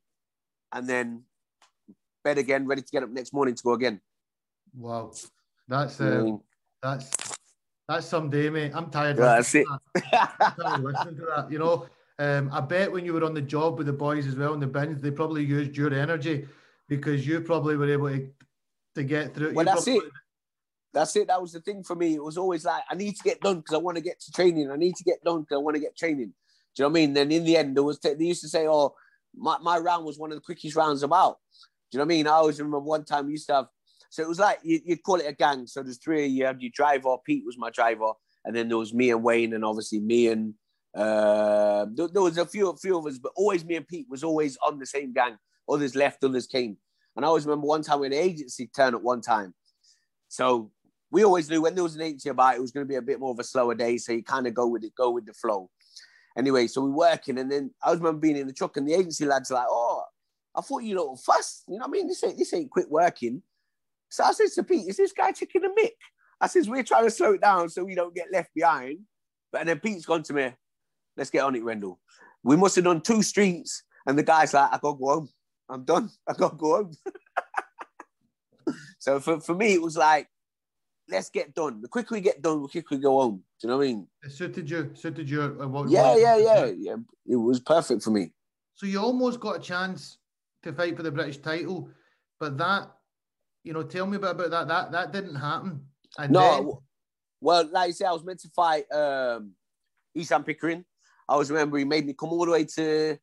and 0.73 0.89
then 0.89 1.23
bed 2.25 2.39
again, 2.39 2.67
ready 2.67 2.83
to 2.83 2.91
get 2.91 3.03
up 3.03 3.11
next 3.11 3.33
morning 3.33 3.55
to 3.55 3.63
go 3.63 3.73
again. 3.73 4.01
Wow, 4.77 5.13
that's 5.69 6.01
uh, 6.01 6.05
mm. 6.05 6.41
that's 6.83 7.11
that's 7.89 8.07
some 8.07 8.31
day, 8.31 8.51
mate. 8.51 8.73
I'm 8.75 8.91
tired. 8.91 9.19
Yeah, 9.19 9.25
that's 9.25 9.55
it. 9.55 9.67
Tired 10.13 10.83
listening 10.83 11.17
to 11.17 11.27
that. 11.35 11.51
You 11.51 11.59
know, 11.59 11.87
um, 12.21 12.51
I 12.53 12.61
bet 12.61 12.93
when 12.93 13.05
you 13.05 13.13
were 13.13 13.25
on 13.25 13.35
the 13.35 13.43
job 13.43 13.79
with 13.79 13.89
the 13.89 13.93
boys 13.93 14.27
as 14.27 14.37
well 14.37 14.55
in 14.55 14.61
the 14.61 14.67
bins, 14.67 15.01
they 15.01 15.11
probably 15.11 15.45
used 15.45 15.77
your 15.77 15.93
energy 15.93 16.47
because 16.89 17.27
you 17.27 17.41
probably 17.41 17.77
were 17.77 17.91
able 17.91 18.11
to 18.11 18.31
to 18.95 19.03
get 19.03 19.35
through. 19.35 19.55
Well, 19.55 19.65
that's 19.65 19.85
probably... 19.85 20.07
it. 20.07 20.13
That's 20.93 21.17
it. 21.17 21.29
That 21.29 21.41
was 21.41 21.53
the 21.53 21.61
thing 21.61 21.83
for 21.83 21.97
me. 21.97 22.15
It 22.15 22.23
was 22.23 22.37
always 22.37 22.65
like 22.65 22.83
I 22.91 22.95
need 22.95 23.17
to 23.17 23.23
get 23.23 23.41
done 23.41 23.57
because 23.57 23.75
I 23.75 23.79
want 23.79 23.97
to 23.97 24.03
get 24.03 24.21
to 24.21 24.33
training. 24.33 24.71
I 24.71 24.77
need 24.77 24.97
to 24.97 25.05
get 25.05 25.23
done 25.25 25.41
because 25.41 25.57
I 25.57 25.59
want 25.59 25.75
to 25.77 25.81
get 25.81 25.97
training. 25.97 26.33
Do 26.77 26.83
you 26.83 26.85
know 26.85 26.89
what 26.89 26.99
I 26.99 27.01
mean? 27.01 27.13
Then 27.15 27.33
in 27.33 27.45
the 27.45 27.57
end, 27.57 27.77
there 27.77 27.83
was 27.83 27.99
they 27.99 28.15
used 28.19 28.43
to 28.43 28.49
say, 28.49 28.69
"Oh, 28.69 28.95
my, 29.35 29.59
my 29.59 29.79
round 29.79 30.05
was 30.05 30.19
one 30.19 30.31
of 30.31 30.37
the 30.37 30.43
quickest 30.43 30.77
rounds 30.77 31.03
about." 31.03 31.37
Do 31.91 31.97
you 31.97 31.99
know 31.99 32.05
what 32.05 32.13
I 32.13 32.17
mean? 32.17 32.27
I 32.27 32.33
always 32.33 32.59
remember 32.59 32.79
one 32.81 33.05
time 33.05 33.27
we 33.27 33.33
used 33.33 33.49
to 33.49 33.55
have. 33.55 33.67
So 34.11 34.23
it 34.23 34.29
was 34.29 34.39
like 34.39 34.59
you, 34.63 34.81
would 34.89 35.03
call 35.03 35.17
it 35.17 35.27
a 35.27 35.33
gang. 35.33 35.67
So 35.67 35.83
there's 35.83 35.99
three 35.99 36.27
of 36.27 36.31
you. 36.31 36.47
Had 36.47 36.63
your 36.63 36.71
driver. 36.75 37.17
Pete 37.25 37.45
was 37.45 37.59
my 37.59 37.71
driver, 37.71 38.13
and 38.45 38.55
then 38.55 38.69
there 38.69 38.79
was 38.79 38.95
me 38.95 39.11
and 39.11 39.23
Wayne, 39.23 39.55
and 39.55 39.65
obviously 39.65 40.01
me 40.01 40.29
and 40.29 40.55
uh, 40.95 41.87
there, 41.95 42.09
there 42.09 42.23
was 42.23 42.39
a 42.39 42.47
few, 42.47 42.75
few 42.81 42.99
of 42.99 43.07
us, 43.07 43.19
but 43.19 43.33
always 43.37 43.65
me 43.65 43.77
and 43.77 43.87
Pete 43.87 44.07
was 44.09 44.25
always 44.25 44.59
on 44.67 44.79
the 44.79 44.87
same 44.87 45.13
gang. 45.13 45.37
Others 45.69 45.95
left, 45.95 46.25
others 46.25 46.47
came. 46.47 46.77
And 47.17 47.25
I 47.25 47.29
always 47.29 47.47
remember 47.47 47.67
one 47.67 47.83
time 47.83 48.01
when 48.01 48.11
the 48.11 48.19
agency 48.19 48.67
turned 48.67 48.95
at 48.95 49.03
one 49.03 49.21
time. 49.21 49.55
So 50.29 50.71
we 51.11 51.25
always 51.25 51.51
knew 51.51 51.63
when 51.63 51.75
there 51.75 51.85
was 51.85 51.97
an 51.97 52.03
agency 52.03 52.29
about 52.29 52.55
it 52.55 52.61
was 52.61 52.71
going 52.71 52.87
to 52.87 52.89
be 52.89 52.97
a 52.97 53.03
bit 53.03 53.21
more 53.21 53.33
of 53.33 53.39
a 53.39 53.45
slower 53.45 53.75
day. 53.75 53.99
So 53.99 54.13
you 54.13 54.23
kind 54.23 54.47
of 54.47 54.55
go 54.55 54.67
with 54.67 54.85
it, 54.85 54.95
go 54.95 55.11
with 55.11 55.27
the 55.27 55.33
flow. 55.35 55.71
Anyway, 56.37 56.67
so 56.67 56.83
we're 56.83 56.91
working, 56.91 57.39
and 57.39 57.51
then 57.51 57.71
I 57.83 57.91
was 57.91 57.99
remember 57.99 58.21
being 58.21 58.37
in 58.37 58.47
the 58.47 58.53
truck, 58.53 58.77
and 58.77 58.87
the 58.87 58.95
agency 58.95 59.25
lads 59.25 59.51
like, 59.51 59.67
"Oh, 59.69 60.05
I 60.55 60.61
thought 60.61 60.85
you 60.85 60.95
know 60.95 61.17
fast. 61.17 61.65
You 61.69 61.75
know 61.75 61.87
what 61.87 61.89
I 61.89 61.93
mean? 61.93 62.09
This 62.09 62.23
ain't 62.23 62.39
this 62.39 62.55
ain't 62.55 62.71
quick 62.71 62.87
working." 62.89 63.43
So 64.09 64.25
I 64.25 64.33
said 64.33 64.49
to 64.55 64.63
Pete, 64.63 64.89
"Is 64.89 64.97
this 64.97 65.13
guy 65.13 65.33
taking 65.33 65.65
a 65.65 65.69
mick?" 65.69 65.97
I 66.41 66.47
says, 66.47 66.69
"We're 66.69 66.85
trying 66.85 67.05
to 67.05 67.11
slow 67.11 67.33
it 67.33 67.41
down 67.41 67.69
so 67.69 67.85
we 67.85 67.95
don't 67.95 68.15
get 68.15 68.33
left 68.33 68.55
behind." 68.55 69.01
But 69.53 69.63
and 69.63 69.69
then 69.69 69.81
Pete's 69.81 70.07
gone 70.07 70.23
to 70.25 70.33
me, 70.33 70.53
"Let's 71.17 71.31
get 71.31 71.45
on 71.45 71.57
it, 71.57 71.65
Rendell. 71.65 71.99
We 72.43 72.57
must 72.57 72.77
have 72.77 72.85
done 72.85 73.01
two 73.01 73.23
streets." 73.23 73.83
And 74.07 74.19
the 74.19 74.23
guy's 74.23 74.55
like, 74.55 74.73
"I 74.73 74.79
gotta 74.79 74.99
go 74.99 75.07
home. 75.07 75.29
I'm 75.69 75.85
done. 75.85 76.11
I 76.29 76.33
gotta 76.35 76.57
go 76.57 76.77
home." 76.77 76.93
so 78.99 79.21
for, 79.21 79.41
for 79.41 79.55
me, 79.55 79.75
it 79.75 79.83
was 79.83 79.97
like, 79.97 80.29
let's 81.11 81.31
get 81.31 81.55
done. 81.55 81.81
The 81.81 81.89
quicker 81.89 82.15
we 82.15 82.21
get 82.21 82.43
done, 82.43 82.63
the 82.63 82.69
quicker 82.69 82.95
we 82.95 82.99
go 82.99 83.21
home. 83.21 83.43
Do 83.61 83.67
you 83.67 83.69
know 83.69 83.79
what 83.79 83.85
I 83.85 83.87
mean? 83.87 84.09
It 84.23 84.33
suited 84.33 84.71
you. 84.71 84.91
Suited 84.95 85.29
you. 85.29 85.43
Uh, 85.43 85.69
what, 85.69 85.89
yeah, 85.89 86.13
what, 86.13 86.21
yeah, 86.21 86.37
yeah, 86.37 86.73
yeah. 86.77 86.97
It 87.27 87.37
was 87.37 87.61
perfect 87.61 88.03
for 88.03 88.11
me. 88.11 88.33
So 88.75 88.87
you 88.87 89.01
almost 89.01 89.41
got 89.41 89.57
a 89.57 89.61
chance 89.61 90.19
to 90.63 90.73
fight 90.73 90.97
for 90.97 91.03
the 91.03 91.11
British 91.11 91.39
title, 91.39 91.91
but 92.39 92.57
that, 92.59 92.91
you 93.65 93.73
know, 93.73 93.83
tell 93.83 94.07
me 94.07 94.17
a 94.17 94.21
bit 94.21 94.31
about 94.31 94.51
that. 94.51 94.69
That 94.69 94.93
that 94.93 95.13
didn't 95.13 95.37
happen. 95.37 95.87
And 96.19 96.33
no, 96.33 96.41
then... 96.41 96.73
well, 97.41 97.69
like 97.71 97.89
I 97.89 97.93
said, 97.93 98.07
I 98.07 98.13
was 98.13 98.25
meant 98.25 98.41
to 98.41 98.49
fight 98.49 98.91
um, 98.93 99.53
Esham 100.17 100.47
Pickering. 100.47 100.85
I 101.29 101.37
was 101.37 101.51
remember 101.51 101.79
he 101.79 101.85
made 101.85 102.07
me 102.07 102.15
come 102.15 102.31
all 102.31 102.45
the 102.45 102.53
way 102.53 102.65
to 102.65 103.19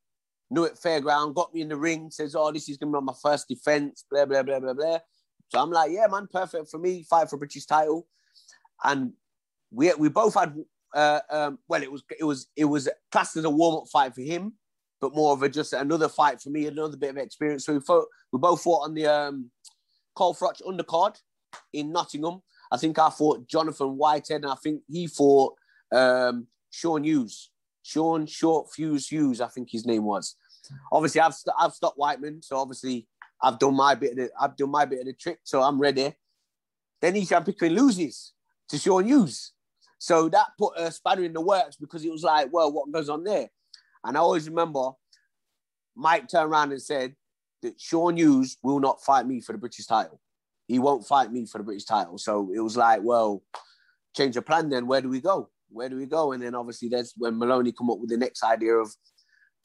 Newark 0.49 0.79
Fairground, 0.79 1.35
got 1.35 1.53
me 1.53 1.61
in 1.61 1.69
the 1.69 1.75
ring, 1.75 2.09
says, 2.09 2.35
"Oh, 2.35 2.51
this 2.51 2.69
is 2.69 2.77
gonna 2.77 3.01
be 3.01 3.05
my 3.05 3.13
first 3.21 3.47
defense." 3.47 4.05
Blah 4.09 4.25
blah 4.25 4.43
blah 4.43 4.59
blah 4.59 4.73
blah. 4.73 4.99
So 5.49 5.61
I'm 5.61 5.71
like, 5.71 5.91
yeah, 5.91 6.07
man, 6.07 6.27
perfect 6.31 6.69
for 6.69 6.77
me. 6.77 7.03
Fight 7.03 7.29
for 7.29 7.37
British 7.37 7.65
title, 7.65 8.07
and 8.83 9.13
we 9.71 9.93
we 9.95 10.09
both 10.09 10.33
had. 10.33 10.55
Uh, 10.95 11.19
um, 11.29 11.59
well, 11.67 11.83
it 11.83 11.91
was 11.91 12.03
it 12.19 12.23
was 12.23 12.47
it 12.55 12.65
was 12.65 12.89
classed 13.11 13.37
as 13.37 13.43
a 13.43 13.49
warm 13.49 13.75
up 13.75 13.87
fight 13.91 14.15
for 14.15 14.21
him, 14.21 14.53
but 14.99 15.15
more 15.15 15.33
of 15.33 15.43
a 15.43 15.49
just 15.49 15.73
another 15.73 16.09
fight 16.09 16.41
for 16.41 16.49
me, 16.49 16.65
another 16.67 16.97
bit 16.97 17.11
of 17.11 17.17
experience. 17.17 17.65
So 17.65 17.73
we 17.73 17.79
fought, 17.79 18.05
we 18.31 18.39
both 18.39 18.61
fought 18.61 18.85
on 18.85 18.93
the 18.93 19.05
um, 19.05 19.51
Carl 20.15 20.33
Froch 20.33 20.61
undercard 20.65 21.17
in 21.73 21.91
Nottingham. 21.91 22.41
I 22.71 22.77
think 22.77 22.99
I 22.99 23.09
fought 23.09 23.47
Jonathan 23.47 23.97
Whitehead, 23.97 24.43
and 24.43 24.51
I 24.51 24.55
think 24.55 24.81
he 24.89 25.07
fought 25.07 25.53
um, 25.93 26.47
Sean 26.71 27.03
Hughes. 27.03 27.51
Sean 27.83 28.25
Short 28.25 28.71
Fuse 28.73 29.07
Hughes, 29.07 29.39
I 29.39 29.47
think 29.47 29.69
his 29.71 29.85
name 29.85 30.03
was. 30.03 30.35
Obviously, 30.91 31.21
I've 31.21 31.33
st- 31.33 31.55
I've 31.57 31.73
stopped 31.73 31.97
Whiteman, 31.97 32.41
so 32.41 32.57
obviously 32.57 33.07
I've 33.41 33.59
done 33.59 33.75
my 33.75 33.95
bit 33.95 34.11
of 34.11 34.17
the, 34.17 34.29
I've 34.39 34.55
done 34.55 34.71
my 34.71 34.85
bit 34.85 34.99
of 34.99 35.05
the 35.05 35.13
trick, 35.13 35.39
so 35.43 35.61
I'm 35.61 35.79
ready. 35.79 36.13
Then 37.01 37.13
Esham 37.13 37.45
Pickering 37.45 37.73
loses 37.73 38.33
to 38.69 38.77
Sean 38.77 39.05
Hughes. 39.05 39.53
So 39.99 40.29
that 40.29 40.47
put 40.57 40.77
a 40.77 40.91
spanner 40.91 41.23
in 41.23 41.33
the 41.33 41.41
works 41.41 41.75
because 41.75 42.03
it 42.03 42.11
was 42.11 42.23
like, 42.23 42.51
well, 42.51 42.71
what 42.71 42.91
goes 42.91 43.09
on 43.09 43.23
there? 43.23 43.49
And 44.03 44.17
I 44.17 44.19
always 44.19 44.47
remember 44.47 44.91
Mike 45.95 46.27
turned 46.27 46.51
around 46.51 46.71
and 46.71 46.81
said 46.81 47.15
that 47.63 47.79
Sean 47.79 48.17
Hughes 48.17 48.57
will 48.61 48.79
not 48.79 49.01
fight 49.03 49.25
me 49.27 49.41
for 49.41 49.53
the 49.53 49.57
British 49.57 49.85
title. 49.85 50.19
He 50.67 50.79
won't 50.79 51.07
fight 51.07 51.31
me 51.31 51.45
for 51.45 51.57
the 51.57 51.63
British 51.63 51.85
title. 51.85 52.17
So 52.17 52.51
it 52.53 52.59
was 52.59 52.77
like, 52.77 53.01
well, 53.01 53.41
change 54.15 54.37
of 54.37 54.45
plan 54.45 54.69
then. 54.69 54.85
Where 54.85 55.01
do 55.01 55.09
we 55.09 55.21
go? 55.21 55.49
Where 55.69 55.89
do 55.89 55.95
we 55.97 56.05
go? 56.05 56.31
And 56.31 56.43
then 56.43 56.55
obviously 56.55 56.89
that's 56.89 57.13
when 57.17 57.37
Maloney 57.37 57.71
come 57.71 57.89
up 57.89 57.99
with 57.99 58.09
the 58.09 58.17
next 58.17 58.43
idea 58.43 58.75
of 58.75 58.91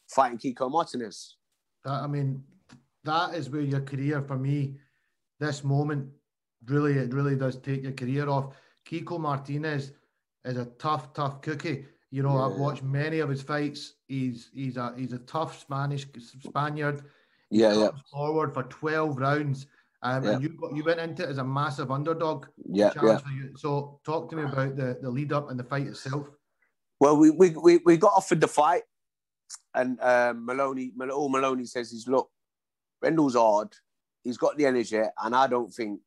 fighting 0.09 0.39
Kiko 0.39 0.71
Martinez. 0.71 1.37
I 1.85 2.07
mean, 2.07 2.45
that 3.05 3.35
is 3.35 3.51
where 3.51 3.63
your 3.63 3.81
career 3.81 4.23
for 4.23 4.37
me, 4.37 4.77
this 5.41 5.65
moment, 5.65 6.09
really, 6.67 6.95
it 6.95 7.13
really 7.13 7.37
does 7.37 7.57
take 7.57 7.83
your 7.83 7.93
career 7.93 8.29
off. 8.29 8.55
Kiko 8.89 9.19
Martinez 9.19 9.93
is 10.45 10.57
a 10.57 10.67
tough, 10.79 11.13
tough 11.15 11.41
cookie. 11.43 11.87
You 12.11 12.23
know, 12.23 12.37
yeah. 12.37 12.47
I've 12.47 12.59
watched 12.59 12.83
many 12.83 13.21
of 13.21 13.31
his 13.31 13.43
fights. 13.43 13.95
He's 14.07 14.51
he's 14.53 14.77
a 14.77 14.93
he's 14.97 15.15
a 15.15 15.19
tough 15.21 15.59
Spanish 15.59 16.07
Spaniard. 16.45 17.03
Yeah, 17.51 17.75
yeah. 17.75 17.89
Forward 18.11 18.53
for 18.53 18.65
twelve 18.65 19.17
rounds, 19.19 19.67
um, 20.03 20.23
yeah. 20.23 20.33
and 20.33 20.43
you 20.43 20.51
got, 20.51 20.77
you 20.77 20.85
went 20.85 21.01
into 21.01 21.23
it 21.23 21.31
as 21.31 21.39
a 21.39 21.45
massive 21.45 21.91
underdog. 21.91 22.47
Yeah, 22.67 22.93
yeah. 23.03 23.19
So, 23.57 24.01
talk 24.05 24.29
to 24.31 24.37
me 24.37 24.43
about 24.43 24.77
the 24.77 24.99
the 25.01 25.11
lead 25.11 25.33
up 25.33 25.51
and 25.51 25.59
the 25.59 25.65
fight 25.65 25.87
itself. 25.87 26.29
Well, 27.01 27.17
we 27.17 27.31
we 27.31 27.51
we, 27.51 27.81
we 27.85 27.97
got 27.97 28.13
offered 28.15 28.43
the 28.43 28.49
fight, 28.49 28.83
and 29.75 29.99
um, 30.01 30.45
Maloney, 30.45 30.93
all 31.11 31.31
Maloney 31.31 31.65
says 31.65 31.93
is, 31.93 32.07
look, 32.07 32.31
Rendall's 33.03 33.35
hard. 33.35 33.69
He's 34.23 34.39
got 34.39 34.57
the 34.57 34.67
energy, 34.67 35.01
and 35.23 35.35
I 35.35 35.47
don't 35.47 35.73
think 35.73 36.01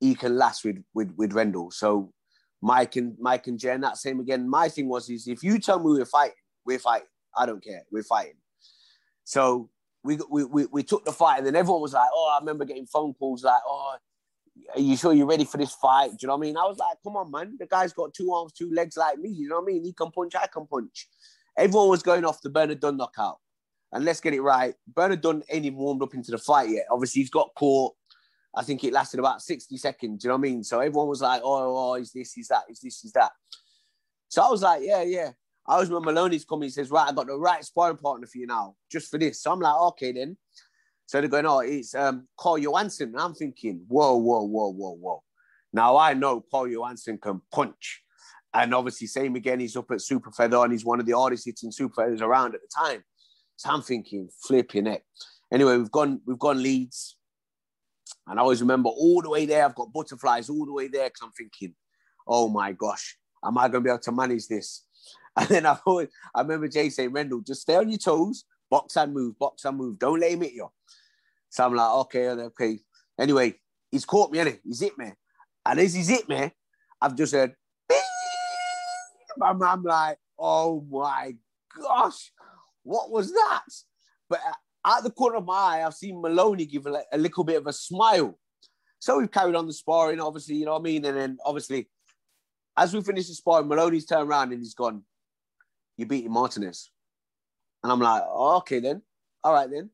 he 0.00 0.14
can 0.14 0.36
last 0.36 0.64
with 0.64 0.82
with 0.94 1.12
with 1.16 1.32
Rendall. 1.32 1.72
So 1.72 2.12
Mike 2.62 2.96
and 2.96 3.16
Mike 3.18 3.46
and 3.46 3.58
Jen, 3.58 3.80
that 3.80 3.96
same 3.96 4.20
again. 4.20 4.48
My 4.48 4.68
thing 4.68 4.88
was 4.88 5.10
is 5.10 5.26
if 5.26 5.42
you 5.42 5.58
tell 5.58 5.78
me 5.78 5.86
we're 5.86 6.04
fighting, 6.04 6.36
we're 6.64 6.78
fighting. 6.78 7.08
I 7.36 7.46
don't 7.46 7.62
care. 7.62 7.82
We're 7.90 8.04
fighting. 8.04 8.36
So 9.24 9.70
we 10.02 10.18
we 10.30 10.44
we, 10.44 10.66
we 10.66 10.82
took 10.82 11.04
the 11.04 11.12
fight, 11.12 11.38
and 11.38 11.46
then 11.46 11.56
everyone 11.56 11.82
was 11.82 11.94
like, 11.94 12.08
"Oh, 12.12 12.32
I 12.34 12.40
remember 12.40 12.64
getting 12.64 12.86
phone 12.86 13.14
calls 13.14 13.44
like, 13.44 13.62
oh." 13.66 13.96
Are 14.76 14.80
you 14.80 14.96
sure 14.96 15.12
you're 15.12 15.26
ready 15.26 15.44
for 15.44 15.56
this 15.56 15.74
fight? 15.74 16.10
Do 16.10 16.18
you 16.20 16.28
know 16.28 16.36
what 16.36 16.44
I 16.44 16.46
mean? 16.46 16.56
I 16.56 16.62
was 16.62 16.78
like, 16.78 16.98
come 17.02 17.16
on, 17.16 17.28
man. 17.28 17.56
The 17.58 17.66
guy's 17.66 17.92
got 17.92 18.14
two 18.14 18.32
arms, 18.32 18.52
two 18.52 18.70
legs 18.72 18.96
like 18.96 19.18
me. 19.18 19.28
You 19.30 19.48
know 19.48 19.56
what 19.56 19.64
I 19.64 19.72
mean? 19.72 19.84
He 19.84 19.92
can 19.92 20.12
punch, 20.12 20.36
I 20.36 20.46
can 20.46 20.64
punch. 20.68 21.08
Everyone 21.58 21.88
was 21.88 22.04
going 22.04 22.24
off 22.24 22.40
the 22.40 22.50
Bernard 22.50 22.78
Dunne 22.78 22.96
knockout. 22.96 23.38
And 23.94 24.04
let's 24.04 24.20
get 24.20 24.34
it 24.34 24.42
right. 24.42 24.74
Bernard 24.88 25.20
Dunne 25.20 25.44
ain't 25.48 25.64
even 25.64 25.78
warmed 25.78 26.02
up 26.02 26.14
into 26.14 26.32
the 26.32 26.38
fight 26.38 26.68
yet. 26.68 26.86
Obviously, 26.90 27.22
he's 27.22 27.30
got 27.30 27.54
caught. 27.54 27.94
I 28.54 28.64
think 28.64 28.82
it 28.82 28.92
lasted 28.92 29.20
about 29.20 29.40
60 29.40 29.76
seconds. 29.76 30.24
You 30.24 30.28
know 30.28 30.34
what 30.34 30.40
I 30.40 30.42
mean? 30.42 30.64
So 30.64 30.80
everyone 30.80 31.08
was 31.08 31.22
like, 31.22 31.40
oh, 31.44 31.92
oh, 31.92 31.94
is 31.94 32.12
this, 32.12 32.36
is 32.36 32.48
that, 32.48 32.64
is 32.68 32.80
this, 32.80 33.04
is 33.04 33.12
that. 33.12 33.30
So 34.28 34.42
I 34.42 34.50
was 34.50 34.62
like, 34.62 34.82
yeah, 34.82 35.02
yeah. 35.02 35.30
I 35.66 35.78
was 35.78 35.90
when 35.90 36.02
Maloney's 36.02 36.44
coming. 36.44 36.64
He 36.64 36.70
says, 36.70 36.90
right, 36.90 37.08
I 37.08 37.12
got 37.12 37.28
the 37.28 37.38
right 37.38 37.64
sparring 37.64 37.96
partner 37.96 38.26
for 38.26 38.38
you 38.38 38.46
now, 38.46 38.74
just 38.90 39.10
for 39.10 39.18
this. 39.18 39.40
So 39.40 39.52
I'm 39.52 39.60
like, 39.60 39.74
okay, 39.74 40.12
then. 40.12 40.36
So 41.06 41.20
they're 41.20 41.30
going, 41.30 41.46
oh, 41.46 41.60
it's 41.60 41.94
um, 41.94 42.26
Carl 42.36 42.58
Johanneson. 42.58 43.02
And 43.02 43.20
I'm 43.20 43.34
thinking, 43.34 43.84
whoa, 43.86 44.16
whoa, 44.16 44.42
whoa, 44.42 44.72
whoa, 44.72 44.96
whoa. 44.96 45.22
Now 45.72 45.96
I 45.96 46.14
know 46.14 46.40
Paul 46.40 46.66
Johanneson 46.66 47.20
can 47.20 47.40
punch. 47.52 48.02
And 48.52 48.74
obviously, 48.74 49.06
same 49.06 49.34
again, 49.36 49.60
he's 49.60 49.76
up 49.76 49.90
at 49.90 50.00
Super 50.00 50.30
Feather 50.30 50.58
and 50.58 50.72
he's 50.72 50.84
one 50.84 51.00
of 51.00 51.06
the 51.06 51.16
hardest 51.16 51.44
hitting 51.44 51.72
Super 51.72 52.02
Feathers 52.02 52.22
around 52.22 52.54
at 52.54 52.60
the 52.60 52.68
time. 52.74 53.04
So 53.56 53.70
I'm 53.70 53.82
thinking, 53.82 54.28
flipping 54.46 54.86
it. 54.86 55.04
Anyway, 55.52 55.76
we've 55.76 55.90
gone, 55.90 56.20
we've 56.26 56.38
gone 56.38 56.62
Leeds. 56.62 57.16
And 58.26 58.38
I 58.38 58.42
always 58.42 58.60
remember 58.60 58.88
all 58.88 59.22
the 59.22 59.30
way 59.30 59.46
there, 59.46 59.64
I've 59.64 59.74
got 59.74 59.92
butterflies 59.92 60.48
all 60.48 60.64
the 60.64 60.72
way 60.72 60.88
there 60.88 61.08
because 61.08 61.22
I'm 61.22 61.32
thinking, 61.32 61.74
oh 62.26 62.48
my 62.48 62.72
gosh, 62.72 63.16
am 63.44 63.58
I 63.58 63.68
going 63.68 63.84
to 63.84 63.88
be 63.88 63.90
able 63.90 64.00
to 64.00 64.12
manage 64.12 64.48
this? 64.48 64.82
And 65.36 65.48
then 65.48 65.66
I 65.66 65.76
always, 65.84 66.06
I 66.32 66.42
remember 66.42 66.68
Jay 66.68 66.90
saying, 66.90 67.10
Rendall, 67.10 67.44
just 67.44 67.62
stay 67.62 67.74
on 67.74 67.88
your 67.88 67.98
toes, 67.98 68.44
box 68.70 68.96
and 68.96 69.12
move, 69.12 69.36
box 69.36 69.64
and 69.64 69.76
move. 69.76 69.98
Don't 69.98 70.20
let 70.20 70.30
him 70.30 70.42
hit 70.42 70.52
you. 70.52 70.68
So 71.50 71.64
I'm 71.64 71.74
like, 71.74 71.90
okay, 71.90 72.28
okay. 72.28 72.78
Anyway, 73.18 73.54
he's 73.90 74.04
caught 74.04 74.30
me, 74.30 74.38
innit? 74.38 74.60
He's 74.64 74.78
hit 74.78 74.96
me. 74.96 75.12
And 75.66 75.80
as 75.80 75.92
he's 75.92 76.08
hit 76.08 76.28
me, 76.28 76.52
I've 77.00 77.16
just 77.16 77.32
heard, 77.32 77.52
I'm, 79.42 79.60
I'm 79.60 79.82
like, 79.82 80.18
oh 80.38 80.86
my 80.88 81.34
gosh, 81.76 82.30
what 82.84 83.10
was 83.10 83.32
that? 83.32 83.64
But 84.28 84.40
at 84.86 85.02
the 85.02 85.10
corner 85.10 85.36
of 85.36 85.46
my 85.46 85.54
eye, 85.54 85.86
I've 85.86 85.94
seen 85.94 86.20
Maloney 86.20 86.66
give 86.66 86.86
a, 86.86 87.02
a 87.12 87.18
little 87.18 87.44
bit 87.44 87.56
of 87.56 87.66
a 87.66 87.72
smile. 87.72 88.38
So 89.00 89.18
we've 89.18 89.30
carried 89.30 89.54
on 89.54 89.66
the 89.66 89.72
sparring, 89.72 90.20
obviously, 90.20 90.56
you 90.56 90.66
know 90.66 90.72
what 90.72 90.80
I 90.80 90.84
mean? 90.84 91.04
And 91.04 91.16
then 91.16 91.38
obviously, 91.44 91.88
as 92.76 92.94
we 92.94 93.02
finish 93.02 93.28
the 93.28 93.34
sparring, 93.34 93.68
Maloney's 93.68 94.06
turned 94.06 94.28
around 94.28 94.52
and 94.52 94.60
he's 94.60 94.74
gone, 94.74 95.02
You 95.96 96.06
beat 96.06 96.28
Martinez. 96.28 96.90
And 97.82 97.92
I'm 97.92 98.00
like, 98.00 98.22
oh, 98.26 98.56
okay 98.58 98.80
then. 98.80 99.02
All 99.42 99.52
right 99.52 99.70
then. 99.70 99.90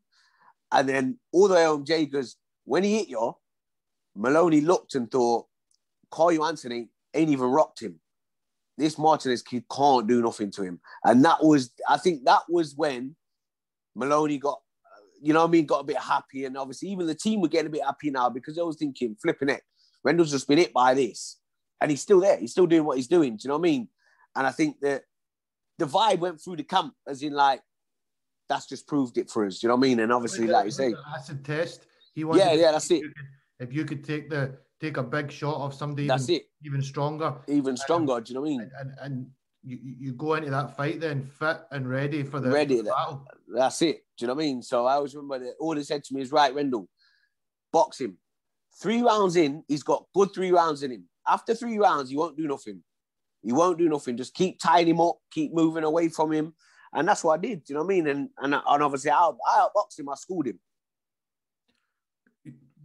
And 0.72 0.88
then 0.88 1.18
all 1.32 1.48
the 1.48 1.54
way 1.54 1.64
home, 1.64 1.84
Jay 1.84 2.06
goes, 2.06 2.36
when 2.64 2.84
he 2.84 2.98
hit 2.98 3.08
you, 3.08 3.34
Maloney 4.14 4.60
looked 4.60 4.94
and 4.94 5.10
thought, 5.10 5.46
Carl 6.10 6.46
ain't, 6.46 6.64
ain't 7.14 7.30
even 7.30 7.46
rocked 7.46 7.80
him. 7.80 8.00
This 8.80 8.98
Martinez 8.98 9.42
kid 9.42 9.64
can't 9.70 10.08
do 10.08 10.22
nothing 10.22 10.50
to 10.52 10.62
him. 10.62 10.80
And 11.04 11.24
that 11.24 11.44
was, 11.44 11.72
I 11.88 11.98
think 11.98 12.24
that 12.24 12.42
was 12.48 12.74
when 12.74 13.14
Maloney 13.94 14.38
got, 14.38 14.60
you 15.22 15.34
know 15.34 15.40
what 15.40 15.48
I 15.48 15.50
mean, 15.50 15.66
got 15.66 15.80
a 15.80 15.84
bit 15.84 15.98
happy. 15.98 16.46
And 16.46 16.56
obviously, 16.56 16.88
even 16.88 17.06
the 17.06 17.14
team 17.14 17.40
were 17.40 17.48
getting 17.48 17.66
a 17.66 17.70
bit 17.70 17.84
happy 17.84 18.10
now 18.10 18.30
because 18.30 18.56
they 18.56 18.62
was 18.62 18.76
thinking, 18.76 19.16
flipping 19.20 19.50
it. 19.50 19.62
Rendall's 20.02 20.30
just 20.30 20.48
been 20.48 20.58
hit 20.58 20.72
by 20.72 20.94
this. 20.94 21.36
And 21.80 21.90
he's 21.90 22.00
still 22.00 22.20
there. 22.20 22.38
He's 22.38 22.52
still 22.52 22.66
doing 22.66 22.84
what 22.84 22.96
he's 22.96 23.08
doing. 23.08 23.36
Do 23.36 23.40
you 23.44 23.48
know 23.48 23.58
what 23.58 23.68
I 23.68 23.70
mean? 23.70 23.88
And 24.34 24.46
I 24.46 24.50
think 24.50 24.80
that 24.80 25.02
the 25.78 25.86
vibe 25.86 26.20
went 26.20 26.40
through 26.40 26.56
the 26.56 26.62
camp, 26.62 26.94
as 27.06 27.22
in, 27.22 27.32
like, 27.32 27.60
that's 28.48 28.66
just 28.66 28.86
proved 28.86 29.18
it 29.18 29.30
for 29.30 29.46
us. 29.46 29.58
Do 29.58 29.66
you 29.66 29.68
know 29.68 29.76
what 29.76 29.86
I 29.86 29.88
mean? 29.88 30.00
And 30.00 30.12
obviously, 30.12 30.46
like 30.46 30.64
you 30.64 30.70
say, 30.70 30.94
acid 31.14 31.44
test. 31.44 31.86
He 32.14 32.24
wanted 32.24 32.40
yeah, 32.40 32.52
yeah, 32.52 32.72
that's 32.72 32.90
it. 32.90 33.02
if 33.60 33.72
you 33.72 33.84
could 33.84 34.02
take 34.02 34.28
the 34.28 34.58
take 34.80 34.96
a 34.96 35.02
big 35.02 35.30
shot 35.30 35.56
of 35.56 35.74
somebody, 35.74 36.06
that's 36.06 36.28
even, 36.28 36.40
it, 36.40 36.48
even 36.64 36.82
stronger, 36.82 37.34
even 37.48 37.76
stronger. 37.76 38.14
Um, 38.14 38.22
do 38.22 38.32
you 38.32 38.34
know 38.34 38.40
what 38.40 38.46
I 38.46 38.50
mean? 38.50 38.70
And, 38.78 38.92
and 39.00 39.26
you, 39.62 39.78
you 39.82 40.12
go 40.12 40.34
into 40.34 40.50
that 40.50 40.76
fight 40.76 41.00
then 41.00 41.22
fit 41.22 41.58
and 41.70 41.88
ready 41.88 42.22
for 42.22 42.40
the 42.40 42.50
ready. 42.50 42.78
For 42.78 42.84
the 42.84 42.90
battle. 42.90 43.26
That's 43.54 43.82
it. 43.82 44.04
Do 44.16 44.24
you 44.24 44.26
know 44.28 44.34
what 44.34 44.42
I 44.42 44.46
mean? 44.46 44.62
So 44.62 44.86
I 44.86 44.94
always 44.94 45.14
remember 45.14 45.44
that 45.44 45.54
all 45.60 45.74
they 45.74 45.82
said 45.82 46.04
to 46.04 46.14
me 46.14 46.22
is, 46.22 46.32
right, 46.32 46.54
Rendall, 46.54 46.86
box 47.72 48.00
him. 48.00 48.16
Three 48.80 49.02
rounds 49.02 49.36
in, 49.36 49.62
he's 49.68 49.82
got 49.82 50.06
good 50.14 50.30
three 50.34 50.52
rounds 50.52 50.82
in 50.82 50.92
him. 50.92 51.04
After 51.28 51.54
three 51.54 51.78
rounds, 51.78 52.10
he 52.10 52.16
won't 52.16 52.36
do 52.36 52.46
nothing. 52.46 52.82
He 53.42 53.52
won't 53.52 53.78
do 53.78 53.88
nothing. 53.88 54.16
Just 54.16 54.34
keep 54.34 54.58
tying 54.60 54.88
him 54.88 55.00
up, 55.00 55.16
keep 55.30 55.52
moving 55.52 55.84
away 55.84 56.08
from 56.08 56.32
him. 56.32 56.54
And 56.92 57.06
that's 57.06 57.22
what 57.22 57.38
I 57.38 57.42
did. 57.42 57.62
you 57.68 57.74
know 57.74 57.82
what 57.82 57.92
I 57.92 57.96
mean? 57.96 58.06
And 58.08 58.28
and, 58.38 58.54
and 58.54 58.82
obviously, 58.82 59.10
I, 59.10 59.30
I 59.48 59.66
outboxed 59.66 59.98
him. 59.98 60.08
I 60.08 60.14
schooled 60.16 60.46
him. 60.46 60.58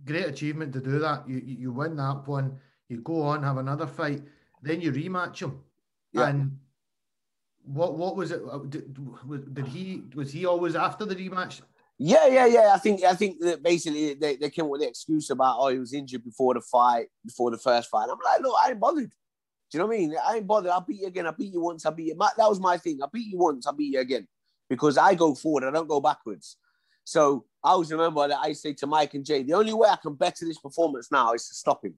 Great 0.05 0.27
achievement 0.27 0.73
to 0.73 0.79
do 0.79 0.99
that. 0.99 1.27
You 1.27 1.41
you 1.43 1.71
win 1.71 1.95
that 1.97 2.27
one. 2.27 2.59
You 2.89 3.01
go 3.01 3.23
on, 3.23 3.43
have 3.43 3.57
another 3.57 3.87
fight, 3.87 4.21
then 4.61 4.81
you 4.81 4.91
rematch 4.91 5.39
him. 5.39 5.59
Yeah. 6.11 6.27
And 6.27 6.59
what 7.63 7.97
what 7.97 8.15
was 8.15 8.31
it? 8.31 8.41
Uh, 8.49 8.59
did, 8.69 8.95
did 9.53 9.67
he 9.67 10.03
was 10.13 10.31
he 10.31 10.45
always 10.45 10.75
after 10.75 11.05
the 11.05 11.15
rematch? 11.15 11.61
Yeah, 11.97 12.27
yeah, 12.27 12.45
yeah. 12.45 12.71
I 12.73 12.77
think 12.77 13.03
I 13.03 13.15
think 13.15 13.39
that 13.39 13.63
basically 13.63 14.13
they, 14.15 14.35
they 14.35 14.49
came 14.49 14.67
with 14.67 14.81
the 14.81 14.87
excuse 14.87 15.29
about 15.29 15.57
oh 15.59 15.69
he 15.69 15.79
was 15.79 15.93
injured 15.93 16.23
before 16.23 16.53
the 16.53 16.61
fight, 16.61 17.07
before 17.25 17.51
the 17.51 17.57
first 17.57 17.89
fight. 17.89 18.07
I'm 18.11 18.19
like, 18.23 18.41
look, 18.41 18.55
I 18.63 18.71
ain't 18.71 18.79
bothered. 18.79 19.09
Do 19.09 19.77
you 19.77 19.79
know 19.79 19.87
what 19.87 19.95
I 19.95 19.97
mean? 19.97 20.15
I 20.23 20.35
ain't 20.35 20.47
bothered. 20.47 20.71
I'll 20.71 20.81
beat 20.81 21.01
you 21.01 21.07
again. 21.07 21.25
I 21.25 21.31
beat 21.31 21.53
you 21.53 21.61
once. 21.61 21.85
I 21.85 21.91
beat 21.91 22.07
you. 22.07 22.15
that 22.15 22.37
was 22.37 22.59
my 22.59 22.77
thing. 22.77 22.99
I 23.01 23.07
beat 23.11 23.27
you 23.27 23.39
once. 23.39 23.65
I 23.65 23.71
beat 23.71 23.93
you 23.93 23.99
again 23.99 24.27
because 24.69 24.97
I 24.97 25.15
go 25.15 25.33
forward. 25.33 25.63
I 25.63 25.71
don't 25.71 25.87
go 25.87 25.99
backwards. 25.99 26.57
So 27.03 27.45
I 27.65 27.71
always 27.71 27.91
remember 27.91 28.27
that 28.27 28.37
I 28.39 28.53
say 28.53 28.73
to 28.73 28.85
Mike 28.85 29.15
and 29.15 29.25
Jay, 29.25 29.41
the 29.41 29.53
only 29.53 29.73
way 29.73 29.89
I 29.89 29.95
can 29.95 30.13
better 30.13 30.45
this 30.45 30.59
performance 30.59 31.11
now 31.11 31.33
is 31.33 31.47
to 31.47 31.55
stop 31.55 31.83
him. 31.83 31.95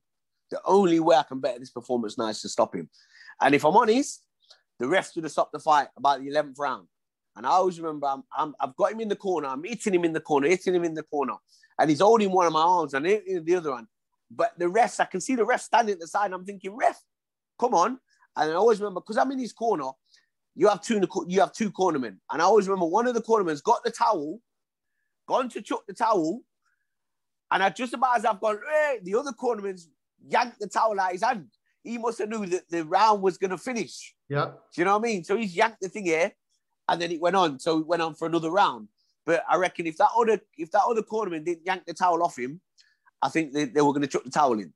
The 0.49 0.62
only 0.63 1.01
way 1.01 1.17
I 1.17 1.23
can 1.23 1.41
better 1.41 1.60
this 1.60 1.71
performance 1.71 2.17
now 2.17 2.27
is 2.27 2.41
to 2.43 2.47
stop 2.47 2.73
him. 2.73 2.89
And 3.41 3.53
if 3.53 3.65
I'm 3.65 3.75
honest, 3.75 4.23
the 4.80 4.88
ref 4.88 5.13
would 5.15 5.25
have 5.25 5.32
stopped 5.32 5.51
the 5.51 5.60
fight 5.60 5.89
about 5.97 6.21
the 6.21 6.30
11th 6.30 6.58
round. 6.58 6.88
And 7.36 7.45
I 7.45 7.49
always 7.49 7.82
remember 7.82 8.08
I'm, 8.08 8.23
i 8.34 8.65
have 8.65 8.77
got 8.77 8.93
him 8.93 9.01
in 9.01 9.10
the 9.10 9.17
corner. 9.17 9.49
I'm 9.49 9.62
hitting 9.62 9.93
him 9.93 10.06
in 10.06 10.13
the 10.13 10.21
corner, 10.21 10.47
hitting 10.47 10.73
him 10.73 10.86
in 10.86 10.93
the 10.93 11.03
corner. 11.03 11.34
And 11.77 11.89
he's 11.89 11.99
holding 11.99 12.32
one 12.32 12.47
of 12.47 12.53
my 12.53 12.62
arms 12.62 12.93
and 12.93 13.06
the 13.06 13.56
other 13.56 13.71
one. 13.71 13.89
But 14.32 14.58
the 14.58 14.65
refs, 14.65 15.01
I 15.01 15.06
can 15.06 15.19
see 15.19 15.36
the 15.36 15.45
ref 15.45 15.62
standing 15.62 15.93
at 15.93 15.99
the 15.99 16.08
side. 16.08 16.32
I'm 16.32 16.45
thinking, 16.45 16.77
ref, 16.77 16.97
come 17.60 17.73
on. 17.73 17.99
And 18.38 18.51
I 18.51 18.53
always 18.53 18.80
remember 18.80 19.01
because 19.01 19.17
I'm 19.17 19.32
in 19.32 19.39
his 19.39 19.51
corner, 19.51 19.89
you 20.56 20.69
have 20.69 20.82
two 20.82 21.06
you 21.27 21.41
have 21.41 21.51
two 21.51 21.71
cornermen. 21.71 22.19
And 22.32 22.41
I 22.41 22.45
always 22.45 22.69
remember 22.69 22.86
one 22.86 23.06
of 23.06 23.15
the 23.15 23.21
cornermen's 23.21 23.62
got 23.62 23.84
the 23.84 23.91
towel, 23.91 24.39
gone 25.28 25.50
to 25.50 25.62
chuck 25.62 25.84
the 25.88 25.94
towel, 25.94 26.42
and 27.52 27.62
I 27.62 27.70
just 27.70 27.94
about 27.94 28.18
as 28.18 28.26
I've 28.26 28.40
gone, 28.40 28.60
hey, 28.70 29.00
the 29.04 29.16
other 29.16 29.32
cornerman's 29.32 29.90
yanked 30.28 30.60
the 30.60 30.68
towel 30.68 31.00
out 31.00 31.12
his 31.12 31.24
hand. 31.24 31.48
He 31.84 31.98
must 31.98 32.20
have 32.20 32.30
knew 32.30 32.46
that 32.48 32.70
the 32.70 32.84
round 32.84 33.22
was 33.22 33.38
going 33.38 33.52
to 33.52 33.58
finish. 33.58 34.13
Yeah. 34.28 34.46
Do 34.74 34.82
you 34.82 34.86
know 34.86 34.98
what 34.98 35.08
I 35.08 35.12
mean? 35.12 35.24
So 35.24 35.38
he's 35.38 35.56
yanked 35.56 35.82
the 35.82 35.90
thing 35.90 36.06
here, 36.06 36.32
and 36.90 37.02
then 37.02 37.12
it 37.12 37.22
went 37.22 37.36
on. 37.36 37.60
So 37.60 37.80
it 37.80 37.88
went 37.88 38.02
on 38.02 38.16
for 38.16 38.28
another 38.28 38.52
round. 38.52 38.90
But 39.26 39.44
I 39.50 39.58
reckon 39.58 39.88
if 39.88 39.98
that 39.98 40.10
other 40.18 40.40
if 40.58 40.72
that 40.72 40.84
other 40.88 41.02
cornerman 41.02 41.46
didn't 41.46 41.66
yank 41.66 41.84
the 41.86 41.94
towel 41.94 42.24
off 42.24 42.38
him, 42.38 42.62
I 43.22 43.30
think 43.30 43.54
they, 43.54 43.66
they 43.66 43.82
were 43.82 43.92
going 43.92 44.02
to 44.02 44.08
chuck 44.08 44.24
the 44.24 44.32
towel 44.32 44.60
in. 44.60 44.74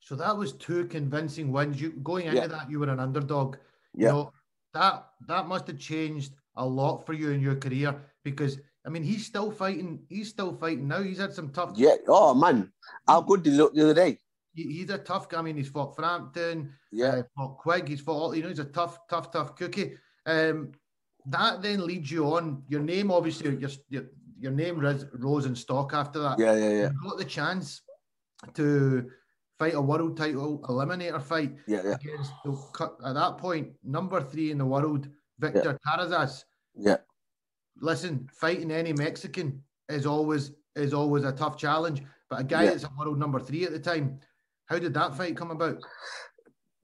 So 0.00 0.16
that 0.16 0.36
was 0.36 0.52
two 0.54 0.86
convincing 0.86 1.52
wins. 1.52 1.80
You 1.80 1.90
going 2.02 2.26
into 2.26 2.40
yeah. 2.40 2.46
that, 2.48 2.70
you 2.70 2.80
were 2.80 2.90
an 2.90 2.98
underdog. 2.98 3.56
Yeah. 3.94 4.08
You 4.08 4.12
know, 4.12 4.32
that 4.74 5.06
that 5.28 5.46
must 5.46 5.66
have 5.68 5.78
changed 5.78 6.32
a 6.56 6.66
lot 6.66 7.06
for 7.06 7.12
you 7.12 7.30
in 7.30 7.40
your 7.40 7.56
career 7.56 7.94
because 8.24 8.58
I 8.84 8.88
mean 8.88 9.02
he's 9.02 9.26
still 9.26 9.50
fighting. 9.50 10.00
He's 10.08 10.28
still 10.28 10.54
fighting 10.54 10.88
now. 10.88 11.02
He's 11.02 11.18
had 11.18 11.32
some 11.32 11.50
tough. 11.50 11.72
Yeah. 11.76 11.96
Oh 12.08 12.34
man, 12.34 12.72
how 13.06 13.20
good 13.20 13.42
did 13.42 13.52
he 13.52 13.56
look 13.56 13.74
the 13.74 13.82
other 13.82 13.94
day? 13.94 14.18
He, 14.54 14.64
he's 14.64 14.90
a 14.90 14.98
tough 14.98 15.28
guy. 15.28 15.38
I 15.38 15.42
mean, 15.42 15.56
he's 15.56 15.68
fought 15.68 15.96
Frampton. 15.96 16.72
Yeah. 16.90 17.06
Uh, 17.06 17.22
fought 17.36 17.58
Quigg. 17.58 17.88
He's 17.88 18.00
fought 18.00 18.20
all. 18.20 18.34
You 18.34 18.42
know, 18.42 18.48
he's 18.48 18.58
a 18.58 18.64
tough, 18.64 18.98
tough, 19.08 19.30
tough 19.30 19.56
cookie. 19.56 19.94
Um, 20.26 20.72
that 21.26 21.62
then 21.62 21.86
leads 21.86 22.10
you 22.10 22.26
on. 22.26 22.62
Your 22.68 22.80
name, 22.80 23.10
obviously, 23.10 23.56
your 23.56 23.70
your, 23.88 24.04
your 24.38 24.52
name 24.52 24.80
rose 25.14 25.46
in 25.46 25.54
stock 25.54 25.94
after 25.94 26.18
that. 26.18 26.38
Yeah, 26.38 26.54
yeah, 26.54 26.70
yeah. 26.70 26.90
You 26.90 27.10
got 27.10 27.18
the 27.18 27.24
chance 27.24 27.82
to 28.54 29.08
fight 29.58 29.74
a 29.74 29.80
world 29.80 30.16
title 30.16 30.58
eliminator 30.68 31.22
fight 31.22 31.54
yeah, 31.68 31.80
yeah. 31.84 31.94
against 31.94 32.32
the, 32.44 32.90
at 33.06 33.14
that 33.14 33.38
point 33.38 33.68
number 33.84 34.20
three 34.20 34.50
in 34.50 34.58
the 34.58 34.66
world, 34.66 35.08
Victor 35.38 35.78
yeah. 35.86 35.96
Terrazas. 35.96 36.42
Yeah. 36.74 36.96
Listen, 37.80 38.28
fighting 38.32 38.70
any 38.70 38.92
Mexican 38.92 39.62
is 39.88 40.06
always 40.06 40.52
is 40.76 40.94
always 40.94 41.24
a 41.24 41.32
tough 41.32 41.56
challenge. 41.56 42.02
But 42.30 42.40
a 42.40 42.44
guy 42.44 42.64
yeah. 42.64 42.70
that's 42.70 42.84
a 42.84 42.90
world 42.96 43.18
number 43.18 43.40
three 43.40 43.64
at 43.64 43.72
the 43.72 43.78
time, 43.78 44.18
how 44.66 44.78
did 44.78 44.94
that 44.94 45.14
fight 45.16 45.36
come 45.36 45.50
about? 45.50 45.82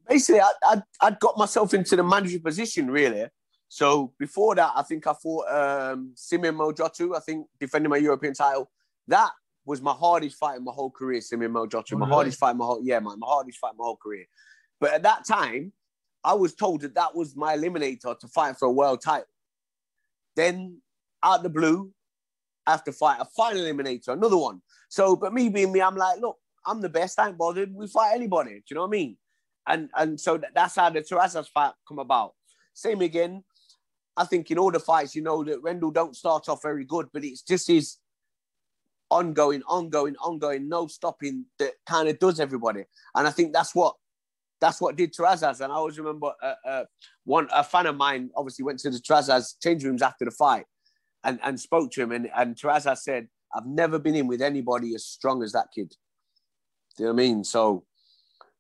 Basically, 0.07 0.41
I, 0.41 0.51
I'd, 0.67 0.83
I'd 1.01 1.21
got 1.21 1.39
myself 1.39 1.73
into 1.75 1.97
the 1.97 2.03
manager 2.03 2.39
position 2.41 2.91
really. 2.91 3.27
So 3.69 4.13
before 4.19 4.55
that, 4.55 4.73
I 4.75 4.83
think 4.83 5.07
I 5.07 5.13
fought 5.13 5.47
um, 5.49 6.13
Simeon 6.15 6.55
Mojotu, 6.55 7.17
I 7.17 7.21
think 7.21 7.47
defending 7.61 7.91
my 7.91 7.99
European 7.99 8.35
title. 8.35 8.71
That 9.07 9.31
was 9.65 9.83
my 9.83 9.93
hardest 9.93 10.37
fight 10.37 10.57
in 10.57 10.65
my 10.65 10.73
whole 10.73 10.91
career, 10.91 11.21
Simeon 11.21 11.53
Mojotu. 11.53 11.93
Oh, 11.93 11.99
my 11.99 12.07
really? 12.07 12.15
hardest 12.15 12.39
fight 12.39 12.53
in 12.53 12.59
my 12.59 12.65
whole 12.65 12.81
yeah, 12.83 12.99
man, 13.01 13.19
my 13.19 13.27
hardest 13.27 13.59
fight 13.59 13.73
in 13.73 13.79
my 13.79 13.85
whole 13.85 13.97
career. 13.97 14.25
But 14.81 14.93
at 14.93 15.03
that 15.03 15.27
time, 15.27 15.73
I 16.25 16.35
was 16.35 16.55
told 16.55 16.81
that 16.83 16.95
that 16.95 17.15
was 17.15 17.37
my 17.37 17.57
eliminator 17.57 18.19
to 18.19 18.29
fight 18.29 18.59
for 18.59 18.67
a 18.67 18.73
world 18.73 19.03
title. 19.03 19.27
Then, 20.39 20.81
out 21.21 21.43
the 21.43 21.49
blue, 21.49 21.91
I 22.65 22.71
have 22.71 22.85
to 22.85 22.93
fight 22.93 23.19
a 23.21 23.25
final 23.25 23.61
eliminator, 23.61 24.11
another 24.11 24.37
one. 24.37 24.63
So, 24.89 25.17
but 25.17 25.35
me 25.35 25.49
being 25.49 25.73
me, 25.73 25.83
I'm 25.83 25.97
like, 25.97 26.21
look, 26.21 26.37
I'm 26.65 26.81
the 26.81 26.89
best. 26.89 27.19
I 27.19 27.27
ain't 27.27 27.37
bothered. 27.37 27.75
We 27.75 27.89
fight 27.89 28.15
anybody. 28.15 28.51
Do 28.53 28.63
you 28.71 28.75
know 28.77 28.83
what 28.83 28.87
I 28.87 28.91
mean? 28.91 29.17
And 29.67 29.91
and 29.97 30.21
so 30.21 30.41
that's 30.55 30.77
how 30.77 30.91
the 30.91 31.01
Terrazas 31.01 31.49
fight 31.49 31.73
come 31.89 31.99
about. 31.99 32.35
Same 32.73 33.01
again. 33.01 33.43
I 34.17 34.27
think 34.27 34.49
in 34.53 34.59
all 34.59 34.71
the 34.71 34.79
fights, 34.79 35.17
you 35.17 35.23
know 35.23 35.43
that 35.43 35.61
Rendall 35.61 35.93
don't 35.93 36.15
start 36.15 36.49
off 36.49 36.63
very 36.63 36.85
good, 36.85 37.09
but 37.13 37.25
it's 37.25 37.43
just 37.43 37.67
his 37.67 37.97
ongoing, 39.11 39.63
ongoing, 39.67 40.15
ongoing, 40.19 40.69
no 40.69 40.87
stopping 40.87 41.47
that 41.59 41.73
kind 41.85 42.09
of 42.09 42.17
does 42.21 42.39
everybody. 42.39 42.85
And 43.17 43.27
I 43.27 43.31
think 43.31 43.53
that's 43.53 43.75
what 43.75 43.97
that's 44.61 44.81
what 44.81 44.97
did 44.97 45.15
Terrazas. 45.15 45.61
And 45.61 45.73
I 45.73 45.77
always 45.77 45.99
remember 45.99 46.33
uh, 46.43 46.55
uh, 46.67 46.85
one 47.25 47.49
a 47.53 47.63
fan 47.63 47.87
of 47.87 47.97
mine 47.97 48.31
obviously 48.37 48.65
went 48.65 48.79
to 48.81 48.91
the 48.91 48.99
Terrazas 48.99 49.55
change 49.63 49.85
rooms 49.85 50.03
after 50.03 50.25
the 50.25 50.31
fight 50.31 50.65
and, 51.25 51.39
and 51.43 51.61
spoke 51.61 51.91
to 51.93 52.03
him. 52.03 52.13
And, 52.13 52.29
and 52.37 52.57
Terrazas 52.57 52.99
said, 52.99 53.29
I've 53.55 53.67
never 53.67 53.99
been 53.99 54.15
in 54.15 54.27
with 54.27 54.43
anybody 54.43 54.95
as 54.95 55.05
strong 55.07 55.43
as 55.43 55.53
that 55.53 55.69
kid. 55.75 55.91
Do 56.97 57.05
you 57.05 57.07
know 57.07 57.15
what 57.15 57.23
I 57.23 57.27
mean? 57.27 57.45
So 57.45 57.85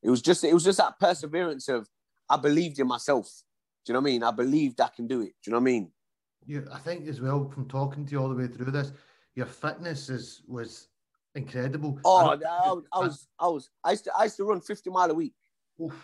it 0.03 0.11
was 0.11 0.23
just 0.23 0.45
it 0.45 0.55
was 0.55 0.65
just 0.65 0.79
that 0.79 0.99
perseverance 1.01 1.69
of 1.69 1.89
I 2.31 2.37
believed 2.37 2.79
in 2.79 2.87
myself. 2.87 3.27
Do 3.85 3.93
you 3.93 3.95
know 3.95 4.01
what 4.01 4.09
I 4.09 4.13
mean? 4.13 4.23
I 4.23 4.31
believed 4.31 4.81
I 4.81 4.89
can 4.95 5.07
do 5.07 5.21
it. 5.23 5.35
Do 5.43 5.51
you 5.51 5.53
know 5.53 5.59
what 5.59 5.63
I 5.63 5.73
mean? 5.73 5.93
Yeah, 6.47 6.61
I 6.73 6.79
think 6.79 7.09
as 7.09 7.21
well 7.21 7.51
from 7.51 7.69
talking 7.69 8.07
to 8.07 8.13
you 8.13 8.21
all 8.21 8.29
the 8.29 8.35
way 8.35 8.47
through 8.47 8.71
this, 8.71 8.93
your 9.35 9.47
fitness 9.47 10.09
is 10.09 10.43
was 10.47 10.89
incredible. 11.35 11.99
Oh, 12.05 12.29
I, 12.29 12.35
I, 12.35 12.75
I 12.93 12.99
was, 13.01 13.29
I 13.39 13.49
was, 13.49 13.71
I 13.85 13.91
used 13.91 14.05
to, 14.05 14.13
I 14.19 14.25
used 14.25 14.37
to 14.37 14.45
run 14.45 14.61
fifty 14.61 14.91
mile 14.91 15.11
a 15.11 15.15
week. 15.15 15.35
Oof. 15.81 15.95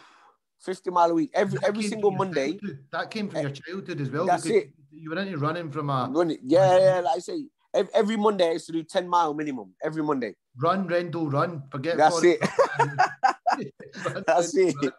50 0.60 0.90
mile 0.90 1.10
a 1.10 1.14
week 1.14 1.30
every 1.34 1.58
That 1.58 1.68
every 1.68 1.82
single 1.82 2.10
Monday. 2.10 2.52
childhood. 2.52 2.84
That 2.90 3.10
came 3.10 3.28
from 3.28 3.40
your 3.42 3.50
eh, 3.50 3.54
childhood 3.54 4.00
as 4.00 4.10
well. 4.10 4.26
That's 4.26 4.46
it. 4.46 4.72
You 4.90 5.10
were 5.10 5.18
into 5.18 5.36
running 5.36 5.70
from 5.70 5.90
a 5.90 6.08
Running, 6.10 6.38
yeah, 6.42 6.78
yeah, 6.78 7.00
like 7.00 7.16
I 7.16 7.18
say, 7.18 7.44
ev- 7.74 7.90
every 7.92 8.16
Monday 8.16 8.48
I 8.48 8.52
used 8.52 8.66
to 8.66 8.72
do 8.72 8.82
10 8.82 9.06
mile 9.08 9.34
minimum 9.34 9.74
every 9.82 10.02
Monday. 10.02 10.36
run, 10.56 10.88
Rendall, 10.88 11.30
run. 11.30 11.62
Forget 11.70 11.96
That's 11.98 12.22
it. 12.22 12.40
Run, 14.04 14.24
That's 14.26 14.56
Rendall, 14.56 14.68
it. 14.68 14.76
run. 14.82 14.92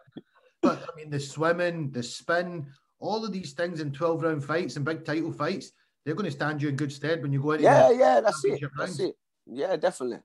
But 0.62 0.82
I 0.82 0.96
mean, 0.96 1.10
the 1.10 1.20
swimming, 1.20 1.90
the 1.90 2.02
spin, 2.02 2.66
all 2.98 3.24
of 3.24 3.32
these 3.32 3.52
things 3.52 3.80
in 3.80 3.92
12 3.92 4.22
round 4.22 4.44
fights 4.44 4.76
and 4.76 4.84
big 4.84 5.04
title 5.04 5.32
fights, 5.32 5.72
they're 6.04 6.14
going 6.14 6.24
to 6.26 6.30
stand 6.30 6.62
you 6.62 6.68
in 6.68 6.76
good 6.76 6.92
stead 6.92 7.22
when 7.22 7.32
you 7.32 7.42
go 7.42 7.52
into 7.52 7.64
Yeah, 7.64 7.90
yeah, 7.90 8.20
that's 8.20 8.44
it. 8.44 8.60
championship 8.60 8.70
That's 8.78 9.00
it. 9.00 9.16
Yeah, 9.46 9.76
definitely. 9.76 10.18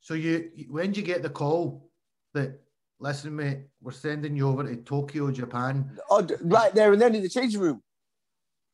So 0.00 0.14
you, 0.14 0.50
when 0.68 0.86
did 0.88 0.98
you 0.98 1.02
get 1.02 1.22
the 1.22 1.30
call 1.30 1.90
that, 2.34 2.60
listen, 2.98 3.34
mate, 3.36 3.58
we're 3.80 3.92
sending 3.92 4.36
you 4.36 4.48
over 4.48 4.64
to 4.64 4.76
Tokyo, 4.76 5.30
Japan? 5.30 5.98
Oh, 6.10 6.26
right 6.42 6.74
there 6.74 6.92
and 6.92 7.00
then 7.00 7.14
in 7.14 7.22
the 7.22 7.28
changing 7.28 7.60
room. 7.60 7.82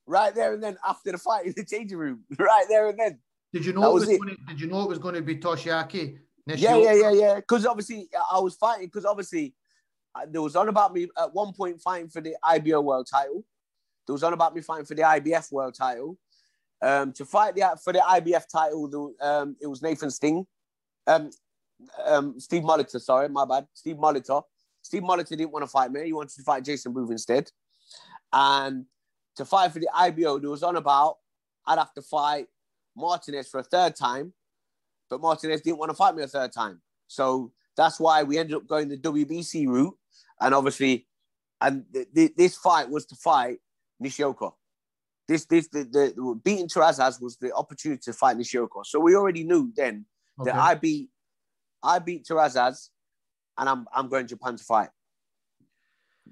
Right 0.07 0.35
there 0.35 0.55
and 0.55 0.63
then 0.63 0.77
after 0.87 1.13
the 1.13 1.19
fight 1.19 1.47
in 1.47 1.55
the 1.57 1.65
changing 1.65 1.99
room. 1.99 2.25
Right 2.39 2.67
there 2.69 2.89
and 2.89 2.99
then. 2.99 3.19
Did 3.53 3.67
you 3.67 3.73
know 3.73 3.83
That 3.83 3.89
it 3.89 3.95
was 3.95 4.07
was, 4.07 4.11
it. 4.11 4.21
Going 4.21 4.37
to, 4.37 4.43
did 4.49 4.61
you 4.61 4.67
know 4.67 4.83
it 4.83 4.89
was 4.89 4.99
going 4.99 5.15
to 5.15 5.23
be 5.23 5.37
Toshiaki? 5.37 6.19
Yeah, 6.47 6.77
yeah, 6.77 6.93
yeah, 6.93 7.13
yeah. 7.13 7.35
Because 7.37 7.67
obviously 7.67 8.09
I 8.33 8.41
was 8.41 8.55
fighting. 8.57 8.87
Because 8.87 9.05
obviously 9.05 9.55
uh, 10.15 10.27
there 10.29 10.43
was 10.43 10.57
on 10.57 10.69
about 10.69 10.93
me 10.93 11.09
at 11.19 11.33
one 11.33 11.53
point 11.53 11.81
fighting 11.81 12.09
for 12.09 12.21
the 12.21 12.37
IBO 12.43 12.81
world 12.81 13.07
title. 13.11 13.45
There 14.07 14.13
was 14.15 14.23
on 14.23 14.33
about 14.33 14.55
me 14.55 14.61
fighting 14.61 14.87
for 14.87 14.95
the 14.95 15.03
IBF 15.03 15.53
world 15.53 15.75
title. 15.75 16.19
Um, 16.81 17.13
to 17.13 17.25
fight 17.25 17.55
the 17.55 17.79
for 17.83 17.93
the 17.93 18.01
IBF 18.01 18.45
title, 18.51 18.89
the, 18.89 19.27
um, 19.27 19.57
it 19.61 19.69
was 19.69 19.83
Nathan 19.83 20.11
Sting, 20.11 20.45
um, 21.07 21.31
um, 22.05 22.39
Steve 22.39 22.63
Molitor. 22.63 23.01
Sorry, 23.01 23.29
my 23.29 23.45
bad. 23.45 23.67
Steve 23.75 23.97
Molitor. 23.97 24.43
Steve 24.83 25.03
Molitor 25.03 25.29
didn't 25.29 25.53
want 25.53 25.63
to 25.63 25.69
fight 25.69 25.93
me. 25.93 26.05
He 26.05 26.13
wanted 26.13 26.35
to 26.37 26.43
fight 26.43 26.65
Jason 26.65 26.93
Booth 26.93 27.11
instead. 27.11 27.51
And 28.33 28.87
to 29.37 29.45
fight 29.45 29.73
for 29.73 29.79
the 29.79 29.89
IBO, 29.95 30.39
there 30.39 30.51
was 30.51 30.63
on 30.63 30.77
about 30.77 31.19
I'd 31.67 31.79
have 31.79 31.95
to 31.95 32.03
fight 32.03 32.49
Martinez 32.97 33.49
for 33.49 33.61
a 33.61 33.63
third 33.63 33.95
time 33.95 34.33
but 35.13 35.21
Martinez 35.21 35.61
didn't 35.61 35.79
want 35.79 35.91
to 35.91 35.95
fight 35.95 36.17
me 36.17 36.23
a 36.23 36.27
third 36.27 36.53
time. 36.53 36.81
So 37.07 37.53
that's 37.77 38.01
why 38.01 38.23
we 38.23 38.39
ended 38.39 38.57
up 38.57 38.67
going 38.67 38.89
the 38.89 38.97
WBC 38.97 39.67
route. 39.69 39.95
And 40.41 40.55
obviously, 40.55 41.07
and 41.61 41.85
th- 41.93 42.09
th- 42.15 42.35
this 42.35 42.57
fight 42.57 42.89
was 42.89 43.05
to 43.07 43.17
fight 43.17 43.59
Nishioka. 44.01 44.53
This, 45.29 45.45
this, 45.45 45.69
the, 45.69 45.85
the, 45.85 46.15
the 46.17 46.41
beating 46.43 46.67
Terrazas 46.67 47.21
was 47.21 47.37
the 47.37 47.55
opportunity 47.55 48.01
to 48.05 48.15
fight 48.15 48.39
Nishioka. 48.39 48.81
So 48.85 49.01
we 49.01 49.15
already 49.15 49.45
knew 49.45 49.71
then 49.77 50.07
Okay. 50.41 50.51
that 50.51 50.59
I 50.59 50.77
beat, 50.77 51.11
I 51.83 51.99
beat 51.99 52.25
Terrazas, 52.25 52.89
and 53.59 53.69
I'm, 53.69 53.87
I'm 53.95 54.09
going 54.09 54.25
to 54.27 54.29
Japan 54.35 54.57
to 54.57 54.65
fight. 54.65 54.89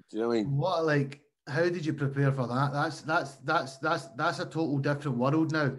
Do 0.09 0.17
you 0.17 0.21
know 0.23 0.27
what 0.29 0.33
I 0.33 0.37
mean? 0.43 0.57
What 0.57 0.85
like? 0.85 1.21
How 1.47 1.63
did 1.63 1.85
you 1.85 1.93
prepare 1.93 2.31
for 2.31 2.47
that? 2.47 2.71
That's 2.71 3.01
that's 3.01 3.35
that's 3.37 3.77
that's 3.77 4.07
that's 4.17 4.39
a 4.39 4.45
total 4.45 4.77
different 4.77 5.17
world 5.17 5.51
now. 5.51 5.71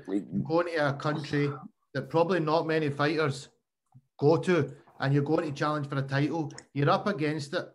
Going 0.47 0.67
to 0.67 0.89
a 0.89 0.93
country 0.95 1.51
that 1.95 2.11
probably 2.11 2.41
not 2.41 2.67
many 2.67 2.91
fighters 2.91 3.49
go 4.19 4.37
to, 4.39 4.73
and 5.01 5.15
you're 5.15 5.23
going 5.23 5.47
to 5.47 5.53
challenge 5.53 5.89
for 5.89 5.97
a 5.99 6.03
title. 6.03 6.53
You're 6.75 6.91
up 6.91 7.07
against 7.07 7.55
it 7.55 7.67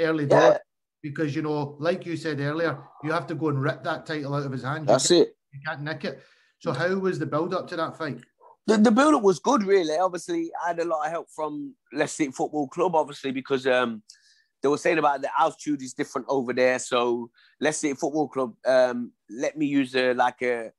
early 0.00 0.26
Yeah. 0.28 0.58
because 1.02 1.34
you 1.36 1.42
know, 1.42 1.76
like 1.78 2.04
you 2.04 2.16
said 2.16 2.40
earlier, 2.40 2.78
you 3.04 3.12
have 3.12 3.26
to 3.28 3.34
go 3.34 3.48
and 3.48 3.60
rip 3.62 3.84
that 3.84 4.04
title 4.06 4.34
out 4.34 4.44
of 4.44 4.52
his 4.52 4.62
hand. 4.64 4.88
That's 4.88 5.08
can't- 5.08 5.28
it. 5.28 5.36
You 5.52 5.60
can't 5.66 5.82
nick 5.82 6.04
it. 6.04 6.20
So 6.58 6.72
how 6.72 6.94
was 6.96 7.18
the 7.18 7.26
build 7.26 7.54
up 7.54 7.68
to 7.68 7.76
that 7.76 7.96
fight? 7.96 8.20
The, 8.66 8.78
the 8.78 8.90
build 8.90 9.14
up 9.14 9.22
was 9.22 9.38
good, 9.38 9.62
really. 9.62 9.96
Obviously, 9.96 10.50
I 10.64 10.68
had 10.68 10.80
a 10.80 10.84
lot 10.84 11.04
of 11.06 11.10
help 11.10 11.28
from 11.34 11.74
Leicester 11.92 12.32
Football 12.32 12.66
Club, 12.68 12.96
obviously, 12.96 13.30
because 13.30 13.66
um, 13.66 14.02
they 14.62 14.68
were 14.68 14.78
saying 14.78 14.98
about 14.98 15.22
the 15.22 15.30
altitude 15.38 15.82
is 15.82 15.94
different 15.94 16.26
over 16.28 16.52
there. 16.52 16.78
So 16.80 17.30
Leicester 17.60 17.94
Football 17.94 18.28
Club 18.28 18.54
um, 18.66 19.12
let 19.30 19.56
me 19.56 19.66
use 19.66 19.94
a 19.94 20.14
like 20.14 20.42
a, 20.42 20.72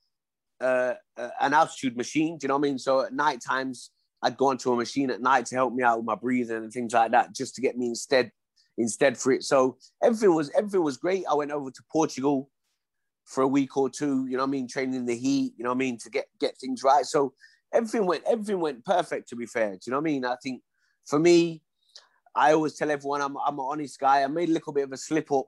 uh, 0.60 0.96
uh, 1.18 1.30
an 1.40 1.54
altitude 1.54 1.96
machine. 1.96 2.38
Do 2.38 2.46
you 2.46 2.48
know 2.50 2.58
what 2.58 2.68
I 2.68 2.70
mean? 2.70 2.80
So 2.80 3.02
at 3.02 3.14
night 3.14 3.42
times, 3.42 3.92
I'd 4.22 4.36
go 4.36 4.48
onto 4.48 4.74
a 4.74 4.76
machine 4.76 5.10
at 5.10 5.22
night 5.22 5.46
to 5.48 5.56
help 5.56 5.74
me 5.74 5.84
out 5.84 6.00
with 6.00 6.06
my 6.06 6.16
breathing 6.16 6.58
and 6.58 6.74
things 6.74 6.94
like 6.94 7.12
that, 7.12 7.34
just 7.34 7.56
to 7.56 7.62
get 7.62 7.78
me 7.78 7.88
instead 7.88 8.32
instead 8.78 9.18
for 9.18 9.32
it. 9.32 9.44
So 9.44 9.78
everything 10.04 10.36
was 10.36 10.52
everything 10.58 10.84
was 10.84 10.98
great. 10.98 11.24
I 11.30 11.36
went 11.36 11.52
over 11.52 11.72
to 11.72 11.84
Portugal 11.92 12.50
for 13.26 13.44
a 13.44 13.48
week 13.48 13.78
or 13.78 13.90
two. 13.90 14.26
You 14.28 14.38
know 14.38 14.44
what 14.44 14.50
I 14.50 14.52
mean? 14.52 14.68
Training 14.68 14.96
in 14.96 15.06
the 15.06 15.16
heat. 15.16 15.54
You 15.58 15.64
know 15.64 15.70
what 15.70 15.76
I 15.76 15.80
mean? 15.80 15.98
To 16.00 16.10
get 16.10 16.26
get 16.40 16.58
things 16.58 16.84
right. 16.84 17.06
So 17.06 17.34
everything 17.74 18.06
went 18.06 18.24
everything 18.28 18.60
went 18.60 18.86
perfect. 18.86 19.30
To 19.30 19.36
be 19.36 19.46
fair, 19.46 19.72
do 19.72 19.80
you 19.86 19.92
know 19.92 19.98
what 19.98 20.10
I 20.10 20.12
mean? 20.12 20.26
I 20.26 20.36
think 20.42 20.62
for 21.06 21.20
me, 21.20 21.62
I 22.36 22.54
always 22.54 22.76
tell 22.76 22.92
everyone 22.92 23.22
I'm 23.22 23.38
I'm 23.38 23.60
an 23.60 23.66
honest 23.68 24.00
guy. 24.00 24.24
I 24.24 24.28
made 24.28 24.50
a 24.50 24.54
little 24.54 24.74
bit 24.74 24.84
of 24.86 24.92
a 24.92 24.98
slip 24.98 25.32
up 25.32 25.46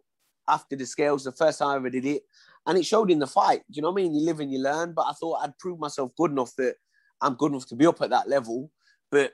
after 0.48 0.76
the 0.76 0.86
scales 0.86 1.24
the 1.24 1.32
first 1.32 1.60
time 1.60 1.70
I 1.70 1.76
ever 1.76 1.90
did 1.90 2.06
it, 2.06 2.24
and 2.66 2.78
it 2.78 2.86
showed 2.86 3.12
in 3.12 3.20
the 3.20 3.28
fight. 3.28 3.60
Do 3.70 3.76
you 3.76 3.82
know 3.82 3.92
what 3.92 4.02
I 4.02 4.04
mean? 4.04 4.16
You 4.16 4.26
live 4.26 4.40
and 4.40 4.52
you 4.52 4.60
learn. 4.60 4.94
But 4.94 5.04
I 5.04 5.14
thought 5.14 5.42
I'd 5.44 5.58
prove 5.58 5.80
myself 5.80 6.12
good 6.18 6.32
enough 6.32 6.56
that 6.58 6.76
I'm 7.22 7.36
good 7.36 7.52
enough 7.52 7.68
to 7.68 7.76
be 7.76 7.86
up 7.86 8.02
at 8.02 8.10
that 8.10 8.30
level. 8.30 8.72
But 9.12 9.34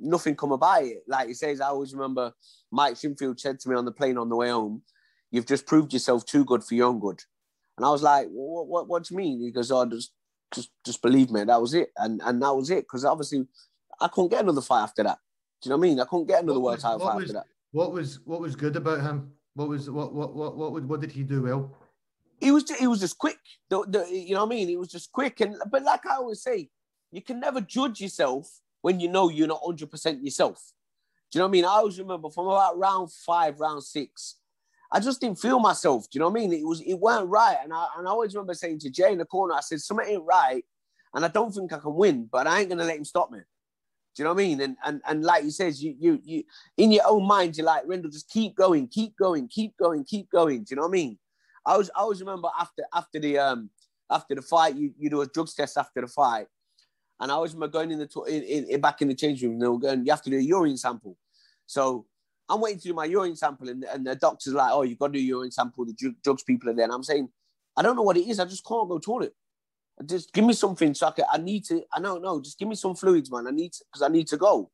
nothing 0.00 0.36
come 0.36 0.52
about 0.52 0.84
it. 0.84 1.02
Like 1.06 1.28
he 1.28 1.34
says, 1.34 1.60
I 1.60 1.68
always 1.68 1.94
remember 1.94 2.32
Mike 2.70 2.96
Shinfield 2.96 3.40
said 3.40 3.58
to 3.60 3.68
me 3.68 3.76
on 3.76 3.84
the 3.84 3.92
plane 3.92 4.18
on 4.18 4.28
the 4.28 4.36
way 4.36 4.50
home, 4.50 4.82
"You've 5.30 5.46
just 5.46 5.66
proved 5.66 5.92
yourself 5.92 6.24
too 6.24 6.44
good 6.44 6.64
for 6.64 6.74
your 6.74 6.88
own 6.88 7.00
good." 7.00 7.20
And 7.76 7.86
I 7.86 7.90
was 7.90 8.02
like, 8.02 8.28
"What? 8.28 8.66
What, 8.66 8.88
what 8.88 9.04
do 9.04 9.14
you 9.14 9.18
mean?" 9.18 9.40
He 9.40 9.50
goes, 9.50 9.70
"Oh, 9.70 9.84
just, 9.86 10.12
just, 10.54 10.70
just 10.84 11.02
believe 11.02 11.30
me." 11.30 11.44
That 11.44 11.60
was 11.60 11.74
it, 11.74 11.92
and 11.96 12.20
and 12.24 12.42
that 12.42 12.54
was 12.54 12.70
it. 12.70 12.84
Because 12.84 13.04
obviously, 13.04 13.46
I 14.00 14.08
couldn't 14.08 14.30
get 14.30 14.42
another 14.42 14.60
fight 14.62 14.82
after 14.82 15.02
that. 15.04 15.18
Do 15.60 15.68
you 15.68 15.70
know 15.70 15.78
what 15.78 15.86
I 15.86 15.88
mean? 15.88 16.00
I 16.00 16.04
couldn't 16.04 16.26
get 16.26 16.42
another 16.42 16.60
What 16.60 16.64
world 16.64 16.76
was- 16.76 16.82
title 16.82 16.98
fight 17.00 17.16
was- 17.16 17.24
after 17.24 17.32
that. 17.34 17.46
What 17.72 17.92
was 17.92 18.20
what 18.24 18.40
was 18.40 18.56
good 18.56 18.76
about 18.76 19.00
him? 19.02 19.32
What 19.54 19.68
was 19.68 19.90
what 19.90 20.14
what 20.14 20.34
what 20.34 20.56
what, 20.56 20.72
would- 20.72 20.88
what 20.88 21.00
did 21.00 21.12
he 21.12 21.22
do 21.22 21.42
well? 21.42 21.76
he 22.40 22.52
was 22.52 22.70
he 22.78 22.86
was 22.86 23.00
just 23.00 23.18
quick. 23.18 23.38
The, 23.68 23.84
the, 23.88 24.06
you 24.10 24.34
know 24.34 24.44
what 24.44 24.52
I 24.52 24.56
mean? 24.56 24.68
He 24.68 24.76
was 24.76 24.88
just 24.88 25.10
quick. 25.12 25.40
And 25.40 25.56
but 25.70 25.82
like 25.82 26.06
I 26.06 26.14
always 26.16 26.40
say, 26.40 26.70
you 27.10 27.20
can 27.20 27.40
never 27.40 27.60
judge 27.60 28.00
yourself 28.00 28.60
when 28.80 29.00
you 29.00 29.08
know 29.08 29.28
you're 29.28 29.48
not 29.48 29.60
hundred 29.64 29.90
percent 29.90 30.22
yourself. 30.22 30.72
Do 31.30 31.38
you 31.38 31.40
know 31.40 31.46
what 31.46 31.50
I 31.50 31.52
mean? 31.52 31.64
I 31.64 31.68
always 31.68 31.98
remember 31.98 32.30
from 32.30 32.46
about 32.46 32.78
round 32.78 33.10
five, 33.12 33.58
round 33.60 33.82
six, 33.82 34.36
I 34.90 35.00
just 35.00 35.20
didn't 35.20 35.38
feel 35.38 35.60
myself. 35.60 36.04
Do 36.04 36.16
you 36.16 36.20
know 36.20 36.28
what 36.28 36.38
I 36.38 36.46
mean? 36.46 36.52
It 36.52 36.66
was 36.66 36.80
it 36.80 36.94
weren't 36.94 37.28
right. 37.28 37.56
And 37.62 37.72
I 37.72 37.88
and 37.98 38.06
I 38.06 38.10
always 38.10 38.34
remember 38.34 38.54
saying 38.54 38.78
to 38.80 38.90
Jay 38.90 39.12
in 39.12 39.18
the 39.18 39.24
corner, 39.24 39.54
I 39.54 39.60
said, 39.60 39.80
something 39.80 40.08
ain't 40.08 40.24
right, 40.24 40.64
and 41.14 41.24
I 41.24 41.28
don't 41.28 41.52
think 41.52 41.72
I 41.72 41.78
can 41.78 41.94
win, 41.94 42.28
but 42.30 42.46
I 42.46 42.60
ain't 42.60 42.70
gonna 42.70 42.84
let 42.84 42.96
him 42.96 43.04
stop 43.04 43.30
me. 43.30 43.38
Do 43.38 44.22
you 44.22 44.24
know 44.24 44.34
what 44.34 44.42
I 44.42 44.46
mean? 44.46 44.60
And 44.60 44.76
and 44.84 45.02
and 45.06 45.24
like 45.24 45.44
he 45.44 45.50
says, 45.50 45.82
you 45.82 45.94
you 45.98 46.20
you 46.24 46.44
in 46.76 46.90
your 46.92 47.04
own 47.06 47.26
mind, 47.26 47.56
you're 47.56 47.66
like, 47.66 47.84
Rendall, 47.84 48.10
just 48.10 48.30
keep 48.30 48.56
going, 48.56 48.88
keep 48.88 49.16
going, 49.16 49.46
keep 49.48 49.76
going, 49.76 50.04
keep 50.04 50.30
going. 50.30 50.64
Do 50.64 50.66
you 50.70 50.76
know 50.76 50.82
what 50.82 50.88
I 50.88 50.92
mean? 50.92 51.18
I 51.66 51.76
was 51.76 51.90
I 51.94 52.00
always 52.00 52.20
remember 52.20 52.48
after 52.58 52.82
after 52.94 53.20
the 53.20 53.38
um 53.38 53.70
after 54.10 54.34
the 54.34 54.42
fight, 54.42 54.74
you, 54.74 54.92
you 54.98 55.10
do 55.10 55.20
a 55.20 55.26
drugs 55.26 55.54
test 55.54 55.76
after 55.76 56.00
the 56.00 56.06
fight, 56.08 56.46
and 57.20 57.30
I 57.30 57.34
always 57.34 57.52
remember 57.52 57.72
going 57.72 57.90
in 57.90 57.98
the 57.98 58.22
in, 58.22 58.64
in- 58.64 58.80
back 58.80 59.02
in 59.02 59.08
the 59.08 59.14
change 59.14 59.42
room. 59.42 59.58
They 59.58 59.68
were 59.68 59.78
going, 59.78 60.04
you 60.04 60.10
have 60.10 60.22
to 60.22 60.30
do 60.30 60.38
a 60.38 60.40
urine 60.40 60.78
sample. 60.78 61.16
So 61.66 62.06
I'm 62.48 62.60
waiting 62.60 62.80
to 62.80 62.88
do 62.88 62.94
my 62.94 63.04
urine 63.04 63.36
sample, 63.36 63.68
and, 63.68 63.84
and 63.84 64.06
the 64.06 64.14
doctor's 64.14 64.54
like, 64.54 64.70
oh, 64.72 64.82
you've 64.82 64.98
got 64.98 65.08
to 65.08 65.12
do 65.14 65.20
urine 65.20 65.50
sample. 65.50 65.84
The 65.84 65.92
dr- 65.92 66.22
drugs 66.22 66.42
people 66.42 66.70
are 66.70 66.74
there, 66.74 66.84
and 66.84 66.92
I'm 66.92 67.02
saying, 67.02 67.28
I 67.76 67.82
don't 67.82 67.96
know 67.96 68.02
what 68.02 68.16
it 68.16 68.28
is. 68.28 68.40
I 68.40 68.44
just 68.44 68.66
can't 68.66 68.88
go 68.88 68.98
toilet. 68.98 69.34
Just 70.06 70.32
give 70.32 70.44
me 70.44 70.52
something 70.52 70.94
so 70.94 71.08
I, 71.08 71.10
can, 71.10 71.24
I 71.32 71.38
need 71.38 71.64
to. 71.66 71.82
I 71.92 72.00
don't 72.00 72.22
know. 72.22 72.40
Just 72.40 72.58
give 72.58 72.68
me 72.68 72.76
some 72.76 72.94
fluids, 72.94 73.30
man. 73.30 73.46
I 73.46 73.50
need 73.50 73.72
because 73.92 74.02
I 74.02 74.08
need 74.08 74.28
to 74.28 74.36
go. 74.36 74.70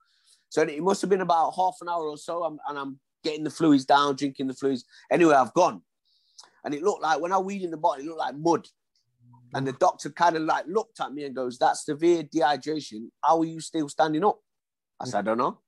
So 0.51 0.63
it 0.63 0.83
must 0.83 1.01
have 1.01 1.11
been 1.11 1.23
about 1.23 1.53
half 1.57 1.77
an 1.81 1.89
hour 1.89 2.07
or 2.07 2.19
so, 2.19 2.45
I'm, 2.45 2.59
and 2.69 2.79
I'm 2.79 3.01
getting 3.23 3.43
the 3.43 3.51
fluids 3.51 3.87
down, 3.87 4.17
drinking 4.17 4.47
the 4.47 4.55
fluids. 4.55 4.85
Anyway, 5.11 5.35
I've 5.35 5.55
gone 5.55 5.83
and 6.65 6.75
it 6.75 6.83
looked 6.83 7.03
like 7.03 7.21
when 7.21 7.33
I 7.33 7.39
weed 7.39 7.63
in 7.63 7.71
the 7.71 7.77
bottle, 7.77 8.03
it 8.03 8.09
looked 8.09 8.19
like 8.19 8.37
mud. 8.37 8.67
And 9.55 9.67
the 9.67 9.73
doctor 9.73 10.11
kind 10.11 10.37
of 10.37 10.43
like 10.43 10.65
looked 10.67 10.99
at 10.99 11.13
me 11.13 11.25
and 11.25 11.35
goes, 11.35 11.59
"That's 11.59 11.85
severe 11.85 12.25
dehydration. 12.25 13.11
How 13.23 13.39
are 13.39 13.45
you 13.45 13.61
still 13.61 13.89
standing 13.89 14.25
up?" 14.25 14.41
I 14.99 15.05
said, 15.05 15.19
"I 15.19 15.23
don't 15.23 15.39
know." 15.39 15.61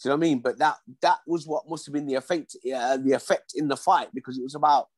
Do 0.00 0.08
you 0.08 0.10
know 0.10 0.16
what 0.16 0.26
I 0.26 0.28
mean? 0.28 0.38
But 0.38 0.58
that 0.58 0.76
that 1.02 1.18
was 1.26 1.46
what 1.46 1.68
must 1.68 1.86
have 1.86 1.92
been 1.92 2.06
the 2.06 2.14
effect, 2.14 2.56
uh, 2.74 2.96
the 2.96 3.12
effect 3.12 3.52
in 3.54 3.68
the 3.68 3.76
fight 3.76 4.08
because 4.14 4.38
it 4.38 4.42
was 4.42 4.54
about 4.54 4.88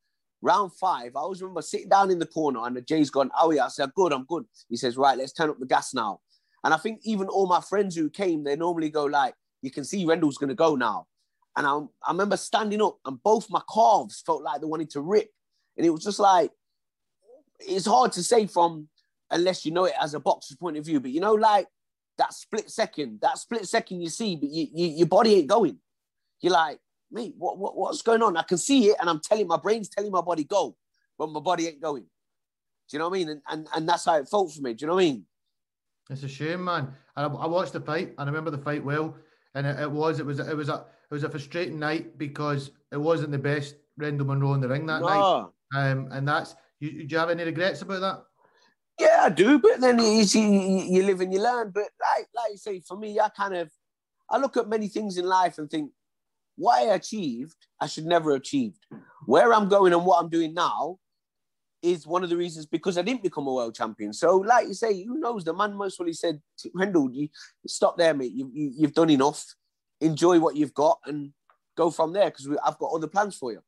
round 0.43 0.73
five. 0.75 1.17
I 1.17 1.21
always 1.21 1.43
remember 1.43 1.63
sitting 1.63 1.89
down 1.89 2.11
in 2.11 2.19
the 2.19 2.27
corner 2.27 2.61
and 2.65 2.77
the 2.77 2.83
Jay's 2.83 3.11
gone, 3.11 3.31
"Oh 3.39 3.51
yeah," 3.51 3.65
I 3.65 3.69
said, 3.69 3.93
"Good, 3.95 4.13
I'm 4.13 4.25
good." 4.25 4.45
He 4.69 4.77
says, 4.77 4.97
"Right, 4.97 5.19
let's 5.19 5.33
turn 5.33 5.51
up 5.51 5.59
the 5.59 5.67
gas 5.67 5.93
now." 5.93 6.21
And 6.65 6.73
I 6.73 6.77
think 6.77 7.01
even 7.03 7.27
all 7.27 7.47
my 7.47 7.61
friends 7.61 7.97
who 7.97 8.09
came, 8.09 8.45
they 8.45 8.55
normally 8.55 8.91
go 8.91 9.05
like, 9.05 9.35
"You 9.61 9.71
can 9.71 9.85
see 9.85 10.05
Rendall's 10.05 10.39
going 10.39 10.49
to 10.49 10.55
go 10.55 10.77
now." 10.77 11.07
And 11.57 11.67
I, 11.67 11.79
I 12.07 12.13
remember 12.13 12.37
standing 12.37 12.83
up 12.83 12.99
and 13.05 13.23
both 13.23 13.51
my 13.51 13.61
calves 13.73 14.23
felt 14.25 14.43
like 14.43 14.61
they 14.61 14.67
wanted 14.67 14.91
to 14.91 15.01
rip. 15.01 15.31
And 15.77 15.87
it 15.87 15.91
was 15.91 16.05
just 16.05 16.19
like, 16.19 16.51
it's 17.61 17.87
hard 17.87 18.13
to 18.13 18.23
say 18.23 18.47
from, 18.47 18.89
unless 19.31 19.65
you 19.65 19.73
know 19.73 19.85
it 19.85 19.95
as 20.01 20.15
a 20.15 20.21
boxer's 20.21 20.57
point 20.57 20.77
of 20.77 20.85
view, 20.85 21.01
but 21.01 21.11
you 21.11 21.21
know, 21.21 21.35
like 21.35 21.67
that 22.19 22.33
split 22.35 22.71
second, 22.71 23.21
that 23.23 23.39
split 23.39 23.67
second 23.67 24.01
you 24.01 24.09
see, 24.09 24.37
but 24.37 24.51
you, 24.51 24.67
you, 24.73 24.87
your 24.89 25.07
body 25.07 25.35
ain't 25.35 25.49
going. 25.49 25.79
You're 26.41 26.53
like, 26.53 26.79
mate, 27.11 27.35
what, 27.37 27.59
what, 27.59 27.77
what's 27.77 28.03
going 28.03 28.23
on? 28.23 28.37
I 28.37 28.43
can 28.43 28.59
see 28.59 28.89
it 28.89 28.97
and 29.01 29.09
I'm 29.09 29.21
telling, 29.21 29.47
my 29.47 29.59
brain's 29.59 29.89
telling 29.89 30.11
my 30.11 30.21
body 30.21 30.45
go, 30.45 30.77
but 31.19 31.31
my 31.31 31.41
body 31.41 31.69
ain't 31.69 31.81
going. 31.81 32.03
Do 32.03 32.09
you 32.97 32.99
know 32.99 33.09
what 33.09 33.17
I 33.17 33.19
mean? 33.19 33.29
And, 33.29 33.43
and, 33.49 33.69
and 33.75 33.89
that's 33.89 34.05
how 34.05 34.17
it 34.17 34.29
felt 34.29 34.53
for 34.53 34.61
me. 34.61 34.75
Do 34.75 34.83
you 34.83 34.87
know 34.89 34.95
what 34.95 35.03
I 35.03 35.05
mean? 35.05 35.27
It's 36.11 36.23
a 36.25 36.29
shame, 36.29 36.65
man. 36.65 36.89
And 37.17 37.27
I, 37.27 37.43
I 37.43 37.47
watched 37.47 37.73
the 37.73 37.81
fight. 37.81 38.15
and 38.19 38.21
I 38.21 38.25
remember 38.25 38.51
the 38.51 38.59
fight 38.59 38.85
well. 38.85 39.17
and 39.55 39.67
it, 39.67 39.81
it 39.81 39.91
was 39.91 40.19
it 40.19 40.27
was 40.27 40.39
it 40.41 40.57
was 40.57 40.69
a 40.69 40.87
it 41.11 41.15
was 41.15 41.25
a 41.25 41.29
frustrating 41.29 41.79
night 41.79 42.19
because 42.19 42.71
it 42.91 42.97
wasn't 42.97 43.33
the 43.33 43.39
best 43.39 43.77
Rendall 44.01 44.27
Munroe 44.27 44.55
in 44.55 44.61
the 44.61 44.69
ring 44.69 44.87
that 44.87 45.01
no. 45.01 45.07
night. 45.07 45.91
Um, 45.91 46.09
and 46.11 46.27
that's 46.27 46.55
you. 46.81 47.05
Do 47.05 47.13
you 47.15 47.19
have 47.19 47.31
any 47.31 47.45
regrets 47.45 47.83
about 47.83 48.01
that? 48.01 48.23
Yeah, 48.99 49.23
I 49.23 49.29
do. 49.31 49.59
But 49.59 49.81
then 49.81 49.99
you, 49.99 50.23
you, 50.23 50.85
you 50.85 51.03
live 51.03 51.21
and 51.21 51.33
you 51.33 51.43
learn. 51.43 51.71
But 51.75 51.89
like 52.01 52.29
like 52.35 52.53
you 52.53 52.59
say, 52.59 52.81
for 52.81 52.97
me, 52.97 53.19
I 53.19 53.29
kind 53.31 53.55
of 53.55 53.71
I 54.31 54.39
look 54.39 54.57
at 54.57 54.69
many 54.69 54.89
things 54.89 55.19
in 55.19 55.27
life 55.27 55.59
and 55.59 55.71
think 55.71 55.91
what 56.57 56.83
I 56.83 56.95
achieved, 56.95 57.57
I 57.81 57.87
should 57.87 58.07
never 58.07 58.33
achieved. 58.33 58.85
Where 59.27 59.53
I'm 59.53 59.69
going 59.69 59.93
and 59.93 60.05
what 60.05 60.23
I'm 60.23 60.29
doing 60.29 60.55
now 60.55 60.99
is 61.83 62.07
one 62.07 62.23
of 62.23 62.31
the 62.31 62.37
reasons 62.37 62.67
because 62.67 62.97
I 62.97 63.03
didn't 63.03 63.23
become 63.23 63.47
a 63.47 63.53
world 63.53 63.75
champion. 63.75 64.13
So, 64.13 64.37
like 64.37 64.69
you 64.69 64.75
say, 64.75 65.03
who 65.05 65.19
knows? 65.19 65.45
The 65.45 65.53
man 65.53 65.75
most 65.75 65.97
probably 65.97 66.13
said, 66.13 66.41
Rendall, 66.77 67.13
you 67.13 67.29
stop 67.67 67.99
there, 67.99 68.15
mate. 68.15 68.33
You, 68.33 68.51
you, 68.55 68.73
you've 68.77 68.95
done 68.95 69.11
enough. 69.11 69.45
Enjoy 70.01 70.39
what 70.39 70.57
you've 70.57 70.75
got 70.75 70.99
and 71.07 71.33
go 71.77 71.91
from 71.91 72.13
there 72.13 72.31
because 72.31 72.49
I've 72.65 72.79
got 72.79 72.93
other 72.93 73.09
plans 73.09 73.37
for 73.37 73.53
you. 73.53 73.61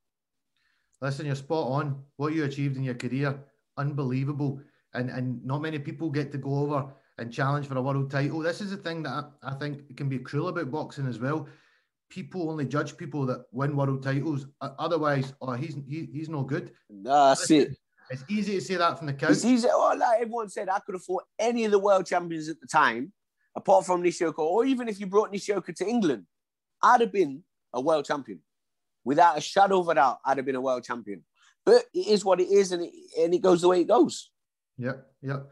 Listen, 1.00 1.26
you're 1.26 1.34
spot 1.34 1.68
on. 1.68 2.02
What 2.16 2.32
you 2.32 2.44
achieved 2.44 2.76
in 2.76 2.84
your 2.84 2.94
career, 2.94 3.38
unbelievable. 3.76 4.60
And 4.94 5.10
and 5.10 5.44
not 5.44 5.60
many 5.60 5.78
people 5.78 6.10
get 6.10 6.32
to 6.32 6.38
go 6.38 6.54
over 6.56 6.86
and 7.18 7.32
challenge 7.32 7.66
for 7.66 7.76
a 7.76 7.82
world 7.82 8.10
title. 8.10 8.40
This 8.40 8.60
is 8.60 8.70
the 8.70 8.76
thing 8.76 9.02
that 9.02 9.10
I, 9.10 9.50
I 9.50 9.54
think 9.54 9.96
can 9.96 10.08
be 10.08 10.18
cruel 10.18 10.48
about 10.48 10.70
boxing 10.70 11.06
as 11.06 11.18
well. 11.18 11.48
People 12.10 12.50
only 12.50 12.64
judge 12.64 12.96
people 12.96 13.26
that 13.26 13.46
win 13.50 13.76
world 13.76 14.02
titles. 14.02 14.46
Otherwise, 14.60 15.34
oh, 15.40 15.52
he's 15.52 15.76
he, 15.88 16.08
he's 16.12 16.28
no 16.28 16.42
good. 16.42 16.72
That's 16.88 17.50
it. 17.50 17.76
It's 18.10 18.24
easy 18.28 18.54
to 18.54 18.60
say 18.60 18.74
that 18.76 18.98
from 18.98 19.06
the 19.06 19.14
couch. 19.14 19.30
It's 19.30 19.44
easy. 19.44 19.68
Oh, 19.70 19.96
like 19.98 20.20
everyone 20.20 20.48
said, 20.48 20.68
I 20.68 20.78
could 20.80 20.94
have 20.94 21.04
fought 21.04 21.24
any 21.38 21.64
of 21.64 21.70
the 21.70 21.78
world 21.78 22.06
champions 22.06 22.48
at 22.48 22.60
the 22.60 22.66
time, 22.66 23.12
apart 23.56 23.86
from 23.86 24.02
Nishioka, 24.02 24.42
or 24.42 24.64
even 24.66 24.88
if 24.88 25.00
you 25.00 25.06
brought 25.06 25.32
Nishioka 25.32 25.72
to 25.72 25.86
England, 25.86 26.26
I'd 26.82 27.00
have 27.00 27.12
been 27.12 27.42
a 27.72 27.80
world 27.80 28.04
champion. 28.04 28.40
Without 29.04 29.38
a 29.38 29.40
shadow 29.40 29.80
of 29.80 29.88
a 29.88 29.94
doubt, 29.94 30.18
I'd 30.24 30.36
have 30.36 30.46
been 30.46 30.54
a 30.54 30.60
world 30.60 30.84
champion. 30.84 31.24
But 31.64 31.84
it 31.94 32.06
is 32.08 32.24
what 32.24 32.40
it 32.40 32.48
is, 32.48 32.72
and 32.72 32.82
it, 32.82 32.92
and 33.18 33.34
it 33.34 33.40
goes 33.40 33.62
the 33.62 33.68
way 33.68 33.80
it 33.80 33.88
goes. 33.88 34.30
Yep, 34.78 35.06
yep. 35.22 35.50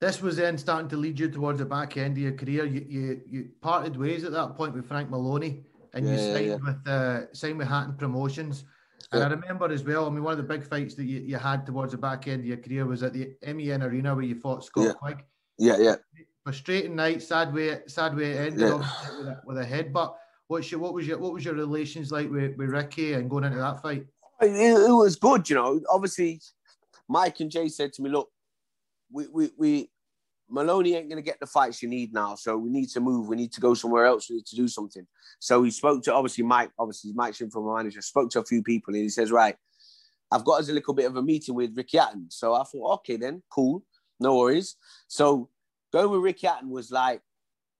This 0.00 0.22
was 0.22 0.36
then 0.36 0.56
starting 0.56 0.88
to 0.88 0.96
lead 0.96 1.18
you 1.18 1.28
towards 1.28 1.58
the 1.58 1.66
back 1.66 1.96
end 1.96 2.16
of 2.16 2.22
your 2.22 2.32
career. 2.32 2.64
You 2.64 2.86
you, 2.88 3.20
you 3.28 3.48
parted 3.60 3.96
ways 3.96 4.24
at 4.24 4.32
that 4.32 4.56
point 4.56 4.74
with 4.74 4.86
Frank 4.86 5.10
Maloney, 5.10 5.64
and 5.92 6.06
yeah, 6.06 6.12
you 6.12 6.18
signed 6.18 6.46
yeah, 6.46 6.52
yeah. 6.52 6.56
with 6.56 6.88
uh, 6.88 7.34
signed 7.34 7.58
with 7.58 7.68
Hatton 7.68 7.94
Promotions. 7.94 8.64
And 9.12 9.24
I 9.24 9.28
remember 9.28 9.68
as 9.72 9.82
well, 9.82 10.06
I 10.06 10.10
mean, 10.10 10.22
one 10.22 10.32
of 10.32 10.36
the 10.38 10.44
big 10.44 10.62
fights 10.62 10.94
that 10.94 11.04
you, 11.04 11.20
you 11.20 11.36
had 11.36 11.66
towards 11.66 11.92
the 11.92 11.98
back 11.98 12.28
end 12.28 12.40
of 12.40 12.46
your 12.46 12.58
career 12.58 12.86
was 12.86 13.02
at 13.02 13.12
the 13.12 13.34
MEN 13.42 13.82
Arena 13.82 14.14
where 14.14 14.22
you 14.22 14.36
fought 14.36 14.62
Scott 14.62 14.84
yeah. 14.84 14.92
Quigg. 14.92 15.24
Yeah, 15.58 15.78
yeah. 15.78 15.96
Frustrating 16.44 16.94
night, 16.94 17.20
sad 17.20 17.52
way, 17.52 17.80
sad 17.86 18.14
way 18.14 18.32
it 18.32 18.52
ended 18.52 18.60
yeah. 18.60 18.74
with, 18.74 19.26
a, 19.26 19.40
with 19.46 19.58
a 19.58 19.64
headbutt. 19.64 20.14
What's 20.46 20.70
your, 20.70 20.80
what 20.80 20.94
was 20.94 21.08
your, 21.08 21.18
what 21.18 21.32
was 21.32 21.44
your 21.44 21.54
relations 21.54 22.12
like 22.12 22.30
with, 22.30 22.56
with 22.56 22.68
Ricky 22.68 23.14
and 23.14 23.28
going 23.28 23.44
into 23.44 23.58
that 23.58 23.82
fight? 23.82 24.06
It, 24.42 24.52
it 24.52 24.92
was 24.92 25.16
good, 25.16 25.48
you 25.50 25.56
know. 25.56 25.80
Obviously, 25.90 26.40
Mike 27.10 27.40
and 27.40 27.50
Jay 27.50 27.68
said 27.68 27.92
to 27.94 28.02
me, 28.02 28.08
"Look, 28.08 28.30
we, 29.12 29.26
we, 29.26 29.50
we 29.58 29.90
Maloney 30.48 30.94
ain't 30.94 31.08
going 31.08 31.22
to 31.22 31.26
get 31.26 31.40
the 31.40 31.46
fights 31.46 31.82
you 31.82 31.88
need 31.88 32.12
now. 32.12 32.34
So 32.34 32.56
we 32.56 32.70
need 32.70 32.88
to 32.90 33.00
move. 33.00 33.28
We 33.28 33.36
need 33.36 33.52
to 33.52 33.60
go 33.60 33.74
somewhere 33.74 34.06
else. 34.06 34.30
We 34.30 34.36
need 34.36 34.46
to 34.46 34.56
do 34.56 34.68
something. 34.68 35.06
So 35.38 35.62
he 35.62 35.70
spoke 35.70 36.02
to 36.04 36.14
obviously 36.14 36.44
Mike, 36.44 36.70
obviously 36.78 37.12
Mike's 37.14 37.38
from 37.38 37.66
my 37.66 37.78
manager, 37.78 38.00
spoke 38.02 38.30
to 38.30 38.40
a 38.40 38.44
few 38.44 38.62
people 38.62 38.94
and 38.94 39.02
he 39.02 39.08
says, 39.08 39.30
right, 39.30 39.56
I've 40.32 40.44
got 40.44 40.60
us 40.60 40.68
a 40.68 40.72
little 40.72 40.94
bit 40.94 41.06
of 41.06 41.16
a 41.16 41.22
meeting 41.22 41.54
with 41.54 41.76
Ricky 41.76 41.98
Hatton. 41.98 42.26
So 42.30 42.54
I 42.54 42.64
thought, 42.64 42.94
okay, 42.94 43.16
then 43.16 43.42
cool. 43.50 43.84
No 44.18 44.36
worries. 44.38 44.76
So 45.08 45.48
going 45.92 46.10
with 46.10 46.22
Ricky 46.22 46.46
Hatton 46.46 46.70
was 46.70 46.90
like, 46.90 47.22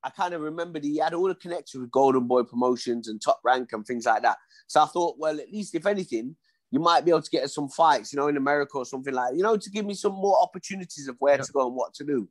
I 0.03 0.11
kind 0.11 0.33
of 0.33 0.41
remembered 0.41 0.83
he 0.83 0.97
had 0.97 1.13
all 1.13 1.29
the 1.29 1.35
connections 1.35 1.81
with 1.81 1.91
Golden 1.91 2.27
Boy 2.27 2.43
Promotions 2.45 3.09
and 3.09 3.21
Top 3.21 3.41
Rank 3.45 3.73
and 3.73 3.85
things 3.87 4.07
like 4.07 4.23
that. 4.23 4.39
So 4.67 4.83
I 4.83 4.87
thought, 4.87 5.17
well, 5.19 5.39
at 5.39 5.53
least 5.53 5.75
if 5.75 5.87
anything, 5.87 6.37
you 6.71 6.79
might 6.79 7.05
be 7.05 7.11
able 7.11 7.23
to 7.23 7.31
get 7.31 7.45
us 7.45 7.55
some 7.55 7.69
fights, 7.69 8.13
you 8.13 8.19
know, 8.19 8.29
in 8.29 8.37
America 8.37 8.79
or 8.79 8.85
something 8.85 9.13
like, 9.13 9.35
you 9.35 9.43
know, 9.43 9.57
to 9.57 9.71
give 9.71 9.85
me 9.85 9.95
some 9.95 10.13
more 10.13 10.41
opportunities 10.41 11.09
of 11.09 11.17
where 11.19 11.37
yeah. 11.37 11.43
to 11.43 11.53
go 11.53 11.67
and 11.67 11.75
what 11.75 11.95
to 11.95 12.05
do. 12.05 12.29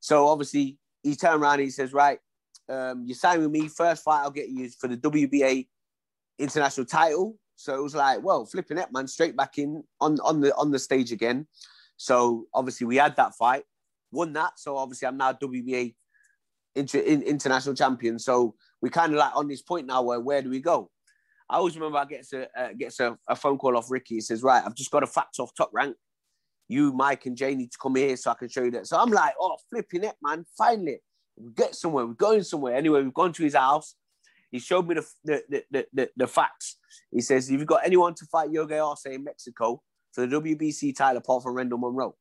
So 0.00 0.28
obviously 0.28 0.78
he 1.02 1.16
turned 1.16 1.42
around 1.42 1.54
and 1.54 1.62
he 1.62 1.70
says, 1.70 1.92
right, 1.92 2.18
um, 2.68 3.04
you 3.06 3.14
sign 3.14 3.40
with 3.40 3.50
me. 3.50 3.68
First 3.68 4.04
fight 4.04 4.22
I'll 4.22 4.30
get 4.30 4.48
you 4.48 4.68
for 4.68 4.88
the 4.88 4.96
WBA 4.96 5.66
international 6.38 6.86
title. 6.86 7.36
So 7.56 7.74
it 7.74 7.82
was 7.82 7.94
like, 7.94 8.22
well, 8.22 8.44
flipping 8.46 8.78
it, 8.78 8.92
man, 8.92 9.06
straight 9.06 9.36
back 9.36 9.58
in 9.58 9.84
on, 10.00 10.18
on 10.20 10.40
the 10.40 10.54
on 10.56 10.70
the 10.70 10.78
stage 10.78 11.12
again. 11.12 11.46
So 11.96 12.46
obviously 12.54 12.86
we 12.86 12.96
had 12.96 13.16
that 13.16 13.34
fight, 13.34 13.64
won 14.10 14.32
that. 14.34 14.58
So 14.58 14.76
obviously 14.76 15.08
I'm 15.08 15.16
now 15.16 15.32
WBA 15.32 15.94
inter, 16.74 16.98
in, 16.98 17.22
international 17.22 17.74
champion. 17.74 18.18
So 18.18 18.54
we 18.80 18.90
kind 18.90 19.12
of 19.12 19.18
like 19.18 19.36
on 19.36 19.48
this 19.48 19.62
point 19.62 19.86
now 19.86 20.02
where 20.02 20.20
where 20.20 20.42
do 20.42 20.50
we 20.50 20.60
go? 20.60 20.90
I 21.52 21.56
always 21.56 21.76
remember 21.76 21.98
I 21.98 22.06
gets 22.06 22.32
a 22.32 22.48
uh, 22.58 22.72
gets 22.72 22.98
a, 22.98 23.16
a, 23.28 23.36
phone 23.36 23.58
call 23.58 23.76
off 23.76 23.90
Ricky. 23.90 24.16
He 24.16 24.20
says, 24.22 24.42
right, 24.42 24.62
I've 24.64 24.74
just 24.74 24.90
got 24.90 25.02
a 25.02 25.06
fax 25.06 25.38
off 25.38 25.54
top 25.54 25.70
rank 25.72 25.96
you, 26.72 26.92
Mike, 26.92 27.26
and 27.26 27.36
Jay 27.36 27.54
need 27.54 27.70
to 27.70 27.78
come 27.80 27.96
here 27.96 28.16
so 28.16 28.30
I 28.30 28.34
can 28.34 28.48
show 28.48 28.62
you 28.62 28.70
that. 28.72 28.86
So 28.86 28.98
I'm 28.98 29.10
like, 29.10 29.34
oh, 29.38 29.56
flipping 29.70 30.04
it, 30.04 30.14
man. 30.22 30.44
Finally, 30.56 30.98
we 31.36 31.52
get 31.52 31.74
somewhere. 31.74 32.06
We're 32.06 32.14
going 32.14 32.42
somewhere. 32.42 32.74
Anyway, 32.74 33.02
we've 33.02 33.14
gone 33.14 33.32
to 33.34 33.44
his 33.44 33.54
house. 33.54 33.94
He 34.50 34.58
showed 34.58 34.86
me 34.86 34.96
the 34.96 35.06
the, 35.24 35.64
the, 35.70 35.86
the, 35.92 36.10
the 36.16 36.26
fax. 36.26 36.76
He 37.10 37.20
says, 37.20 37.50
if 37.50 37.58
you've 37.58 37.66
got 37.66 37.84
anyone 37.84 38.14
to 38.14 38.26
fight 38.26 38.50
Yogi 38.50 38.76
Arce 38.76 39.06
in 39.06 39.24
Mexico 39.24 39.82
for 40.12 40.26
the 40.26 40.40
WBC 40.40 40.96
title 40.96 41.18
apart 41.18 41.42
from 41.42 41.56
Rendall 41.56 41.80
Munroe," 41.80 42.16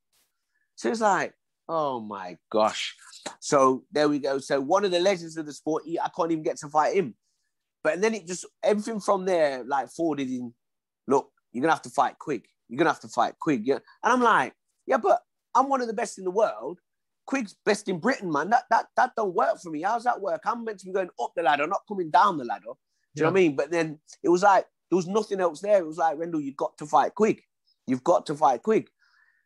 So 0.75 0.89
it's 0.89 1.01
like, 1.01 1.33
oh 1.67 1.99
my 1.99 2.37
gosh. 2.51 2.95
So 3.39 3.83
there 3.91 4.07
we 4.07 4.19
go. 4.19 4.39
So 4.39 4.61
one 4.61 4.85
of 4.85 4.91
the 4.91 4.99
legends 4.99 5.37
of 5.37 5.45
the 5.45 5.53
sport, 5.53 5.83
I 6.01 6.09
can't 6.15 6.31
even 6.31 6.43
get 6.43 6.57
to 6.57 6.69
fight 6.69 6.95
him. 6.95 7.15
But 7.83 7.95
and 7.95 8.03
then 8.03 8.13
it 8.13 8.27
just 8.27 8.45
everything 8.63 8.99
from 8.99 9.25
there 9.25 9.63
like 9.63 9.89
forwarded 9.89 10.29
in. 10.29 10.53
Look, 11.07 11.31
you're 11.51 11.61
gonna 11.61 11.73
have 11.73 11.81
to 11.83 11.89
fight 11.89 12.19
Quigg. 12.19 12.45
You're 12.69 12.77
gonna 12.77 12.91
have 12.91 13.01
to 13.01 13.07
fight 13.07 13.33
Quigg. 13.39 13.65
Yeah? 13.65 13.79
And 14.03 14.13
I'm 14.13 14.21
like, 14.21 14.53
yeah, 14.85 14.97
but 14.97 15.21
I'm 15.55 15.69
one 15.69 15.81
of 15.81 15.87
the 15.87 15.93
best 15.93 16.17
in 16.17 16.23
the 16.23 16.31
world. 16.31 16.79
Quigg's 17.25 17.55
best 17.65 17.87
in 17.89 17.99
Britain, 17.99 18.31
man. 18.31 18.49
That 18.49 18.63
that 18.69 18.87
that 18.97 19.11
don't 19.15 19.33
work 19.33 19.59
for 19.61 19.69
me. 19.69 19.81
How's 19.81 20.03
that 20.03 20.21
work? 20.21 20.41
I'm 20.45 20.63
meant 20.63 20.79
to 20.79 20.85
be 20.85 20.91
going 20.91 21.09
up 21.19 21.31
the 21.35 21.43
ladder, 21.43 21.67
not 21.67 21.81
coming 21.87 22.09
down 22.09 22.37
the 22.37 22.45
ladder. 22.45 22.61
Do 22.65 22.69
you 22.69 22.75
yeah. 23.15 23.23
know 23.23 23.31
what 23.31 23.39
I 23.39 23.41
mean? 23.41 23.55
But 23.55 23.71
then 23.71 23.99
it 24.23 24.29
was 24.29 24.43
like 24.43 24.65
there 24.89 24.97
was 24.97 25.07
nothing 25.07 25.39
else 25.39 25.61
there. 25.61 25.77
It 25.77 25.87
was 25.87 25.97
like 25.97 26.17
Rendall, 26.17 26.43
you've 26.43 26.57
got 26.57 26.77
to 26.77 26.85
fight 26.85 27.15
Quigg. 27.15 27.41
You've 27.87 28.03
got 28.03 28.25
to 28.27 28.35
fight 28.35 28.61
Quigg. 28.61 28.89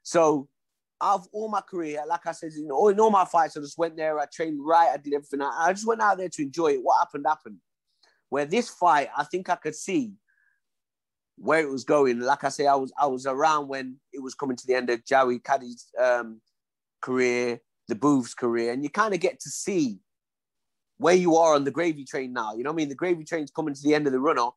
So 0.03 0.47
out 1.01 1.21
of 1.21 1.27
all 1.31 1.49
my 1.49 1.61
career, 1.61 2.03
like 2.07 2.25
I 2.25 2.31
said, 2.31 2.51
you 2.53 2.67
know, 2.67 2.87
in 2.87 2.99
all 2.99 3.11
my 3.11 3.25
fights, 3.25 3.57
I 3.57 3.59
just 3.59 3.77
went 3.77 3.97
there. 3.97 4.19
I 4.19 4.25
trained 4.25 4.59
right. 4.63 4.89
I 4.93 4.97
did 4.97 5.13
everything. 5.13 5.41
I 5.41 5.71
just 5.71 5.85
went 5.85 6.01
out 6.01 6.17
there 6.17 6.29
to 6.29 6.41
enjoy 6.41 6.73
it. 6.73 6.83
What 6.83 6.99
happened 6.99 7.25
happened. 7.27 7.57
Where 8.29 8.45
this 8.45 8.69
fight, 8.69 9.09
I 9.15 9.23
think 9.23 9.49
I 9.49 9.55
could 9.55 9.75
see 9.75 10.13
where 11.37 11.59
it 11.59 11.69
was 11.69 11.83
going. 11.83 12.19
Like 12.19 12.43
I 12.43 12.49
say, 12.49 12.67
I 12.67 12.75
was 12.75 12.91
I 12.99 13.07
was 13.07 13.25
around 13.25 13.67
when 13.67 13.97
it 14.13 14.21
was 14.21 14.35
coming 14.35 14.55
to 14.57 14.67
the 14.67 14.75
end 14.75 14.89
of 14.89 15.05
Joey 15.05 15.39
Caddy's 15.39 15.87
um, 16.01 16.41
career, 17.01 17.59
the 17.87 17.95
Booth's 17.95 18.33
career, 18.33 18.73
and 18.73 18.83
you 18.83 18.89
kind 18.89 19.13
of 19.13 19.19
get 19.19 19.39
to 19.41 19.49
see 19.49 19.99
where 20.97 21.15
you 21.15 21.35
are 21.35 21.55
on 21.55 21.65
the 21.65 21.71
gravy 21.71 22.05
train 22.05 22.33
now. 22.33 22.55
You 22.55 22.63
know 22.63 22.71
what 22.71 22.75
I 22.75 22.77
mean? 22.77 22.89
The 22.89 22.95
gravy 22.95 23.25
train's 23.25 23.51
coming 23.51 23.73
to 23.73 23.81
the 23.81 23.93
end 23.93 24.07
of 24.07 24.13
the 24.13 24.19
runner, 24.19 24.47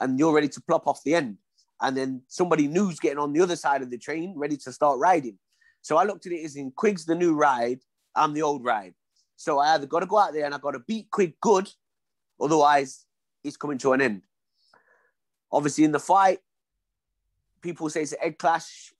and 0.00 0.18
you're 0.18 0.34
ready 0.34 0.48
to 0.48 0.62
plop 0.62 0.86
off 0.86 1.02
the 1.04 1.14
end. 1.14 1.38
And 1.80 1.96
then 1.96 2.22
somebody 2.28 2.66
new's 2.66 2.98
getting 2.98 3.18
on 3.18 3.32
the 3.32 3.40
other 3.40 3.56
side 3.56 3.82
of 3.82 3.90
the 3.90 3.98
train, 3.98 4.34
ready 4.36 4.56
to 4.58 4.72
start 4.72 4.98
riding. 4.98 5.38
So 5.82 5.96
I 5.96 6.04
looked 6.04 6.26
at 6.26 6.32
it 6.32 6.44
as 6.44 6.56
in 6.56 6.72
Quigg's 6.72 7.04
the 7.04 7.14
new 7.14 7.34
ride, 7.34 7.80
I'm 8.14 8.32
the 8.32 8.42
old 8.42 8.64
ride. 8.64 8.94
So 9.36 9.58
I 9.58 9.74
either 9.74 9.86
got 9.86 10.00
to 10.00 10.06
go 10.06 10.18
out 10.18 10.32
there 10.32 10.46
and 10.46 10.54
I 10.54 10.58
got 10.58 10.72
to 10.72 10.80
beat 10.80 11.10
Quigg 11.10 11.34
good, 11.40 11.68
otherwise 12.40 13.04
it's 13.44 13.56
coming 13.56 13.78
to 13.78 13.92
an 13.92 14.00
end. 14.00 14.22
Obviously, 15.52 15.84
in 15.84 15.92
the 15.92 16.00
fight, 16.00 16.38
people 17.60 17.88
say 17.88 18.02
it's 18.02 18.12
an 18.12 18.18
Ed 18.22 18.38
clash. 18.38 18.92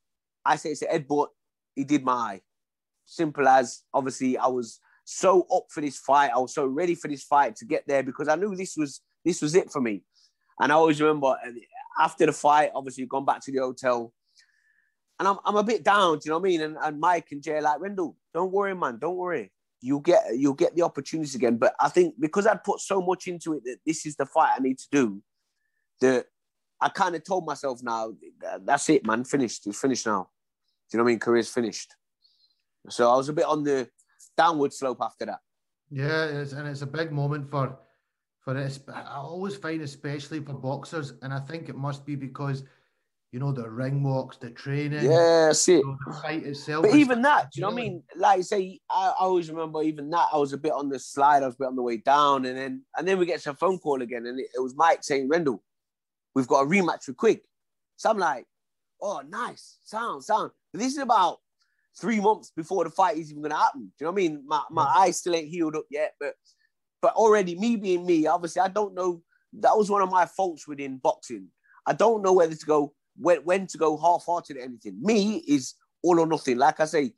I 0.44 0.56
say 0.56 0.70
it's 0.70 0.82
an 0.82 0.88
Ed, 0.90 1.08
but 1.08 1.30
he 1.74 1.84
did 1.84 2.04
my 2.04 2.40
simple 3.04 3.46
as 3.46 3.82
obviously 3.92 4.38
I 4.38 4.46
was 4.46 4.80
so 5.04 5.46
up 5.54 5.66
for 5.70 5.80
this 5.80 5.98
fight. 5.98 6.30
I 6.34 6.38
was 6.38 6.54
so 6.54 6.66
ready 6.66 6.94
for 6.94 7.08
this 7.08 7.22
fight 7.22 7.56
to 7.56 7.64
get 7.64 7.84
there 7.86 8.02
because 8.02 8.28
I 8.28 8.36
knew 8.36 8.54
this 8.54 8.76
was 8.76 9.00
this 9.24 9.42
was 9.42 9.54
it 9.54 9.70
for 9.70 9.80
me. 9.80 10.02
And 10.60 10.72
I 10.72 10.76
always 10.76 11.00
remember 11.00 11.28
uh, 11.28 11.50
after 11.98 12.26
the 12.26 12.32
fight, 12.32 12.70
obviously 12.74 13.06
gone 13.06 13.24
back 13.24 13.40
to 13.42 13.52
the 13.52 13.58
hotel. 13.58 14.12
And 15.18 15.28
I'm, 15.28 15.38
I'm 15.44 15.56
a 15.56 15.62
bit 15.62 15.84
down, 15.84 16.18
do 16.18 16.22
you 16.24 16.30
know 16.30 16.38
what 16.38 16.46
I 16.46 16.50
mean? 16.50 16.60
And, 16.60 16.76
and 16.80 17.00
Mike 17.00 17.28
and 17.30 17.42
Jay 17.42 17.60
like, 17.60 17.78
Rendall, 17.78 18.16
don't 18.32 18.52
worry, 18.52 18.74
man, 18.74 18.98
don't 18.98 19.16
worry. 19.16 19.52
You'll 19.84 20.00
get 20.00 20.22
you'll 20.34 20.54
get 20.54 20.74
the 20.74 20.80
opportunities 20.80 21.34
again. 21.34 21.58
But 21.58 21.74
I 21.78 21.90
think 21.90 22.14
because 22.18 22.46
I'd 22.46 22.64
put 22.64 22.80
so 22.80 23.02
much 23.02 23.26
into 23.26 23.52
it 23.52 23.64
that 23.64 23.76
this 23.84 24.06
is 24.06 24.16
the 24.16 24.24
fight 24.24 24.54
I 24.56 24.62
need 24.62 24.78
to 24.78 24.86
do, 24.90 25.22
that 26.00 26.24
I 26.80 26.88
kind 26.88 27.14
of 27.14 27.22
told 27.22 27.44
myself 27.44 27.80
now, 27.82 28.14
that's 28.64 28.88
it, 28.88 29.06
man. 29.06 29.24
Finished. 29.24 29.66
It's 29.66 29.78
finished 29.78 30.06
now. 30.06 30.28
Do 30.90 30.96
you 30.96 30.98
know 30.98 31.04
what 31.04 31.10
I 31.10 31.12
mean? 31.12 31.18
Career's 31.18 31.50
finished. 31.50 31.94
So 32.88 33.12
I 33.12 33.16
was 33.16 33.28
a 33.28 33.34
bit 33.34 33.44
on 33.44 33.62
the 33.62 33.88
downward 34.38 34.72
slope 34.72 34.98
after 35.02 35.26
that. 35.26 35.40
Yeah, 35.90 36.24
it's, 36.24 36.52
and 36.52 36.66
it's 36.66 36.82
a 36.82 36.86
big 36.86 37.12
moment 37.12 37.50
for 37.50 37.78
for 38.40 38.56
it. 38.56 38.78
I 38.88 39.16
always 39.16 39.56
find, 39.56 39.82
especially 39.82 40.40
for 40.40 40.54
boxers, 40.54 41.12
and 41.20 41.32
I 41.32 41.40
think 41.40 41.68
it 41.68 41.76
must 41.76 42.06
be 42.06 42.14
because 42.14 42.64
you 43.34 43.40
know, 43.40 43.50
the 43.50 43.68
ring 43.68 44.04
walks, 44.04 44.36
the 44.36 44.48
training. 44.50 45.02
Yeah, 45.02 45.50
see. 45.50 45.78
You 45.78 45.84
know, 45.84 45.98
the 46.06 46.12
fight 46.22 46.46
itself. 46.46 46.84
But 46.84 46.94
even 46.94 47.20
that, 47.22 47.50
do 47.50 47.58
you 47.58 47.62
know 47.62 47.70
what 47.70 47.80
I 47.80 47.82
mean? 47.82 48.02
Like 48.14 48.38
I 48.38 48.42
say, 48.42 48.78
I, 48.88 49.08
I 49.08 49.24
always 49.24 49.50
remember 49.50 49.82
even 49.82 50.08
that. 50.10 50.28
I 50.32 50.36
was 50.36 50.52
a 50.52 50.56
bit 50.56 50.70
on 50.70 50.88
the 50.88 51.00
slide, 51.00 51.42
I 51.42 51.46
was 51.46 51.56
a 51.56 51.58
bit 51.58 51.66
on 51.66 51.74
the 51.74 51.82
way 51.82 51.96
down, 51.96 52.44
and 52.44 52.56
then 52.56 52.82
and 52.96 53.08
then 53.08 53.18
we 53.18 53.26
get 53.26 53.44
a 53.44 53.54
phone 53.54 53.80
call 53.80 54.02
again, 54.02 54.26
and 54.26 54.38
it, 54.38 54.46
it 54.54 54.62
was 54.62 54.76
Mike 54.76 55.02
saying, 55.02 55.28
Rendall, 55.28 55.58
we've 56.36 56.46
got 56.46 56.60
a 56.60 56.66
rematch 56.66 57.08
with 57.08 57.16
Quigg. 57.16 57.40
So 57.96 58.08
I'm 58.08 58.18
like, 58.18 58.46
oh, 59.02 59.20
nice, 59.28 59.78
sound, 59.82 60.22
sound. 60.22 60.52
But 60.72 60.78
this 60.78 60.92
is 60.92 60.98
about 60.98 61.38
three 62.00 62.20
months 62.20 62.52
before 62.56 62.84
the 62.84 62.90
fight 62.90 63.18
is 63.18 63.32
even 63.32 63.42
gonna 63.42 63.56
happen. 63.56 63.80
Do 63.80 63.86
you 63.98 64.06
know 64.06 64.12
what 64.12 64.20
I 64.20 64.28
mean? 64.28 64.44
My 64.46 64.62
my 64.70 64.84
Yeah. 64.84 65.00
eyes 65.00 65.18
still 65.18 65.34
ain't 65.34 65.48
healed 65.48 65.74
up 65.74 65.86
yet, 65.90 66.14
but 66.20 66.34
but 67.02 67.14
already 67.14 67.56
me 67.56 67.74
being 67.74 68.06
me, 68.06 68.28
obviously 68.28 68.62
I 68.62 68.68
don't 68.68 68.94
know. 68.94 69.22
That 69.54 69.76
was 69.76 69.90
one 69.90 70.02
of 70.02 70.10
my 70.12 70.24
faults 70.24 70.68
within 70.68 70.98
boxing. 70.98 71.48
I 71.84 71.94
don't 71.94 72.22
know 72.22 72.32
whether 72.32 72.54
to 72.54 72.66
go 72.66 72.94
when, 73.16 73.38
when 73.38 73.66
to 73.68 73.78
go 73.78 73.96
half-hearted 73.96 74.56
at 74.56 74.64
anything. 74.64 75.00
Me 75.00 75.44
is 75.48 75.74
all 76.02 76.20
or 76.20 76.26
nothing. 76.26 76.58
Like 76.58 76.80
I 76.80 76.84
say, 76.84 77.12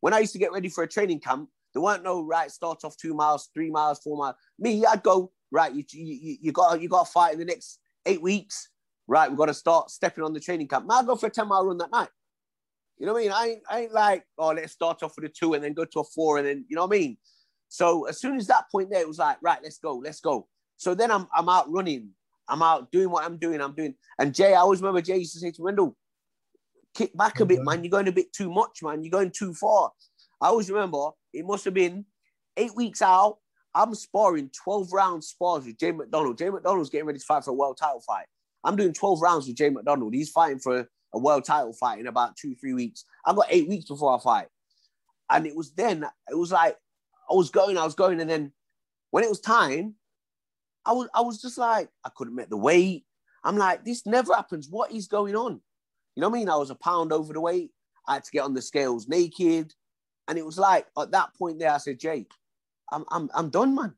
when 0.00 0.14
I 0.14 0.20
used 0.20 0.32
to 0.32 0.38
get 0.38 0.52
ready 0.52 0.68
for 0.68 0.84
a 0.84 0.88
training 0.88 1.20
camp, 1.20 1.48
there 1.72 1.82
weren't 1.82 2.02
no 2.02 2.22
right. 2.22 2.50
Start 2.50 2.84
off 2.84 2.96
two 2.96 3.14
miles, 3.14 3.48
three 3.54 3.70
miles, 3.70 4.00
four 4.00 4.16
miles. 4.16 4.34
Me, 4.58 4.84
I'd 4.84 5.02
go 5.02 5.30
right. 5.52 5.72
You 5.72 5.84
you, 5.92 6.36
you 6.40 6.52
got 6.52 6.80
you 6.80 6.88
got 6.88 7.06
to 7.06 7.12
fight 7.12 7.34
in 7.34 7.38
the 7.38 7.44
next 7.44 7.78
eight 8.06 8.22
weeks. 8.22 8.68
Right, 9.06 9.28
we've 9.28 9.38
got 9.38 9.46
to 9.46 9.54
start 9.54 9.90
stepping 9.90 10.22
on 10.22 10.32
the 10.32 10.38
training 10.38 10.68
camp. 10.68 10.86
Man, 10.86 10.98
I 10.98 11.06
go 11.06 11.16
for 11.16 11.26
a 11.26 11.30
ten 11.30 11.48
mile 11.48 11.66
run 11.66 11.78
that 11.78 11.90
night. 11.90 12.10
You 12.96 13.06
know 13.06 13.12
what 13.12 13.20
I 13.20 13.22
mean? 13.22 13.32
I 13.32 13.46
ain't, 13.46 13.62
I 13.68 13.80
ain't 13.80 13.92
like 13.92 14.24
oh 14.38 14.48
let's 14.48 14.72
start 14.72 15.02
off 15.02 15.16
with 15.16 15.24
a 15.24 15.28
two 15.28 15.54
and 15.54 15.64
then 15.64 15.72
go 15.72 15.84
to 15.84 16.00
a 16.00 16.04
four 16.04 16.38
and 16.38 16.46
then 16.46 16.64
you 16.68 16.76
know 16.76 16.86
what 16.86 16.94
I 16.94 16.98
mean. 16.98 17.16
So 17.68 18.06
as 18.06 18.20
soon 18.20 18.36
as 18.36 18.46
that 18.48 18.70
point 18.70 18.90
there, 18.90 19.00
it 19.00 19.08
was 19.08 19.18
like 19.18 19.38
right, 19.42 19.58
let's 19.62 19.78
go, 19.78 19.96
let's 19.96 20.20
go. 20.20 20.46
So 20.76 20.94
then 20.94 21.10
I'm 21.10 21.26
I'm 21.34 21.48
out 21.48 21.70
running. 21.70 22.10
I'm 22.50 22.62
out 22.62 22.90
doing 22.90 23.10
what 23.10 23.24
I'm 23.24 23.36
doing. 23.36 23.60
I'm 23.60 23.74
doing. 23.74 23.94
And 24.18 24.34
Jay, 24.34 24.54
I 24.54 24.60
always 24.60 24.80
remember 24.80 25.00
Jay 25.00 25.18
used 25.18 25.32
to 25.34 25.38
say 25.38 25.52
to 25.52 25.62
Wendell, 25.62 25.96
kick 26.94 27.16
back 27.16 27.40
a 27.40 27.46
bit, 27.46 27.62
man. 27.62 27.84
You're 27.84 27.90
going 27.90 28.08
a 28.08 28.12
bit 28.12 28.32
too 28.32 28.50
much, 28.50 28.82
man. 28.82 29.02
You're 29.02 29.10
going 29.10 29.30
too 29.30 29.54
far. 29.54 29.92
I 30.40 30.48
always 30.48 30.70
remember 30.70 31.10
it 31.32 31.46
must 31.46 31.64
have 31.64 31.74
been 31.74 32.04
eight 32.56 32.74
weeks 32.74 33.02
out. 33.02 33.38
I'm 33.74 33.94
sparring 33.94 34.50
12 34.64 34.92
round 34.92 35.22
spars 35.22 35.64
with 35.64 35.78
Jay 35.78 35.92
McDonald. 35.92 36.38
Jay 36.38 36.50
McDonald's 36.50 36.90
getting 36.90 37.06
ready 37.06 37.20
to 37.20 37.24
fight 37.24 37.44
for 37.44 37.52
a 37.52 37.54
world 37.54 37.78
title 37.78 38.00
fight. 38.00 38.26
I'm 38.64 38.76
doing 38.76 38.92
12 38.92 39.20
rounds 39.22 39.46
with 39.46 39.56
Jay 39.56 39.70
McDonald. 39.70 40.12
He's 40.12 40.30
fighting 40.30 40.58
for 40.58 40.88
a 41.14 41.18
world 41.18 41.44
title 41.44 41.72
fight 41.72 42.00
in 42.00 42.08
about 42.08 42.36
two, 42.36 42.54
three 42.56 42.74
weeks. 42.74 43.04
I've 43.24 43.36
got 43.36 43.46
eight 43.50 43.68
weeks 43.68 43.86
before 43.86 44.16
I 44.16 44.20
fight. 44.20 44.48
And 45.30 45.46
it 45.46 45.54
was 45.54 45.70
then, 45.72 46.04
it 46.28 46.36
was 46.36 46.50
like, 46.50 46.76
I 47.30 47.34
was 47.34 47.50
going, 47.50 47.78
I 47.78 47.84
was 47.84 47.94
going. 47.94 48.20
And 48.20 48.28
then 48.28 48.52
when 49.10 49.22
it 49.22 49.30
was 49.30 49.40
time, 49.40 49.94
I 50.84 50.92
was, 50.92 51.08
I 51.14 51.20
was 51.20 51.40
just 51.40 51.58
like, 51.58 51.88
I 52.04 52.10
couldn't 52.14 52.34
make 52.34 52.48
the 52.48 52.56
weight. 52.56 53.04
I'm 53.44 53.56
like, 53.56 53.84
this 53.84 54.06
never 54.06 54.34
happens. 54.34 54.68
What 54.68 54.92
is 54.92 55.06
going 55.06 55.36
on? 55.36 55.60
You 56.16 56.20
know 56.20 56.28
what 56.28 56.36
I 56.36 56.40
mean? 56.40 56.48
I 56.48 56.56
was 56.56 56.70
a 56.70 56.74
pound 56.74 57.12
over 57.12 57.32
the 57.32 57.40
weight. 57.40 57.70
I 58.06 58.14
had 58.14 58.24
to 58.24 58.30
get 58.30 58.44
on 58.44 58.54
the 58.54 58.62
scales 58.62 59.08
naked. 59.08 59.74
And 60.28 60.38
it 60.38 60.44
was 60.44 60.58
like, 60.58 60.86
at 60.98 61.10
that 61.12 61.34
point 61.34 61.58
there, 61.58 61.72
I 61.72 61.78
said, 61.78 61.98
Jay, 61.98 62.26
I'm, 62.92 63.04
I'm, 63.10 63.30
I'm 63.34 63.50
done, 63.50 63.74
man. 63.74 63.94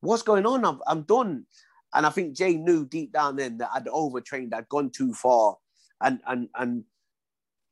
What's 0.00 0.22
going 0.22 0.46
on? 0.46 0.64
I'm, 0.64 0.80
I'm 0.86 1.02
done. 1.02 1.46
And 1.94 2.06
I 2.06 2.10
think 2.10 2.36
Jay 2.36 2.56
knew 2.56 2.86
deep 2.86 3.12
down 3.12 3.36
then 3.36 3.58
that 3.58 3.70
I'd 3.72 3.88
overtrained, 3.88 4.54
I'd 4.54 4.68
gone 4.68 4.90
too 4.90 5.14
far. 5.14 5.56
And, 6.00 6.20
and, 6.26 6.48
and 6.54 6.84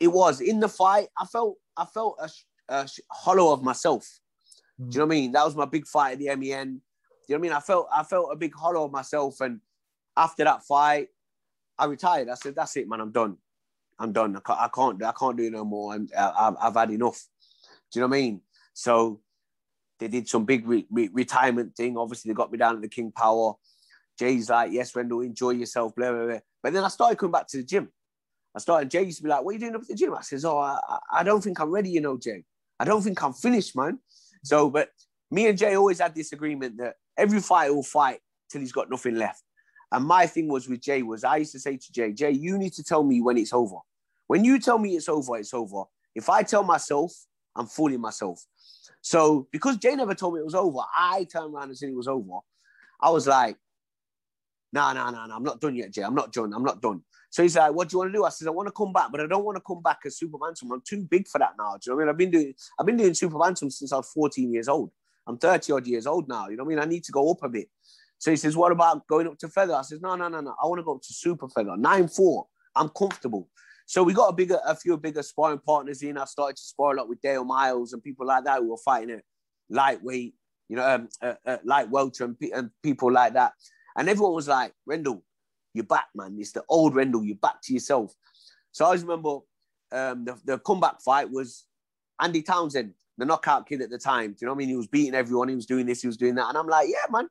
it 0.00 0.08
was 0.08 0.40
in 0.40 0.60
the 0.60 0.68
fight, 0.68 1.08
I 1.18 1.26
felt, 1.26 1.56
I 1.76 1.84
felt 1.84 2.18
a, 2.20 2.30
a 2.74 2.88
hollow 3.10 3.52
of 3.52 3.62
myself. 3.62 4.20
Do 4.78 4.86
you 4.86 4.98
know 4.98 5.06
what 5.06 5.14
I 5.14 5.16
mean? 5.16 5.32
That 5.32 5.44
was 5.44 5.54
my 5.54 5.66
big 5.66 5.86
fight 5.86 6.12
at 6.12 6.18
the 6.18 6.34
MEN. 6.34 6.80
You 7.28 7.34
know 7.34 7.38
what 7.38 7.46
I 7.46 7.48
mean? 7.48 7.56
I 7.56 7.60
felt, 7.60 7.88
I 7.94 8.02
felt 8.02 8.30
a 8.32 8.36
big 8.36 8.54
hollow 8.54 8.88
myself. 8.88 9.40
And 9.40 9.60
after 10.16 10.44
that 10.44 10.64
fight, 10.64 11.08
I 11.78 11.86
retired. 11.86 12.28
I 12.28 12.34
said, 12.34 12.54
that's 12.54 12.76
it, 12.76 12.88
man. 12.88 13.00
I'm 13.00 13.12
done. 13.12 13.36
I'm 13.98 14.12
done. 14.12 14.36
I 14.36 14.40
can't, 14.40 14.60
I 14.60 14.68
can't, 14.68 15.02
I 15.02 15.12
can't 15.12 15.36
do 15.36 15.44
it 15.44 15.52
no 15.52 15.64
more. 15.64 15.94
I'm, 15.94 16.08
I, 16.16 16.32
I've, 16.38 16.54
I've 16.60 16.74
had 16.74 16.90
enough. 16.90 17.26
Do 17.90 17.98
you 17.98 18.00
know 18.00 18.08
what 18.08 18.16
I 18.16 18.20
mean? 18.20 18.40
So 18.72 19.20
they 19.98 20.08
did 20.08 20.28
some 20.28 20.44
big 20.44 20.66
re- 20.66 20.86
re- 20.90 21.10
retirement 21.12 21.76
thing. 21.76 21.96
Obviously, 21.96 22.30
they 22.30 22.34
got 22.34 22.50
me 22.50 22.58
down 22.58 22.76
at 22.76 22.82
the 22.82 22.88
King 22.88 23.12
Power. 23.12 23.54
Jay's 24.18 24.50
like, 24.50 24.72
yes, 24.72 24.92
Rendall, 24.92 25.24
enjoy 25.24 25.50
yourself, 25.50 25.94
blah, 25.94 26.12
blah, 26.12 26.26
blah. 26.26 26.38
But 26.62 26.72
then 26.72 26.84
I 26.84 26.88
started 26.88 27.18
coming 27.18 27.32
back 27.32 27.48
to 27.48 27.56
the 27.56 27.64
gym. 27.64 27.88
I 28.54 28.60
started, 28.60 28.90
Jay 28.90 29.02
used 29.02 29.18
to 29.18 29.24
be 29.24 29.28
like, 29.28 29.42
what 29.42 29.50
are 29.50 29.54
you 29.54 29.60
doing 29.60 29.74
up 29.74 29.82
at 29.82 29.88
the 29.88 29.94
gym? 29.94 30.14
I 30.14 30.22
says, 30.22 30.44
oh, 30.44 30.58
I, 30.58 30.78
I 31.12 31.22
don't 31.24 31.42
think 31.42 31.58
I'm 31.58 31.70
ready, 31.70 31.90
you 31.90 32.00
know, 32.00 32.16
Jay. 32.16 32.44
I 32.78 32.84
don't 32.84 33.02
think 33.02 33.22
I'm 33.22 33.32
finished, 33.32 33.76
man. 33.76 33.98
So, 34.44 34.70
but 34.70 34.90
me 35.30 35.48
and 35.48 35.58
Jay 35.58 35.74
always 35.74 36.00
had 36.00 36.14
this 36.14 36.32
agreement 36.32 36.76
that 36.78 36.94
every 37.16 37.40
fighter 37.40 37.74
will 37.74 37.82
fight 37.82 38.20
till 38.50 38.60
he's 38.60 38.72
got 38.72 38.90
nothing 38.90 39.16
left. 39.16 39.42
And 39.92 40.04
my 40.04 40.26
thing 40.26 40.48
was 40.48 40.68
with 40.68 40.80
Jay 40.80 41.02
was 41.02 41.24
I 41.24 41.36
used 41.36 41.52
to 41.52 41.60
say 41.60 41.76
to 41.76 41.92
Jay, 41.92 42.12
Jay, 42.12 42.30
you 42.30 42.58
need 42.58 42.72
to 42.74 42.84
tell 42.84 43.04
me 43.04 43.20
when 43.20 43.38
it's 43.38 43.52
over. 43.52 43.76
When 44.26 44.44
you 44.44 44.58
tell 44.58 44.78
me 44.78 44.96
it's 44.96 45.08
over, 45.08 45.36
it's 45.36 45.54
over. 45.54 45.84
If 46.14 46.28
I 46.28 46.42
tell 46.42 46.64
myself, 46.64 47.12
I'm 47.54 47.66
fooling 47.66 48.00
myself. 48.00 48.44
So 49.02 49.46
because 49.52 49.76
Jay 49.76 49.94
never 49.94 50.14
told 50.14 50.34
me 50.34 50.40
it 50.40 50.44
was 50.44 50.54
over, 50.54 50.80
I 50.96 51.26
turned 51.30 51.54
around 51.54 51.68
and 51.68 51.78
said 51.78 51.90
it 51.90 51.94
was 51.94 52.08
over. 52.08 52.38
I 53.00 53.10
was 53.10 53.26
like, 53.26 53.56
no, 54.72 54.92
no, 54.92 55.10
no, 55.10 55.26
no, 55.26 55.36
I'm 55.36 55.44
not 55.44 55.60
done 55.60 55.76
yet, 55.76 55.92
Jay. 55.92 56.02
I'm 56.02 56.14
not 56.14 56.32
done. 56.32 56.52
I'm 56.52 56.64
not 56.64 56.82
done. 56.82 57.02
So 57.30 57.42
he's 57.42 57.56
like, 57.56 57.72
what 57.72 57.88
do 57.88 57.94
you 57.94 57.98
want 57.98 58.12
to 58.12 58.18
do? 58.18 58.24
I 58.24 58.28
said, 58.30 58.48
I 58.48 58.50
want 58.50 58.66
to 58.66 58.72
come 58.72 58.92
back, 58.92 59.12
but 59.12 59.20
I 59.20 59.26
don't 59.26 59.44
want 59.44 59.56
to 59.56 59.62
come 59.64 59.82
back 59.82 59.98
as 60.06 60.16
Super 60.16 60.38
Bantam. 60.38 60.72
I'm 60.72 60.82
too 60.84 61.02
big 61.02 61.28
for 61.28 61.38
that 61.38 61.52
now. 61.58 61.74
Do 61.74 61.90
you 61.90 61.92
know 61.92 61.96
what 61.96 62.02
I 62.02 62.04
mean? 62.04 62.08
I've 62.08 62.16
been 62.16 62.30
doing 62.30 62.54
I've 62.78 62.86
been 62.86 62.96
doing 62.96 63.14
Super 63.14 63.38
Bantam 63.38 63.70
since 63.70 63.92
I 63.92 63.96
was 63.96 64.10
14 64.10 64.52
years 64.52 64.68
old. 64.68 64.90
I'm 65.26 65.38
30 65.38 65.72
odd 65.72 65.86
years 65.86 66.06
old 66.06 66.28
now. 66.28 66.48
You 66.48 66.56
know 66.56 66.64
what 66.64 66.72
I 66.72 66.76
mean? 66.76 66.84
I 66.84 66.86
need 66.86 67.04
to 67.04 67.12
go 67.12 67.30
up 67.30 67.42
a 67.42 67.48
bit. 67.48 67.68
So 68.18 68.30
he 68.30 68.36
says, 68.36 68.56
what 68.56 68.72
about 68.72 69.06
going 69.06 69.26
up 69.26 69.38
to 69.38 69.48
feather? 69.48 69.74
I 69.74 69.82
says, 69.82 70.00
no, 70.00 70.14
no, 70.14 70.28
no, 70.28 70.40
no. 70.40 70.54
I 70.62 70.66
want 70.66 70.78
to 70.78 70.84
go 70.84 70.94
up 70.94 71.02
to 71.02 71.12
super 71.12 71.48
feather. 71.48 71.72
9-4. 71.72 72.44
I'm 72.76 72.88
comfortable. 72.90 73.48
So 73.86 74.02
we 74.02 74.14
got 74.14 74.28
a 74.28 74.32
bigger, 74.32 74.58
a 74.64 74.74
few 74.74 74.96
bigger 74.96 75.22
sparring 75.22 75.58
partners 75.58 76.02
in. 76.02 76.16
I 76.16 76.24
started 76.24 76.56
to 76.56 76.62
spar 76.62 76.92
a 76.92 76.96
lot 76.96 77.08
with 77.08 77.20
Dale 77.20 77.44
Miles 77.44 77.92
and 77.92 78.02
people 78.02 78.26
like 78.26 78.44
that 78.44 78.60
who 78.60 78.70
were 78.70 78.78
fighting 78.78 79.16
at 79.16 79.24
lightweight, 79.68 80.34
you 80.68 80.76
know, 80.76 80.88
um, 80.88 81.08
uh, 81.20 81.34
uh, 81.44 81.58
light 81.64 81.90
welter 81.90 82.24
and, 82.24 82.38
pe- 82.38 82.50
and 82.50 82.70
people 82.82 83.12
like 83.12 83.34
that. 83.34 83.52
And 83.96 84.08
everyone 84.08 84.34
was 84.34 84.48
like, 84.48 84.72
Rendall, 84.88 85.22
you're 85.74 85.84
back, 85.84 86.06
man. 86.14 86.36
It's 86.38 86.52
the 86.52 86.64
old 86.68 86.94
Rendall. 86.94 87.26
You're 87.26 87.36
back 87.36 87.60
to 87.64 87.74
yourself. 87.74 88.14
So 88.72 88.84
I 88.84 88.86
always 88.86 89.02
remember 89.02 89.38
um, 89.92 90.24
the, 90.24 90.38
the 90.44 90.58
comeback 90.58 91.02
fight 91.02 91.30
was 91.30 91.66
Andy 92.20 92.42
Townsend, 92.42 92.94
the 93.18 93.24
knockout 93.24 93.68
kid 93.68 93.82
at 93.82 93.90
the 93.90 93.98
time. 93.98 94.30
Do 94.30 94.38
you 94.40 94.46
know 94.46 94.52
what 94.52 94.56
I 94.56 94.58
mean? 94.58 94.68
He 94.68 94.76
was 94.76 94.86
beating 94.86 95.14
everyone. 95.14 95.48
He 95.48 95.54
was 95.54 95.66
doing 95.66 95.86
this. 95.86 96.00
He 96.00 96.06
was 96.06 96.16
doing 96.16 96.34
that. 96.36 96.48
And 96.48 96.58
I'm 96.58 96.66
like, 96.66 96.88
yeah, 96.88 97.06
man. 97.10 97.28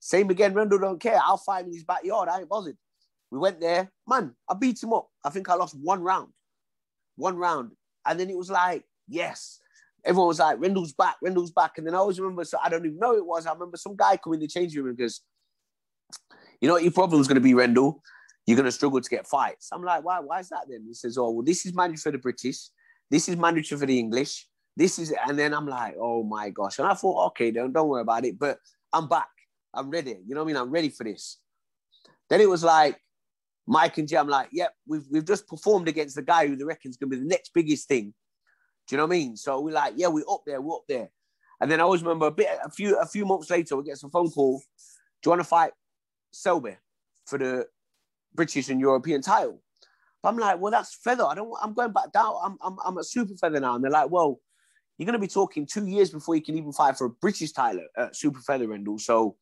Same 0.00 0.30
again. 0.30 0.54
Rendall 0.54 0.80
don't 0.80 1.00
care. 1.00 1.20
I'll 1.22 1.36
fight 1.36 1.60
him 1.60 1.68
in 1.68 1.74
his 1.74 1.84
backyard. 1.84 2.28
I 2.28 2.40
ain't 2.40 2.48
bothered. 2.48 2.76
We 3.30 3.38
went 3.38 3.60
there, 3.60 3.92
man. 4.08 4.34
I 4.48 4.54
beat 4.54 4.82
him 4.82 4.92
up. 4.92 5.08
I 5.24 5.30
think 5.30 5.48
I 5.48 5.54
lost 5.54 5.76
one 5.80 6.02
round, 6.02 6.32
one 7.16 7.36
round, 7.36 7.72
and 8.04 8.18
then 8.18 8.28
it 8.28 8.36
was 8.36 8.50
like, 8.50 8.84
yes. 9.08 9.60
Everyone 10.04 10.28
was 10.28 10.38
like, 10.38 10.58
Rendall's 10.58 10.94
back, 10.94 11.16
Rendall's 11.24 11.52
back. 11.52 11.72
And 11.76 11.86
then 11.86 11.94
I 11.94 11.98
always 11.98 12.18
remember, 12.18 12.44
so 12.44 12.58
I 12.64 12.70
don't 12.70 12.86
even 12.86 12.98
know 12.98 13.14
it 13.14 13.24
was. 13.24 13.46
I 13.46 13.52
remember 13.52 13.76
some 13.76 13.94
guy 13.94 14.16
coming 14.16 14.38
in 14.38 14.40
the 14.40 14.48
changing 14.48 14.82
room 14.82 14.96
goes, 14.96 15.20
you 16.60 16.68
know 16.68 16.76
your 16.76 16.90
problem's 16.90 17.28
going 17.28 17.36
to 17.36 17.40
be, 17.40 17.52
Rendall? 17.52 18.00
You're 18.46 18.56
going 18.56 18.64
to 18.64 18.72
struggle 18.72 19.00
to 19.00 19.10
get 19.10 19.26
fights. 19.26 19.68
I'm 19.72 19.82
like, 19.82 20.02
why? 20.02 20.18
Why 20.20 20.40
is 20.40 20.48
that 20.48 20.64
then? 20.68 20.84
He 20.88 20.94
says, 20.94 21.18
oh, 21.18 21.30
well, 21.30 21.44
this 21.44 21.66
is 21.66 21.74
mandatory 21.74 21.98
for 21.98 22.10
the 22.12 22.18
British. 22.18 22.70
This 23.10 23.28
is 23.28 23.36
mandatory 23.36 23.78
for 23.78 23.86
the 23.86 23.98
English. 23.98 24.48
This 24.76 24.98
is, 24.98 25.14
and 25.26 25.38
then 25.38 25.52
I'm 25.52 25.66
like, 25.66 25.96
oh 26.00 26.22
my 26.22 26.50
gosh. 26.50 26.78
And 26.78 26.88
I 26.88 26.94
thought, 26.94 27.26
okay, 27.28 27.50
don't, 27.50 27.72
don't 27.72 27.88
worry 27.88 28.02
about 28.02 28.24
it. 28.24 28.38
But 28.38 28.58
I'm 28.92 29.08
back. 29.08 29.28
I'm 29.74 29.90
ready. 29.90 30.16
You 30.26 30.34
know 30.34 30.42
what 30.42 30.50
I 30.50 30.52
mean? 30.52 30.56
I'm 30.56 30.70
ready 30.70 30.88
for 30.88 31.04
this. 31.04 31.38
Then 32.28 32.40
it 32.40 32.48
was 32.48 32.64
like, 32.64 33.00
Mike 33.66 33.98
and 33.98 34.08
Jay, 34.08 34.16
I'm 34.16 34.28
like, 34.28 34.48
yep, 34.52 34.72
we've, 34.86 35.04
we've 35.10 35.24
just 35.24 35.46
performed 35.46 35.88
against 35.88 36.16
the 36.16 36.22
guy 36.22 36.46
who 36.46 36.56
they 36.56 36.64
reckon's 36.64 36.96
going 36.96 37.10
to 37.10 37.16
be 37.16 37.22
the 37.22 37.28
next 37.28 37.52
biggest 37.54 37.86
thing. 37.88 38.14
Do 38.86 38.94
you 38.94 38.96
know 38.96 39.04
what 39.04 39.14
I 39.14 39.18
mean? 39.18 39.36
So 39.36 39.60
we're 39.60 39.74
like, 39.74 39.94
yeah, 39.96 40.08
we're 40.08 40.24
up 40.28 40.42
there, 40.46 40.60
we're 40.60 40.74
up 40.74 40.84
there. 40.88 41.10
And 41.60 41.70
then 41.70 41.78
I 41.78 41.84
always 41.84 42.02
remember 42.02 42.26
a 42.26 42.32
bit, 42.32 42.48
a 42.64 42.70
few, 42.70 42.98
a 42.98 43.06
few 43.06 43.26
months 43.26 43.50
later, 43.50 43.76
we 43.76 43.84
get 43.84 43.98
some 43.98 44.10
phone 44.10 44.30
call. 44.30 44.58
Do 45.22 45.28
you 45.28 45.30
want 45.30 45.40
to 45.40 45.48
fight 45.48 45.72
Selby 46.32 46.76
for 47.26 47.38
the 47.38 47.66
British 48.34 48.70
and 48.70 48.80
European 48.80 49.20
title? 49.20 49.62
But 50.22 50.30
I'm 50.30 50.38
like, 50.38 50.60
well, 50.60 50.72
that's 50.72 50.94
feather. 50.94 51.24
I 51.24 51.34
don't. 51.34 51.52
I'm 51.62 51.74
going 51.74 51.92
back 51.92 52.12
down. 52.12 52.34
I'm, 52.42 52.56
I'm, 52.62 52.76
I'm 52.84 52.98
a 52.98 53.04
super 53.04 53.34
feather 53.34 53.60
now. 53.60 53.74
And 53.74 53.84
they're 53.84 53.90
like, 53.90 54.10
well, 54.10 54.40
you're 55.00 55.06
going 55.06 55.14
to 55.14 55.18
be 55.18 55.28
talking 55.28 55.64
two 55.64 55.86
years 55.86 56.10
before 56.10 56.34
you 56.34 56.42
can 56.42 56.58
even 56.58 56.72
fight 56.72 56.98
for 56.98 57.06
a 57.06 57.10
British 57.10 57.52
title 57.52 57.86
at 57.96 58.14
super 58.14 58.40
feather, 58.40 58.66
Rendall. 58.66 59.00
So, 59.00 59.34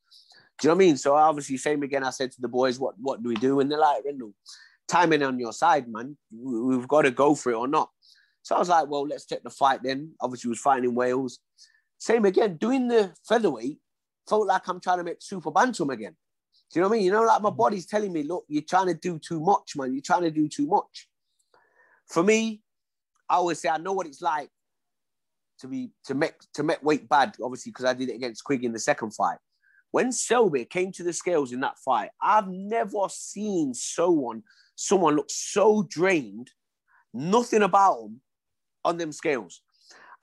do 0.61 0.69
you 0.69 0.69
know 0.69 0.77
what 0.77 0.85
I 0.85 0.87
mean? 0.87 0.97
So 0.97 1.17
obviously, 1.17 1.57
same 1.57 1.83
again. 1.83 2.05
I 2.05 2.11
said 2.11 2.31
to 2.31 2.41
the 2.41 2.47
boys, 2.47 2.79
what, 2.79 2.95
what 3.01 3.25
do 3.25 3.29
we 3.29 3.35
do? 3.35 3.59
And 3.59 3.69
they're 3.69 3.77
like, 3.77 4.05
Rendall, 4.05 4.35
timing 4.87 5.25
on 5.25 5.37
your 5.41 5.53
side, 5.53 5.89
man. 5.89 6.17
We- 6.31 6.77
We've 6.77 6.87
got 6.87 7.03
to 7.03 7.11
go 7.11 7.35
for 7.35 7.51
it 7.51 7.57
or 7.57 7.67
not. 7.67 7.91
So 8.43 8.55
I 8.55 8.61
was 8.61 8.69
like, 8.69 8.89
well, 8.89 9.05
let's 9.05 9.25
take 9.25 9.43
the 9.43 9.51
fight 9.51 9.83
then. 9.83 10.13
Obviously, 10.21 10.49
was 10.49 10.61
fighting 10.61 10.85
in 10.85 10.95
Wales. 10.95 11.41
Same 11.99 12.25
again, 12.25 12.57
doing 12.57 12.87
the 12.87 13.13
featherweight 13.29 13.81
felt 14.29 14.47
like 14.47 14.69
I'm 14.69 14.79
trying 14.79 14.99
to 14.99 15.05
make 15.05 15.21
super 15.21 15.51
bantam 15.51 15.91
again. 15.91 16.15
Do 16.73 16.79
you 16.79 16.83
know 16.83 16.89
what 16.89 16.95
I 16.95 16.99
mean? 16.99 17.07
You 17.07 17.11
know, 17.11 17.23
like 17.25 17.43
my 17.43 17.49
mm-hmm. 17.49 17.59
body's 17.59 17.87
telling 17.87 18.13
me, 18.13 18.23
look, 18.23 18.45
you're 18.47 18.63
trying 18.63 18.87
to 18.87 18.95
do 18.95 19.19
too 19.19 19.41
much, 19.41 19.75
man. 19.75 19.93
You're 19.93 20.03
trying 20.03 20.23
to 20.23 20.31
do 20.31 20.47
too 20.47 20.69
much. 20.69 21.09
For 22.07 22.23
me, 22.23 22.63
I 23.29 23.35
always 23.35 23.59
say 23.59 23.69
I 23.69 23.79
know 23.79 23.93
what 23.93 24.07
it's 24.07 24.23
like 24.23 24.51
to 25.61 25.69
be 25.69 25.91
to 26.05 26.15
make 26.15 26.35
to 26.55 26.63
make 26.63 26.83
weight 26.83 27.09
bad, 27.09 27.37
obviously, 27.43 27.71
because 27.71 27.85
I 27.85 27.95
did 27.95 28.09
it 28.11 28.15
against 28.17 28.45
Quigg 28.45 28.65
in 28.65 28.73
the 28.73 28.79
second 28.79 29.13
fight. 29.13 29.39
when 29.91 30.13
Selby 30.13 30.65
came 30.65 30.93
to 30.93 31.03
the 31.03 31.13
scales 31.13 31.53
in 31.53 31.61
that 31.61 31.79
fight, 31.79 32.11
I've 32.23 32.49
never 32.49 33.09
seen 33.09 33.75
someone 33.75 34.43
someone 34.75 35.17
look 35.17 35.31
so 35.31 35.87
drained, 35.89 36.51
nothing 37.13 37.63
about 37.63 38.05
him 38.05 38.21
on 38.85 38.97
them 38.97 39.13
scales. 39.13 39.63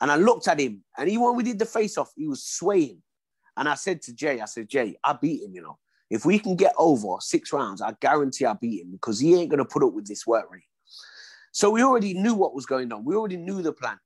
And 0.01 0.11
I 0.11 0.17
looked 0.17 0.47
at 0.47 0.59
him, 0.59 0.83
and 0.97 1.09
even 1.09 1.23
when 1.23 1.35
we 1.35 1.43
did 1.43 1.59
the 1.59 1.65
face 1.65 1.97
off, 1.97 2.11
he 2.15 2.27
was 2.27 2.43
swaying. 2.43 3.01
And 3.57 3.69
I 3.69 3.75
said 3.75 4.01
to 4.03 4.13
Jay, 4.13 4.41
I 4.41 4.45
said, 4.45 4.69
Jay, 4.69 4.97
I 5.03 5.13
beat 5.13 5.43
him, 5.43 5.53
you 5.55 5.61
know. 5.61 5.77
If 6.09 6.25
we 6.25 6.37
can 6.37 6.55
get 6.55 6.73
over 6.77 7.15
six 7.19 7.51
rounds, 7.51 7.81
I 7.81 7.95
guarantee 7.99 8.45
I 8.45 8.53
beat 8.53 8.83
him 8.83 8.91
because 8.91 9.19
he 9.19 9.35
ain't 9.35 9.49
going 9.49 9.59
to 9.59 9.65
put 9.65 9.83
up 9.83 9.93
with 9.93 10.05
this 10.05 10.27
work 10.27 10.51
rate. 10.51 10.63
So 11.51 11.69
we 11.69 11.81
already 11.81 12.13
knew 12.13 12.35
what 12.35 12.53
was 12.53 12.65
going 12.65 12.91
on. 12.91 13.05
We 13.05 13.15
already 13.15 13.37
knew 13.37 13.61
the 13.61 13.71
plan. 13.71 13.97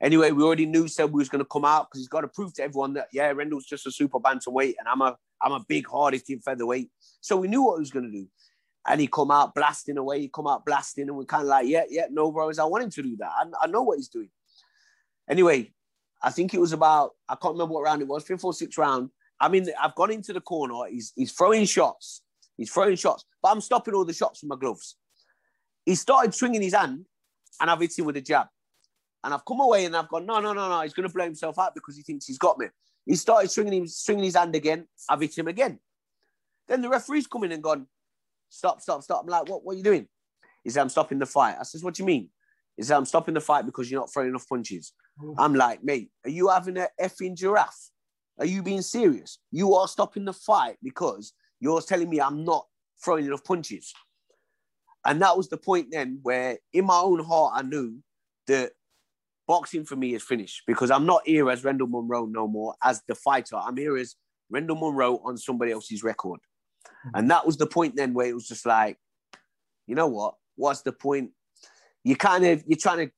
Anyway, 0.00 0.30
we 0.30 0.44
already 0.44 0.66
knew 0.66 0.86
Seb 0.86 1.12
was 1.12 1.28
going 1.28 1.40
to 1.42 1.48
come 1.50 1.64
out 1.64 1.88
because 1.88 2.00
he's 2.00 2.08
got 2.08 2.20
to 2.20 2.28
prove 2.28 2.54
to 2.54 2.62
everyone 2.62 2.92
that 2.94 3.08
yeah, 3.12 3.32
Rendall's 3.32 3.66
just 3.66 3.86
a 3.86 3.90
super 3.90 4.20
bantamweight 4.20 4.74
and 4.78 4.86
I'm 4.86 5.00
a 5.00 5.16
I'm 5.42 5.52
a 5.52 5.64
big 5.68 5.88
hard 5.88 6.14
hitting 6.14 6.40
featherweight. 6.40 6.90
So 7.20 7.36
we 7.36 7.48
knew 7.48 7.62
what 7.62 7.76
he 7.76 7.80
was 7.80 7.90
going 7.90 8.04
to 8.04 8.10
do, 8.10 8.26
and 8.86 9.00
he 9.00 9.06
come 9.06 9.30
out 9.30 9.54
blasting 9.54 9.98
away. 9.98 10.20
He 10.20 10.30
come 10.32 10.46
out 10.46 10.64
blasting, 10.64 11.08
and 11.08 11.16
we're 11.16 11.24
kind 11.24 11.42
of 11.42 11.48
like 11.48 11.66
yeah, 11.66 11.84
yeah, 11.88 12.06
no 12.10 12.30
bros, 12.30 12.58
I 12.58 12.64
want 12.64 12.84
him 12.84 12.90
to 12.90 13.02
do 13.02 13.16
that. 13.18 13.30
I, 13.30 13.64
I 13.64 13.66
know 13.66 13.82
what 13.82 13.98
he's 13.98 14.08
doing. 14.08 14.30
Anyway, 15.28 15.72
I 16.22 16.30
think 16.30 16.54
it 16.54 16.60
was 16.60 16.72
about 16.72 17.12
I 17.28 17.34
can't 17.34 17.54
remember 17.54 17.74
what 17.74 17.84
round 17.84 18.02
it 18.02 18.08
was, 18.08 18.24
fifth 18.24 18.44
or 18.44 18.52
sixth 18.52 18.78
round. 18.78 19.10
I 19.40 19.48
mean, 19.48 19.66
I've 19.80 19.94
gone 19.94 20.10
into 20.10 20.32
the 20.32 20.40
corner. 20.40 20.74
He's 20.90 21.12
he's 21.16 21.32
throwing 21.32 21.64
shots. 21.64 22.22
He's 22.56 22.72
throwing 22.72 22.96
shots, 22.96 23.24
but 23.42 23.50
I'm 23.50 23.60
stopping 23.60 23.94
all 23.94 24.04
the 24.04 24.12
shots 24.12 24.42
with 24.42 24.48
my 24.48 24.56
gloves. 24.56 24.96
He 25.84 25.94
started 25.94 26.34
swinging 26.34 26.62
his 26.62 26.74
hand, 26.74 27.04
and 27.60 27.70
I've 27.70 27.80
hit 27.80 27.98
him 27.98 28.04
with 28.04 28.16
a 28.16 28.20
jab. 28.20 28.48
And 29.28 29.34
I've 29.34 29.44
come 29.44 29.60
away 29.60 29.84
and 29.84 29.94
I've 29.94 30.08
gone, 30.08 30.24
no, 30.24 30.40
no, 30.40 30.54
no, 30.54 30.70
no. 30.70 30.80
He's 30.80 30.94
going 30.94 31.06
to 31.06 31.12
blow 31.12 31.26
himself 31.26 31.58
out 31.58 31.74
because 31.74 31.98
he 31.98 32.02
thinks 32.02 32.24
he's 32.24 32.38
got 32.38 32.58
me. 32.58 32.68
He 33.04 33.14
started 33.14 33.50
swinging, 33.50 33.82
him, 33.82 33.86
swinging 33.86 34.24
his 34.24 34.36
hand 34.36 34.56
again. 34.56 34.86
I've 35.06 35.20
hit 35.20 35.36
him 35.36 35.48
again. 35.48 35.78
Then 36.66 36.80
the 36.80 36.88
referee's 36.88 37.26
come 37.26 37.44
in 37.44 37.52
and 37.52 37.62
gone, 37.62 37.88
stop, 38.48 38.80
stop, 38.80 39.02
stop. 39.02 39.24
I'm 39.24 39.28
like, 39.28 39.46
what, 39.46 39.66
what 39.66 39.74
are 39.74 39.76
you 39.76 39.82
doing? 39.82 40.08
He 40.64 40.70
said, 40.70 40.80
I'm 40.80 40.88
stopping 40.88 41.18
the 41.18 41.26
fight. 41.26 41.56
I 41.60 41.64
says, 41.64 41.84
what 41.84 41.92
do 41.92 42.02
you 42.02 42.06
mean? 42.06 42.30
He 42.78 42.84
said, 42.84 42.96
I'm 42.96 43.04
stopping 43.04 43.34
the 43.34 43.42
fight 43.42 43.66
because 43.66 43.90
you're 43.90 44.00
not 44.00 44.10
throwing 44.10 44.30
enough 44.30 44.48
punches. 44.48 44.94
Oh. 45.22 45.34
I'm 45.36 45.54
like, 45.54 45.84
mate, 45.84 46.10
are 46.24 46.30
you 46.30 46.48
having 46.48 46.78
an 46.78 46.86
effing 46.98 47.36
giraffe? 47.36 47.90
Are 48.38 48.46
you 48.46 48.62
being 48.62 48.80
serious? 48.80 49.40
You 49.50 49.74
are 49.74 49.88
stopping 49.88 50.24
the 50.24 50.32
fight 50.32 50.78
because 50.82 51.34
you're 51.60 51.82
telling 51.82 52.08
me 52.08 52.18
I'm 52.18 52.46
not 52.46 52.66
throwing 53.04 53.26
enough 53.26 53.44
punches. 53.44 53.92
And 55.04 55.20
that 55.20 55.36
was 55.36 55.50
the 55.50 55.58
point 55.58 55.88
then 55.90 56.20
where, 56.22 56.56
in 56.72 56.86
my 56.86 56.98
own 56.98 57.22
heart, 57.22 57.52
I 57.56 57.60
knew 57.60 57.98
that 58.46 58.72
boxing 59.48 59.84
for 59.84 59.96
me 59.96 60.14
is 60.14 60.22
finished 60.22 60.62
because 60.66 60.90
I'm 60.90 61.06
not 61.06 61.22
here 61.24 61.50
as 61.50 61.62
Rendall 61.62 61.88
Munroe 61.88 62.26
no 62.26 62.46
more 62.46 62.74
as 62.84 63.02
the 63.08 63.14
fighter. 63.14 63.56
I'm 63.56 63.76
here 63.76 63.96
as 63.96 64.14
Rendall 64.54 64.78
Munroe 64.78 65.20
on 65.24 65.36
somebody 65.38 65.72
else's 65.72 66.04
record. 66.04 66.38
Mm-hmm. 66.86 67.18
And 67.18 67.30
that 67.30 67.46
was 67.46 67.56
the 67.56 67.66
point 67.66 67.96
then 67.96 68.14
where 68.14 68.28
it 68.28 68.34
was 68.34 68.46
just 68.46 68.66
like, 68.66 68.98
you 69.86 69.94
know 69.94 70.06
what? 70.06 70.34
What's 70.54 70.82
the 70.82 70.92
point? 70.92 71.30
You 72.04 72.14
kind 72.14 72.44
of 72.44 72.62
you're 72.66 72.78
trying 72.78 73.08
to 73.08 73.12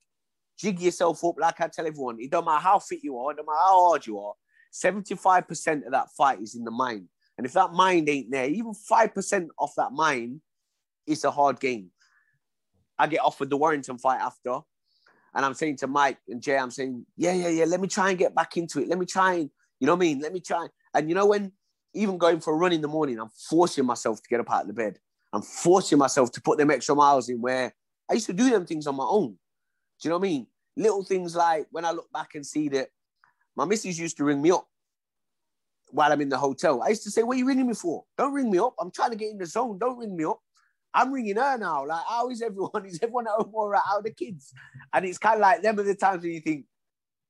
jig 0.57 0.79
yourself 0.79 1.23
up, 1.23 1.35
like 1.37 1.59
I 1.59 1.67
tell 1.67 1.85
everyone. 1.85 2.17
It 2.19 2.31
don't 2.31 2.45
matter 2.45 2.61
how 2.61 2.79
fit 2.79 3.03
you 3.03 3.17
are, 3.19 3.31
it 3.31 3.37
don't 3.37 3.45
matter 3.45 3.57
how 3.57 3.89
hard 3.89 4.07
you 4.07 4.19
are. 4.19 4.33
75% 4.73 5.85
of 5.85 5.91
that 5.91 6.07
fight 6.15 6.41
is 6.41 6.55
in 6.55 6.63
the 6.63 6.71
mind. 6.71 7.07
And 7.37 7.45
if 7.45 7.53
that 7.53 7.73
mind 7.73 8.07
ain't 8.07 8.31
there, 8.31 8.47
even 8.47 8.73
5% 8.73 9.47
off 9.59 9.73
that 9.75 9.91
mind, 9.91 10.41
it's 11.05 11.25
a 11.25 11.31
hard 11.31 11.59
game. 11.59 11.89
I 12.97 13.07
get 13.07 13.21
offered 13.21 13.49
the 13.49 13.57
Warrington 13.57 13.97
fight 13.97 14.21
after. 14.21 14.59
And 15.33 15.45
I'm 15.45 15.53
saying 15.53 15.77
to 15.77 15.87
Mike 15.87 16.17
and 16.27 16.41
Jay, 16.41 16.57
I'm 16.57 16.71
saying, 16.71 17.05
yeah, 17.15 17.33
yeah, 17.33 17.47
yeah, 17.47 17.65
let 17.65 17.79
me 17.79 17.87
try 17.87 18.09
and 18.09 18.19
get 18.19 18.35
back 18.35 18.57
into 18.57 18.81
it. 18.81 18.87
Let 18.87 18.99
me 18.99 19.05
try 19.05 19.35
and, 19.35 19.49
you 19.79 19.87
know 19.87 19.93
what 19.93 19.99
I 19.99 20.07
mean? 20.07 20.19
Let 20.19 20.33
me 20.33 20.41
try. 20.41 20.67
And 20.93 21.07
you 21.07 21.15
know, 21.15 21.27
when 21.27 21.51
even 21.93 22.17
going 22.17 22.39
for 22.39 22.53
a 22.53 22.57
run 22.57 22.73
in 22.73 22.81
the 22.81 22.87
morning, 22.87 23.19
I'm 23.19 23.29
forcing 23.29 23.85
myself 23.85 24.21
to 24.21 24.29
get 24.29 24.39
up 24.39 24.51
out 24.51 24.61
of 24.61 24.67
the 24.67 24.73
bed. 24.73 24.99
I'm 25.33 25.41
forcing 25.41 25.97
myself 25.97 26.31
to 26.33 26.41
put 26.41 26.57
them 26.57 26.71
extra 26.71 26.95
miles 26.95 27.29
in 27.29 27.41
where 27.41 27.73
I 28.09 28.13
used 28.13 28.27
to 28.27 28.33
do 28.33 28.49
them 28.49 28.65
things 28.65 28.87
on 28.87 28.95
my 28.95 29.05
own. 29.05 29.29
Do 29.31 29.37
you 30.03 30.09
know 30.09 30.17
what 30.17 30.27
I 30.27 30.29
mean? 30.29 30.47
Little 30.75 31.03
things 31.03 31.35
like 31.35 31.67
when 31.71 31.85
I 31.85 31.91
look 31.91 32.11
back 32.11 32.35
and 32.35 32.45
see 32.45 32.69
that 32.69 32.89
my 33.55 33.65
missus 33.65 33.99
used 33.99 34.17
to 34.17 34.25
ring 34.25 34.41
me 34.41 34.51
up 34.51 34.67
while 35.89 36.11
I'm 36.11 36.21
in 36.21 36.29
the 36.29 36.37
hotel. 36.37 36.81
I 36.81 36.89
used 36.89 37.03
to 37.03 37.11
say, 37.11 37.23
What 37.23 37.35
are 37.35 37.39
you 37.39 37.45
ringing 37.45 37.67
me 37.67 37.73
for? 37.73 38.03
Don't 38.17 38.33
ring 38.33 38.49
me 38.49 38.59
up. 38.59 38.75
I'm 38.79 38.91
trying 38.91 39.11
to 39.11 39.15
get 39.15 39.31
in 39.31 39.37
the 39.37 39.45
zone. 39.45 39.77
Don't 39.77 39.97
ring 39.97 40.15
me 40.15 40.25
up. 40.25 40.39
I'm 40.93 41.11
ringing 41.13 41.37
her 41.37 41.57
now. 41.57 41.85
Like, 41.85 42.03
how 42.07 42.29
is 42.29 42.41
everyone? 42.41 42.71
Is 42.85 42.99
everyone 43.01 43.27
at 43.27 43.33
home 43.33 43.51
all 43.53 43.69
right? 43.69 43.81
How 43.85 43.97
are 43.97 44.03
the 44.03 44.11
kids? 44.11 44.53
And 44.93 45.05
it's 45.05 45.17
kind 45.17 45.35
of 45.35 45.41
like 45.41 45.61
them 45.61 45.79
are 45.79 45.83
the 45.83 45.95
times 45.95 46.23
when 46.23 46.33
you 46.33 46.41
think, 46.41 46.65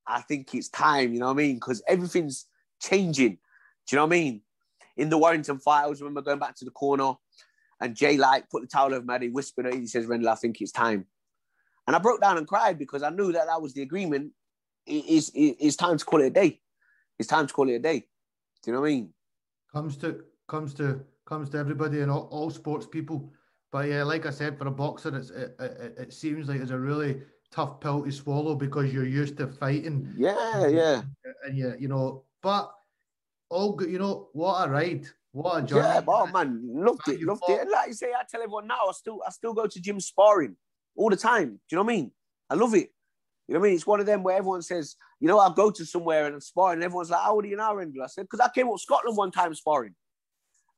I 0.08 0.22
think 0.22 0.54
it's 0.56 0.70
time, 0.70 1.14
you 1.14 1.20
know 1.20 1.28
what 1.28 1.34
I 1.34 1.36
mean? 1.36 1.56
Because 1.56 1.84
everything's 1.88 2.48
changing. 2.82 3.34
Do 3.34 3.38
you 3.92 3.98
know 3.98 4.06
what 4.06 4.16
I 4.16 4.20
mean? 4.20 4.42
In 4.98 5.10
the 5.10 5.18
Warrington 5.18 5.60
fight, 5.60 5.86
I 5.86 5.90
remember 5.90 6.22
going 6.22 6.40
back 6.40 6.56
to 6.56 6.66
the 6.66 6.72
corner 6.72 7.14
and 7.80 7.96
Jay 7.96 8.18
like 8.18 8.50
put 8.50 8.62
the 8.62 8.68
towel 8.68 8.94
over 8.94 9.06
my 9.06 9.14
head, 9.14 9.24
he 9.24 9.30
whispered 9.30 9.68
it, 9.68 9.76
he 9.76 9.88
says, 9.88 10.06
Rendall, 10.06 10.30
I 10.30 10.36
think 10.36 10.60
it's 10.60 10.72
time. 10.72 11.06
And 11.88 11.96
I 11.96 12.00
broke 12.00 12.22
down 12.22 12.38
and 12.38 12.48
cried 12.48 12.78
because 12.78 13.04
I 13.04 13.10
knew 13.10 13.32
that 13.32 13.48
that 13.48 13.62
was 13.62 13.74
the 13.74 13.82
agreement. 13.82 14.32
It's, 14.86 15.32
it's 15.34 15.76
time 15.76 15.98
to 15.98 16.06
call 16.06 16.22
it 16.22 16.28
a 16.28 16.32
day. 16.32 16.62
It's 17.20 17.28
time 17.28 17.48
to 17.48 17.54
call 17.54 17.70
it 17.70 17.76
a 17.76 17.80
day. 17.80 18.00
Do 18.64 18.72
you 18.72 18.74
know 18.74 18.82
what 18.82 18.88
I 18.88 18.92
mean? 18.92 19.14
Comes 19.72 19.98
to 19.98 20.24
comes 20.48 20.74
to 20.76 21.02
comes 21.26 21.50
to 21.50 21.58
everybody 21.58 22.02
and 22.02 22.12
all, 22.12 22.28
all 22.32 22.50
sports 22.50 22.86
people. 22.86 23.32
But 23.72 23.88
yeah, 23.88 24.04
like 24.04 24.26
I 24.26 24.32
said, 24.32 24.58
for 24.58 24.68
a 24.68 24.72
boxer, 24.72 25.16
it's, 25.16 25.30
it, 25.30 25.56
it, 25.60 25.96
it 25.98 26.14
seems 26.14 26.50
like 26.50 26.60
it's 26.60 26.72
a 26.72 26.78
really 26.78 27.22
tough 27.52 27.80
pill 27.80 28.04
to 28.04 28.12
swallow 28.12 28.56
because 28.56 28.94
you're 28.94 29.06
used 29.06 29.38
to 29.38 29.48
fighting. 29.48 30.14
Yeah, 30.18 30.68
yeah. 30.68 31.02
And 31.46 31.58
yeah, 31.58 31.74
you 31.80 31.88
know, 31.88 32.26
but 32.44 32.72
all 33.50 33.74
good. 33.74 33.90
You 33.90 34.00
know, 34.00 34.30
what 34.34 34.68
a 34.68 34.70
ride. 34.70 35.08
What 35.32 35.64
a 35.64 35.66
journey. 35.66 35.88
Yeah, 35.88 36.02
oh 36.06 36.28
man, 36.28 36.62
loved 36.66 37.08
it, 37.08 37.22
loved 37.24 37.40
fought. 37.40 37.52
it. 37.52 37.62
And 37.62 37.72
like 37.72 37.88
you 37.88 37.94
say, 37.94 38.08
I 38.08 38.24
tell 38.30 38.42
everyone 38.42 38.68
now, 38.68 38.88
I 38.90 38.92
still, 38.92 39.22
I 39.26 39.32
still 39.32 39.54
go 39.54 39.66
to 39.66 39.82
gym 39.82 40.02
sparring 40.02 40.58
all 40.98 41.10
the 41.10 41.16
time. 41.16 41.52
Do 41.52 41.60
you 41.72 41.76
know 41.78 41.84
what 41.84 41.94
I 41.94 41.96
mean? 41.96 42.12
I 42.50 42.56
love 42.56 42.74
it. 42.74 42.90
You 43.48 43.54
know 43.54 43.62
what 43.62 43.68
I 43.68 43.70
mean? 43.70 43.76
It's 43.76 43.88
one 43.88 44.02
of 44.02 44.06
them 44.06 44.24
where 44.24 44.36
everyone 44.36 44.62
says, 44.62 44.98
you 45.22 45.30
know, 45.30 45.40
I'll 45.40 45.54
go 45.54 45.72
to 45.72 45.86
somewhere 45.86 46.26
and 46.26 46.36
I'm 46.36 46.42
sparring, 46.42 46.80
and 46.80 46.84
everyone's 46.84 47.10
like, 47.10 47.22
how 47.22 47.34
old 47.36 47.46
are 47.46 47.48
you 47.48 47.56
now, 47.56 47.74
Rendall? 47.74 48.04
I 48.04 48.08
said, 48.08 48.24
because 48.24 48.42
I 48.42 48.50
came 48.54 48.68
up 48.68 48.78
Scotland 48.80 49.16
one 49.16 49.32
time 49.32 49.54
sparring. 49.56 49.96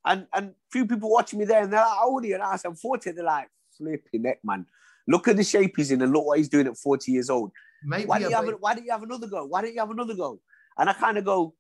And 0.06 0.28
and 0.34 0.54
few 0.72 0.86
people 0.86 1.10
watching 1.10 1.40
me 1.40 1.46
there, 1.46 1.64
and 1.64 1.72
they're 1.72 1.80
like, 1.80 1.90
"How 1.90 2.10
old 2.10 2.24
are 2.24 2.28
you?" 2.28 2.34
And 2.36 2.44
I 2.44 2.56
said, 2.58 2.70
"I'm 2.70 2.76
40." 2.76 3.12
They're 3.12 3.24
like, 3.24 3.50
"Flipping 3.78 4.24
neck, 4.24 4.40
man! 4.44 4.66
Look 5.08 5.28
at 5.28 5.38
the 5.38 5.44
shape 5.44 5.74
he's 5.78 5.92
in, 5.92 6.02
and 6.02 6.12
look 6.12 6.26
what 6.26 6.38
he's 6.38 6.50
doing 6.50 6.68
at 6.68 6.78
40 6.78 7.12
years 7.12 7.30
old. 7.30 7.52
why 7.86 8.20
do 8.20 8.26
you 8.26 8.36
have? 8.36 8.46
why 8.60 8.76
don't 8.76 8.86
you 8.86 8.92
have 8.92 9.04
another 9.04 9.28
go? 9.28 9.46
Why 9.46 9.62
don't 9.62 9.74
you 9.74 9.80
have 9.80 9.92
another 9.92 10.16
go?" 10.16 10.42
And 10.78 10.90
I 10.90 10.94
kind 10.94 11.18
of 11.18 11.26
go, 11.26 11.56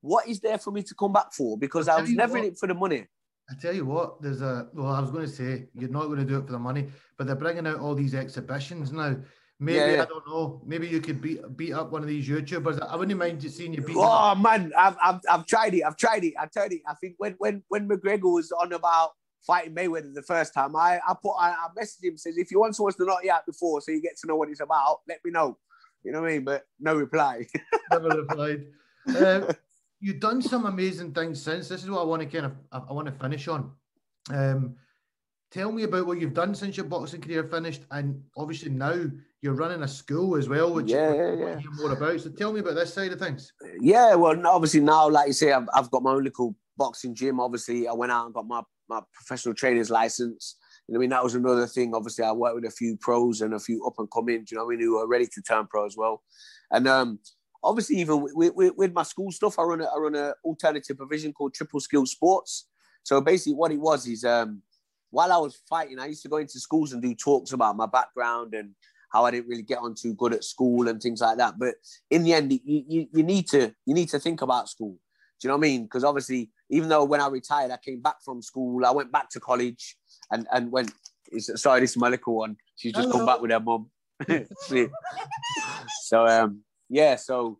"What 0.00 0.28
is 0.28 0.40
there 0.40 0.58
for 0.58 0.70
me 0.70 0.82
to 0.82 0.94
come 0.94 1.12
back 1.12 1.32
for? 1.32 1.58
Because 1.58 1.88
I 1.88 2.00
was 2.00 2.10
never 2.10 2.34
what, 2.34 2.44
in 2.44 2.52
it 2.52 2.58
for 2.58 2.66
the 2.66 2.74
money." 2.74 3.06
I 3.50 3.54
tell 3.54 3.74
you 3.74 3.86
what, 3.86 4.20
there's 4.20 4.42
a 4.42 4.68
well, 4.74 4.92
I 4.92 5.00
was 5.00 5.10
going 5.10 5.26
to 5.26 5.32
say 5.32 5.68
you're 5.74 5.88
not 5.88 6.06
going 6.06 6.18
to 6.18 6.24
do 6.24 6.38
it 6.38 6.46
for 6.46 6.52
the 6.52 6.58
money, 6.58 6.88
but 7.16 7.26
they're 7.26 7.36
bringing 7.36 7.66
out 7.66 7.80
all 7.80 7.94
these 7.94 8.14
exhibitions 8.14 8.92
now. 8.92 9.16
Maybe 9.60 9.78
yeah. 9.78 10.02
I 10.02 10.06
don't 10.06 10.26
know. 10.26 10.62
Maybe 10.64 10.86
you 10.86 11.00
could 11.00 11.20
beat 11.20 11.40
beat 11.56 11.72
up 11.72 11.90
one 11.90 12.02
of 12.02 12.08
these 12.08 12.28
YouTubers. 12.28 12.80
I 12.80 12.94
wouldn't 12.94 13.18
mind 13.18 13.42
seeing 13.50 13.74
you 13.74 13.82
beat. 13.82 13.96
Oh 13.98 14.34
man, 14.36 14.72
I've, 14.78 14.96
I've 15.02 15.20
I've 15.28 15.46
tried 15.46 15.74
it. 15.74 15.82
I've 15.82 15.96
tried 15.96 16.24
it. 16.24 16.34
I 16.38 16.46
tried 16.46 16.72
it. 16.72 16.82
I 16.86 16.94
think 16.94 17.14
when 17.18 17.34
when 17.38 17.64
when 17.68 17.88
McGregor 17.88 18.32
was 18.32 18.52
on 18.52 18.72
about 18.72 19.10
fighting 19.44 19.74
Mayweather 19.74 20.14
the 20.14 20.22
first 20.22 20.54
time, 20.54 20.76
I 20.76 21.00
I 21.06 21.14
put 21.20 21.32
I, 21.32 21.50
I 21.50 21.68
messaged 21.76 22.04
him 22.04 22.16
says 22.16 22.38
if 22.38 22.52
you 22.52 22.60
want 22.60 22.76
someone 22.76 22.92
to 22.92 23.04
knock 23.04 23.24
you 23.24 23.32
out 23.32 23.46
before, 23.46 23.80
so 23.80 23.90
you 23.90 24.00
get 24.00 24.16
to 24.18 24.28
know 24.28 24.36
what 24.36 24.48
it's 24.48 24.60
about, 24.60 25.00
let 25.08 25.18
me 25.24 25.32
know. 25.32 25.58
You 26.04 26.12
know 26.12 26.20
what 26.20 26.30
I 26.30 26.34
mean? 26.34 26.44
But 26.44 26.64
no 26.78 26.94
reply. 26.94 27.46
Never 27.90 28.08
replied. 28.10 28.66
Um, 29.08 29.48
you've 29.98 30.20
done 30.20 30.40
some 30.40 30.66
amazing 30.66 31.12
things 31.12 31.42
since. 31.42 31.68
This 31.68 31.82
is 31.82 31.90
what 31.90 32.02
I 32.02 32.04
want 32.04 32.22
to 32.22 32.28
kind 32.28 32.46
of 32.46 32.52
I, 32.70 32.90
I 32.90 32.92
want 32.92 33.06
to 33.06 33.12
finish 33.12 33.48
on. 33.48 33.72
Um, 34.30 34.76
tell 35.50 35.72
me 35.72 35.84
about 35.84 36.06
what 36.06 36.20
you've 36.20 36.34
done 36.34 36.54
since 36.54 36.76
your 36.76 36.86
boxing 36.86 37.20
career 37.20 37.44
finished, 37.44 37.82
and 37.90 38.22
obviously 38.36 38.70
now 38.70 38.94
you're 39.40 39.54
running 39.54 39.82
a 39.82 39.88
school 39.88 40.36
as 40.36 40.48
well, 40.48 40.74
which 40.74 40.90
yeah, 40.90 41.12
yeah, 41.12 41.32
yeah. 41.34 41.58
hear 41.58 41.70
more 41.72 41.92
about. 41.92 42.20
So 42.20 42.30
tell 42.30 42.52
me 42.52 42.60
about 42.60 42.74
this 42.74 42.92
side 42.92 43.12
of 43.12 43.18
things. 43.18 43.52
Yeah, 43.80 44.14
well, 44.14 44.46
obviously 44.46 44.80
now, 44.80 45.08
like 45.08 45.28
you 45.28 45.32
say, 45.32 45.52
I've, 45.52 45.68
I've 45.74 45.90
got 45.90 46.02
my 46.02 46.12
own 46.12 46.24
little 46.24 46.56
boxing 46.76 47.14
gym. 47.14 47.40
Obviously, 47.40 47.88
I 47.88 47.92
went 47.92 48.12
out 48.12 48.26
and 48.26 48.34
got 48.34 48.46
my, 48.46 48.62
my 48.88 49.00
professional 49.12 49.54
trainer's 49.54 49.90
license. 49.90 50.56
You 50.86 50.94
know, 50.94 50.98
I 50.98 51.00
mean, 51.00 51.10
that 51.10 51.22
was 51.22 51.34
another 51.34 51.66
thing. 51.66 51.94
Obviously, 51.94 52.24
I 52.24 52.32
worked 52.32 52.56
with 52.56 52.64
a 52.64 52.70
few 52.70 52.96
pros 52.96 53.40
and 53.40 53.54
a 53.54 53.60
few 53.60 53.84
up 53.86 53.94
and 53.98 54.10
coming. 54.10 54.44
You 54.50 54.56
know, 54.56 54.66
I 54.66 54.68
mean, 54.68 54.80
who 54.80 54.98
are 54.98 55.06
ready 55.06 55.26
to 55.26 55.42
turn 55.42 55.66
pro 55.66 55.86
as 55.86 55.96
well. 55.96 56.22
And 56.70 56.88
um, 56.88 57.20
obviously, 57.62 57.96
even 57.96 58.22
with, 58.22 58.54
with, 58.54 58.74
with, 58.76 58.92
my 58.92 59.02
school 59.02 59.30
stuff, 59.30 59.58
I 59.58 59.62
run 59.62 59.80
a, 59.80 59.84
I 59.84 59.98
run 59.98 60.14
an 60.14 60.32
alternative 60.44 60.96
provision 60.96 61.32
called 61.32 61.54
Triple 61.54 61.80
Skill 61.80 62.06
Sports. 62.06 62.68
So 63.02 63.20
basically, 63.20 63.54
what 63.54 63.72
it 63.72 63.80
was 63.80 64.06
is 64.06 64.24
um, 64.24 64.62
while 65.10 65.32
I 65.32 65.38
was 65.38 65.56
fighting, 65.68 65.98
I 65.98 66.06
used 66.06 66.22
to 66.22 66.28
go 66.28 66.36
into 66.36 66.60
schools 66.60 66.92
and 66.92 67.02
do 67.02 67.14
talks 67.14 67.52
about 67.52 67.76
my 67.76 67.86
background 67.86 68.54
and 68.54 68.74
how 69.10 69.24
I 69.24 69.30
didn't 69.30 69.48
really 69.48 69.62
get 69.62 69.78
on 69.78 69.94
too 69.94 70.14
good 70.14 70.34
at 70.34 70.44
school 70.44 70.88
and 70.88 71.00
things 71.00 71.20
like 71.20 71.38
that. 71.38 71.58
But 71.58 71.74
in 72.10 72.24
the 72.24 72.34
end, 72.34 72.52
you, 72.52 72.60
you, 72.64 73.06
you 73.12 73.22
need 73.22 73.48
to 73.48 73.74
you 73.86 73.94
need 73.94 74.08
to 74.10 74.18
think 74.18 74.42
about 74.42 74.68
school. 74.68 74.98
Do 75.40 75.46
you 75.46 75.48
know 75.48 75.56
what 75.56 75.66
I 75.66 75.68
mean? 75.70 75.84
Because 75.84 76.04
obviously, 76.04 76.50
even 76.70 76.88
though 76.88 77.04
when 77.04 77.20
I 77.20 77.28
retired, 77.28 77.70
I 77.70 77.78
came 77.78 78.02
back 78.02 78.16
from 78.24 78.42
school, 78.42 78.84
I 78.84 78.90
went 78.90 79.12
back 79.12 79.30
to 79.30 79.40
college 79.40 79.96
and 80.30 80.46
and 80.52 80.70
went. 80.70 80.92
Sorry, 81.38 81.80
this 81.80 81.90
is 81.90 81.96
my 81.96 82.08
little 82.08 82.36
one. 82.36 82.56
She's 82.76 82.92
just 82.92 83.08
Hello. 83.08 83.18
come 83.18 83.26
back 83.26 83.40
with 83.40 83.50
her 83.50 83.60
mum. 83.60 83.90
so 86.02 86.26
um, 86.26 86.62
yeah, 86.88 87.16
so 87.16 87.58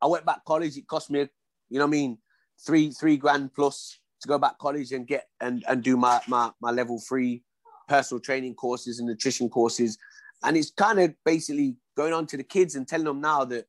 I 0.00 0.06
went 0.06 0.24
back 0.24 0.44
college. 0.44 0.76
It 0.76 0.86
cost 0.86 1.10
me, 1.10 1.20
you 1.20 1.78
know 1.78 1.86
what 1.86 1.88
I 1.88 1.90
mean, 1.90 2.18
three 2.64 2.90
three 2.90 3.16
grand 3.16 3.52
plus 3.54 3.98
to 4.22 4.28
go 4.28 4.38
back 4.38 4.58
college 4.58 4.92
and 4.92 5.06
get 5.06 5.26
and 5.40 5.64
and 5.68 5.82
do 5.82 5.96
my 5.96 6.20
my, 6.28 6.50
my 6.60 6.70
level 6.70 7.00
three 7.06 7.42
personal 7.88 8.20
training 8.20 8.54
courses 8.54 8.98
and 8.98 9.08
nutrition 9.08 9.48
courses. 9.48 9.98
And 10.44 10.56
it's 10.56 10.70
kind 10.70 10.98
of 10.98 11.14
basically 11.24 11.76
going 11.96 12.12
on 12.12 12.26
to 12.28 12.36
the 12.36 12.42
kids 12.42 12.74
and 12.74 12.86
telling 12.86 13.04
them 13.04 13.20
now 13.20 13.44
that 13.44 13.66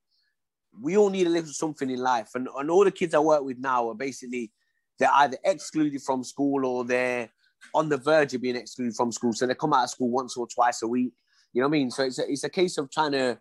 we 0.82 0.98
all 0.98 1.10
need 1.10 1.28
a 1.28 1.30
little 1.30 1.52
something 1.52 1.90
in 1.90 2.00
life. 2.00 2.30
And, 2.36 2.48
and 2.58 2.72
all 2.72 2.84
the 2.84 2.92
kids 2.92 3.14
I 3.14 3.20
work 3.20 3.44
with 3.44 3.60
now 3.60 3.90
are 3.90 3.96
basically 3.96 4.52
they're 4.98 5.14
either 5.14 5.38
excluded 5.44 6.02
from 6.02 6.24
school 6.24 6.66
or 6.66 6.86
they're 6.86 7.30
on 7.74 7.90
the 7.90 7.98
verge 7.98 8.34
of 8.34 8.42
being 8.42 8.56
excluded 8.56 8.96
from 8.96 9.12
school. 9.12 9.34
So 9.34 9.46
they 9.46 9.56
come 9.56 9.74
out 9.74 9.84
of 9.84 9.90
school 9.90 10.10
once 10.10 10.36
or 10.38 10.48
twice 10.48 10.82
a 10.82 10.88
week. 10.88 11.14
You 11.54 11.62
know 11.62 11.68
what 11.68 11.76
I 11.76 11.80
mean? 11.80 11.92
So 11.92 12.04
it's 12.04 12.20
a, 12.20 12.32
it's 12.32 12.44
a 12.44 12.50
case 12.50 12.78
of 12.78 12.90
trying 12.92 13.12
to 13.12 13.40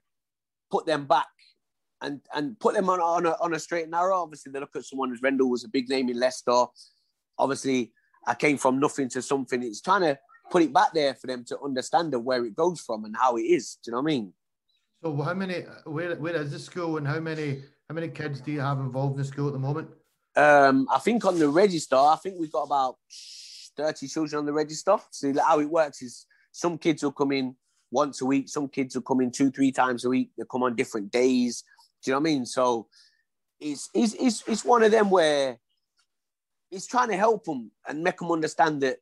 put 0.70 0.86
them 0.86 1.06
back 1.06 1.28
and 2.02 2.20
and 2.34 2.58
put 2.58 2.74
them 2.74 2.90
on, 2.90 3.00
on, 3.00 3.26
a, 3.26 3.36
on 3.40 3.54
a 3.54 3.58
straight 3.58 3.82
and 3.82 3.92
narrow. 3.92 4.20
Obviously, 4.20 4.52
they 4.52 4.60
look 4.60 4.76
at 4.76 4.84
someone 4.84 5.12
as 5.12 5.20
Rendall 5.20 5.50
was 5.50 5.64
a 5.64 5.68
big 5.68 5.88
name 5.88 6.08
in 6.10 6.18
Leicester. 6.18 6.64
Obviously, 7.42 7.92
I 8.26 8.34
came 8.34 8.56
from 8.56 8.78
nothing 8.78 9.08
to 9.10 9.20
something. 9.22 9.62
It's 9.62 9.80
trying 9.80 10.02
to 10.02 10.18
put 10.50 10.62
it 10.62 10.72
back 10.72 10.92
there 10.92 11.14
for 11.14 11.26
them 11.26 11.44
to 11.46 11.58
understand 11.60 12.14
where 12.24 12.44
it 12.44 12.54
goes 12.54 12.80
from 12.80 13.04
and 13.04 13.16
how 13.16 13.36
it 13.36 13.42
is. 13.42 13.78
Do 13.82 13.88
you 13.88 13.92
know 13.92 14.02
what 14.02 14.10
I 14.10 14.14
mean? 14.14 14.32
So 15.02 15.22
how 15.22 15.34
many? 15.34 15.64
Where 15.84 16.14
where 16.16 16.36
is 16.36 16.52
the 16.52 16.58
school 16.58 16.98
and 16.98 17.06
how 17.06 17.18
many 17.18 17.62
how 17.88 17.94
many 17.94 18.08
kids 18.08 18.40
do 18.40 18.52
you 18.52 18.60
have 18.60 18.78
involved 18.78 19.14
in 19.14 19.18
the 19.18 19.24
school 19.24 19.48
at 19.48 19.54
the 19.54 19.58
moment? 19.58 19.88
Um, 20.36 20.86
I 20.90 20.98
think 20.98 21.24
on 21.24 21.38
the 21.38 21.48
register, 21.48 21.96
I 21.96 22.16
think 22.22 22.36
we've 22.38 22.52
got 22.52 22.62
about 22.62 22.96
thirty 23.76 24.06
children 24.06 24.38
on 24.40 24.46
the 24.46 24.52
register. 24.52 24.96
So 25.10 25.32
how 25.40 25.58
it 25.58 25.68
works 25.68 26.00
is 26.02 26.26
some 26.52 26.78
kids 26.78 27.02
will 27.02 27.12
come 27.12 27.32
in 27.32 27.56
once 27.90 28.22
a 28.22 28.26
week, 28.26 28.48
some 28.48 28.68
kids 28.68 28.94
will 28.94 29.02
come 29.02 29.20
in 29.20 29.30
two 29.32 29.50
three 29.50 29.72
times 29.72 30.04
a 30.04 30.08
week. 30.08 30.30
They 30.38 30.44
come 30.50 30.62
on 30.62 30.76
different 30.76 31.10
days. 31.10 31.64
Do 32.02 32.10
you 32.10 32.14
know 32.14 32.20
what 32.20 32.28
I 32.28 32.32
mean? 32.32 32.46
So 32.46 32.86
it's 33.60 33.90
it's 33.92 34.14
it's, 34.14 34.44
it's 34.46 34.64
one 34.64 34.82
of 34.82 34.92
them 34.92 35.10
where 35.10 35.58
it's 36.72 36.86
trying 36.86 37.08
to 37.08 37.16
help 37.16 37.44
them 37.44 37.70
and 37.86 38.02
make 38.02 38.18
them 38.18 38.32
understand 38.32 38.80
that 38.82 38.96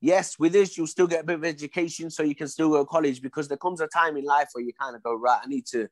yes, 0.00 0.38
with 0.38 0.52
this, 0.52 0.76
you'll 0.76 0.86
still 0.86 1.06
get 1.06 1.20
a 1.20 1.24
bit 1.24 1.36
of 1.36 1.44
education 1.44 2.10
so 2.10 2.22
you 2.22 2.34
can 2.34 2.48
still 2.48 2.70
go 2.70 2.78
to 2.78 2.84
college 2.84 3.22
because 3.22 3.48
there 3.48 3.56
comes 3.56 3.80
a 3.80 3.86
time 3.86 4.16
in 4.16 4.24
life 4.24 4.48
where 4.52 4.64
you 4.64 4.72
kind 4.72 4.96
of 4.96 5.02
go, 5.02 5.14
right, 5.14 5.40
I 5.42 5.46
need 5.46 5.66
to 5.66 5.88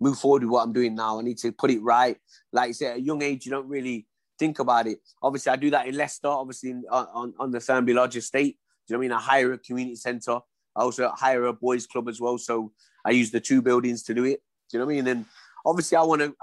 move 0.00 0.18
forward 0.18 0.44
with 0.44 0.50
what 0.50 0.62
I'm 0.62 0.72
doing 0.72 0.94
now. 0.94 1.18
I 1.18 1.22
need 1.22 1.38
to 1.38 1.50
put 1.50 1.70
it 1.70 1.82
right. 1.82 2.16
Like 2.52 2.68
I 2.68 2.72
said, 2.72 2.92
at 2.92 2.96
a 2.98 3.00
young 3.00 3.20
age, 3.22 3.44
you 3.44 3.50
don't 3.50 3.68
really 3.68 4.06
think 4.38 4.60
about 4.60 4.86
it. 4.86 5.00
Obviously, 5.22 5.50
I 5.52 5.56
do 5.56 5.70
that 5.70 5.88
in 5.88 5.96
Leicester, 5.96 6.28
obviously 6.28 6.70
in, 6.70 6.84
on, 6.90 7.34
on 7.38 7.50
the 7.50 7.58
Thurnby 7.58 7.94
Lodge 7.94 8.16
estate. 8.16 8.58
Do 8.86 8.94
you 8.94 8.94
know 8.94 8.98
what 8.98 9.04
I 9.04 9.08
mean? 9.08 9.12
I 9.12 9.20
hire 9.20 9.52
a 9.52 9.58
community 9.58 9.96
centre. 9.96 10.38
I 10.76 10.82
also 10.82 11.10
hire 11.10 11.46
a 11.46 11.52
boys 11.52 11.86
club 11.86 12.08
as 12.08 12.20
well. 12.20 12.38
So 12.38 12.72
I 13.04 13.10
use 13.10 13.32
the 13.32 13.40
two 13.40 13.60
buildings 13.60 14.04
to 14.04 14.14
do 14.14 14.24
it. 14.24 14.40
Do 14.70 14.76
you 14.76 14.78
know 14.78 14.86
what 14.86 14.92
I 14.92 14.96
mean? 14.96 15.06
And 15.08 15.24
obviously, 15.66 15.96
I 15.96 16.02
want 16.02 16.22
to, 16.22 16.34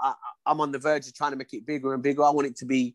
I'm 0.44 0.60
on 0.60 0.70
the 0.70 0.78
verge 0.78 1.06
of 1.06 1.14
trying 1.14 1.30
to 1.30 1.36
make 1.36 1.54
it 1.54 1.64
bigger 1.64 1.94
and 1.94 2.02
bigger. 2.02 2.24
I 2.24 2.30
want 2.30 2.46
it 2.46 2.56
to 2.56 2.66
be 2.66 2.94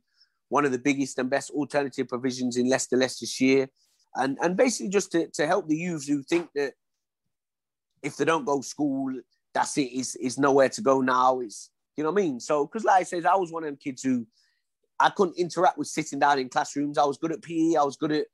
one 0.51 0.65
of 0.65 0.73
the 0.73 0.79
biggest 0.79 1.17
and 1.17 1.29
best 1.29 1.49
alternative 1.51 2.09
provisions 2.09 2.57
in 2.57 2.69
Leicester, 2.69 2.97
Leicestershire 2.97 3.69
and 4.15 4.37
and 4.41 4.57
basically 4.57 4.89
just 4.89 5.11
to, 5.11 5.27
to 5.27 5.47
help 5.47 5.67
the 5.67 5.75
youths 5.75 6.07
who 6.07 6.23
think 6.23 6.49
that 6.55 6.73
if 8.03 8.17
they 8.17 8.25
don't 8.25 8.45
go 8.45 8.61
school, 8.61 9.13
that's 9.53 9.77
it. 9.77 9.91
Is 9.93 10.37
nowhere 10.37 10.69
to 10.69 10.81
go 10.81 11.01
now. 11.01 11.39
It's 11.39 11.69
you 11.95 12.03
know 12.03 12.11
what 12.11 12.21
I 12.21 12.25
mean. 12.25 12.39
So 12.39 12.65
because 12.65 12.83
like 12.83 13.01
I 13.01 13.03
said, 13.03 13.25
I 13.25 13.35
was 13.35 13.51
one 13.51 13.63
of 13.63 13.67
them 13.67 13.77
kids 13.81 14.03
who 14.03 14.25
I 14.99 15.09
couldn't 15.09 15.37
interact 15.37 15.77
with 15.77 15.87
sitting 15.87 16.19
down 16.19 16.39
in 16.39 16.49
classrooms. 16.49 16.97
I 16.97 17.05
was 17.05 17.17
good 17.17 17.31
at 17.31 17.41
PE. 17.41 17.75
I 17.79 17.83
was 17.83 17.97
good 17.97 18.11
at 18.11 18.25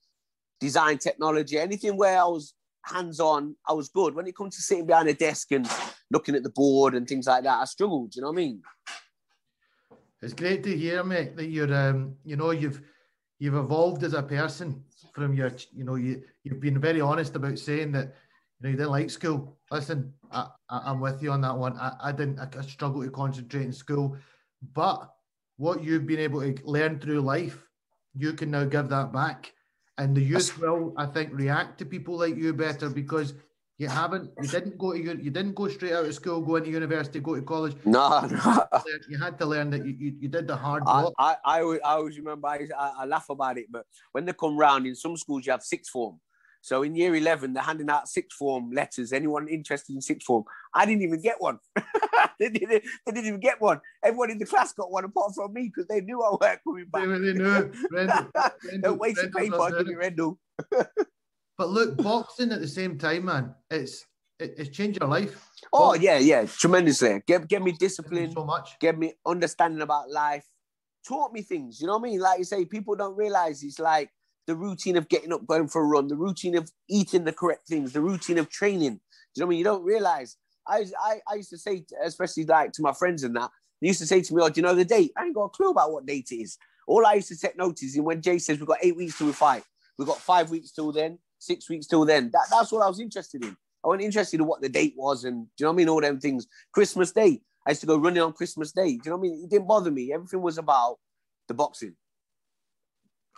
design 0.60 0.98
technology. 0.98 1.58
Anything 1.60 1.98
where 1.98 2.20
I 2.20 2.26
was 2.26 2.54
hands 2.84 3.20
on, 3.20 3.56
I 3.68 3.74
was 3.74 3.90
good. 3.90 4.16
When 4.16 4.28
it 4.28 4.36
comes 4.36 4.56
to 4.56 4.62
sitting 4.62 4.88
behind 4.88 5.10
a 5.10 5.14
desk 5.14 5.52
and 5.52 5.70
looking 6.10 6.36
at 6.36 6.44
the 6.44 6.50
board 6.50 6.96
and 6.96 7.08
things 7.08 7.28
like 7.28 7.44
that, 7.44 7.60
I 7.62 7.66
struggled. 7.66 8.16
You 8.16 8.22
know 8.22 8.30
what 8.30 8.40
I 8.40 8.44
mean? 8.44 8.62
It's 10.22 10.34
great 10.34 10.64
to 10.64 10.76
hear, 10.76 11.04
mate, 11.04 11.36
that 11.36 11.48
you're 11.48 11.74
um, 11.74 12.16
you 12.24 12.36
know, 12.36 12.52
you've 12.52 12.82
you've 13.40 13.56
evolved 13.56 14.04
as 14.04 14.14
a 14.14 14.24
person 14.24 14.84
from 15.14 15.34
your, 15.34 15.52
you 15.72 15.84
know, 15.84 15.96
you 15.96 16.24
you've 16.44 16.60
been 16.60 16.80
very 16.80 17.02
honest 17.02 17.36
about 17.36 17.60
saying 17.60 17.92
that, 17.92 18.16
you 18.60 18.64
know, 18.64 18.70
you 18.70 18.78
didn't 18.78 18.92
like 18.92 19.12
school. 19.12 19.58
Listen, 19.70 20.14
I, 20.32 20.48
I 20.70 20.90
am 20.92 21.00
with 21.00 21.22
you 21.22 21.32
on 21.32 21.42
that 21.42 21.56
one. 21.56 21.78
I, 21.78 21.94
I 22.02 22.12
didn't. 22.12 22.40
I, 22.40 22.48
I 22.58 22.62
struggled 22.64 23.06
to 23.06 23.12
concentrate 23.12 23.66
in 23.66 23.74
school, 23.74 24.18
but 24.74 25.14
what 25.58 25.84
you've 25.84 26.08
been 26.08 26.20
able 26.20 26.42
to 26.42 26.56
learn 26.66 27.00
through 27.00 27.22
life, 27.22 27.64
you 28.16 28.34
can 28.34 28.50
now 28.52 28.64
give 28.64 28.90
that 28.90 29.14
back, 29.14 29.54
and 30.00 30.18
the 30.18 30.22
youth 30.22 30.58
will, 30.60 30.94
I 30.98 31.06
think, 31.06 31.30
react 31.32 31.78
to 31.80 31.86
people 31.86 32.18
like 32.18 32.36
you 32.36 32.54
better 32.54 32.90
because 32.90 33.36
you 33.78 33.88
haven't. 33.88 34.32
You 34.42 34.48
didn't 34.48 34.78
go 34.78 34.94
to. 34.94 35.00
You 35.00 35.30
didn't 35.30 35.54
go 35.54 35.68
straight 35.68 35.94
out 35.94 36.06
of 36.06 36.14
school, 36.14 36.42
go 36.42 36.56
into 36.56 36.72
university, 36.72 37.20
go 37.20 37.36
to 37.36 37.42
college. 37.42 37.76
No, 37.86 38.22
no. 38.22 38.66
You 39.08 39.18
had 39.20 39.38
to 39.40 39.46
learn 39.46 39.70
that 39.70 39.86
you, 39.86 39.96
you, 39.98 40.16
you 40.22 40.28
did 40.28 40.48
the 40.48 40.56
hard 40.56 40.84
work. 40.86 41.14
I, 41.20 41.36
I, 41.46 41.60
I, 41.60 41.80
always 41.84 42.18
remember. 42.18 42.48
I, 42.48 42.68
I 42.76 43.06
laugh 43.06 43.30
about 43.30 43.58
it, 43.58 43.68
but 43.70 43.86
when 44.14 44.26
they 44.26 44.34
come 44.34 44.58
round 44.58 44.88
in 44.88 44.96
some 44.96 45.16
schools, 45.16 45.46
you 45.46 45.52
have 45.52 45.64
sixth 45.64 45.92
form. 45.92 46.20
So 46.62 46.84
in 46.84 46.96
year 46.96 47.16
11, 47.16 47.54
they're 47.54 47.64
handing 47.64 47.90
out 47.90 48.10
sixth 48.10 48.36
form 48.36 48.72
letters. 48.72 49.14
Anyone 49.14 49.48
interested 49.48 49.96
in 49.96 50.02
sixth 50.02 50.26
form? 50.26 50.44
I 50.74 50.86
didn't 50.86 51.04
even 51.04 51.22
get 51.22 51.40
one. 51.40 51.60
they, 52.40 52.50
didn't, 52.50 52.84
they 53.06 53.12
didn't 53.12 53.26
even 53.26 53.40
get 53.40 53.62
one. 53.62 53.80
Everyone 54.04 54.32
in 54.32 54.38
the 54.38 54.46
class 54.46 54.74
got 54.74 54.92
one 54.92 55.06
apart 55.06 55.34
from 55.36 55.54
me 55.54 55.72
because 55.74 55.88
they 55.88 56.02
knew 56.02 56.22
I 56.22 56.32
worked 56.32 56.64
coming 56.64 56.86
back. 56.92 57.08
They, 57.08 57.20
they 57.20 57.34
knew. 57.34 57.72
Rendall, 57.94 58.32
Rendall, 58.66 58.98
Waste 58.98 59.20
of 59.20 59.32
paper, 59.32 59.70
give 59.78 59.88
me 59.88 59.94
Rendall. 59.94 60.38
But 61.58 61.70
look, 61.70 61.98
boxing 61.98 62.52
at 62.52 62.62
the 62.62 62.68
same 62.68 62.98
time, 62.98 63.26
man, 63.26 63.56
it's 63.72 64.06
it, 64.40 64.54
it's 64.58 64.70
changed 64.70 65.00
your 65.00 65.10
life. 65.10 65.50
Oh 65.74 65.96
yeah, 65.96 66.20
yeah, 66.20 66.46
tremendously. 66.46 67.22
Get 67.26 67.48
get 67.48 67.64
me 67.64 67.72
discipline. 67.72 68.32
So 68.32 68.46
much. 68.46 68.78
Get 68.80 68.98
me 68.98 69.14
understanding 69.26 69.82
about 69.82 70.12
life. 70.12 70.46
Taught 71.08 71.34
me 71.34 71.42
things. 71.42 71.82
You 71.82 71.88
know 71.88 71.98
what 71.98 72.08
I 72.08 72.12
mean? 72.12 72.20
Like 72.20 72.40
you 72.40 72.46
say, 72.46 72.66
people 72.66 72.96
don't 72.96 73.18
realize 73.18 73.64
it's 73.64 73.80
like 73.80 74.12
the 74.46 74.56
routine 74.56 74.98
of 74.98 75.10
getting 75.10 75.34
up, 75.34 75.48
going 75.48 75.68
for 75.68 75.82
a 75.82 75.86
run, 75.86 76.08
the 76.08 76.16
routine 76.16 76.56
of 76.56 76.72
eating 76.90 77.24
the 77.24 77.34
correct 77.34 77.68
things, 77.68 77.92
the 77.92 78.02
routine 78.02 78.38
of 78.38 78.50
training. 78.50 79.00
you 79.36 79.40
know 79.40 79.46
what 79.46 79.48
I 79.48 79.50
mean? 79.50 79.58
You 79.60 79.66
don't 79.66 79.84
realize. 79.84 80.38
I, 80.68 80.86
I, 81.02 81.22
I 81.28 81.36
used 81.36 81.50
to 81.52 81.58
say, 81.58 81.86
especially 82.04 82.46
like 82.46 82.74
to 82.74 82.82
my 82.82 82.94
friends 82.94 83.24
and 83.24 83.36
that, 83.36 83.50
they 83.82 83.88
used 83.88 84.02
to 84.02 84.08
say 84.08 84.22
to 84.22 84.36
me, 84.36 84.44
"Oh, 84.44 84.50
do 84.50 84.60
you 84.60 84.68
know 84.68 84.76
the 84.76 84.86
date?" 84.86 85.12
I 85.18 85.26
ain't 85.26 85.34
got 85.34 85.46
a 85.46 85.50
clue 85.50 85.72
about 85.72 85.92
what 85.92 86.06
date 86.06 86.28
it 86.32 86.36
is. 86.36 86.58
All 86.88 87.06
I 87.06 87.16
used 87.16 87.30
to 87.30 87.38
take 87.38 87.58
notice 87.58 87.96
is 87.96 88.00
when 88.00 88.22
Jay 88.22 88.38
says 88.38 88.60
we've 88.60 88.68
got 88.68 88.78
eight 88.84 88.96
weeks 88.96 89.18
till 89.18 89.28
we 89.28 89.34
fight, 89.34 89.64
we've 89.98 90.08
got 90.08 90.20
five 90.20 90.52
weeks 90.52 90.72
till 90.72 90.92
then 90.92 91.18
six 91.40 91.70
weeks 91.70 91.88
till 91.88 92.06
then. 92.06 92.30
That, 92.32 92.48
that's 92.52 92.72
what 92.72 92.84
I 92.84 92.88
was 92.88 93.00
interested 93.00 93.44
in. 93.44 93.56
I 93.84 93.88
wasn't 93.88 94.04
interested 94.04 94.40
in 94.40 94.48
what 94.48 94.62
the 94.62 94.70
date 94.70 94.96
was 94.98 95.24
and 95.24 95.46
do 95.46 95.50
you 95.60 95.66
know 95.66 95.72
what 95.72 95.76
I 95.76 95.78
mean? 95.78 95.90
All 95.90 96.02
them 96.02 96.20
things. 96.20 96.48
Christmas 96.72 97.12
Day. 97.12 97.42
I 97.66 97.72
used 97.72 97.82
to 97.82 97.88
go 97.88 97.98
running 97.98 98.22
on 98.22 98.34
Christmas 98.34 98.72
Day. 98.72 98.98
Do 98.98 99.02
you 99.06 99.12
know 99.12 99.18
what 99.18 99.28
I 99.28 99.30
mean? 99.30 99.44
It 99.44 99.50
didn't 99.50 99.68
bother 99.68 99.92
me. 99.92 100.14
Everything 100.14 100.42
was 100.42 100.58
about 100.58 100.98
the 101.48 101.54
boxing. 101.54 101.96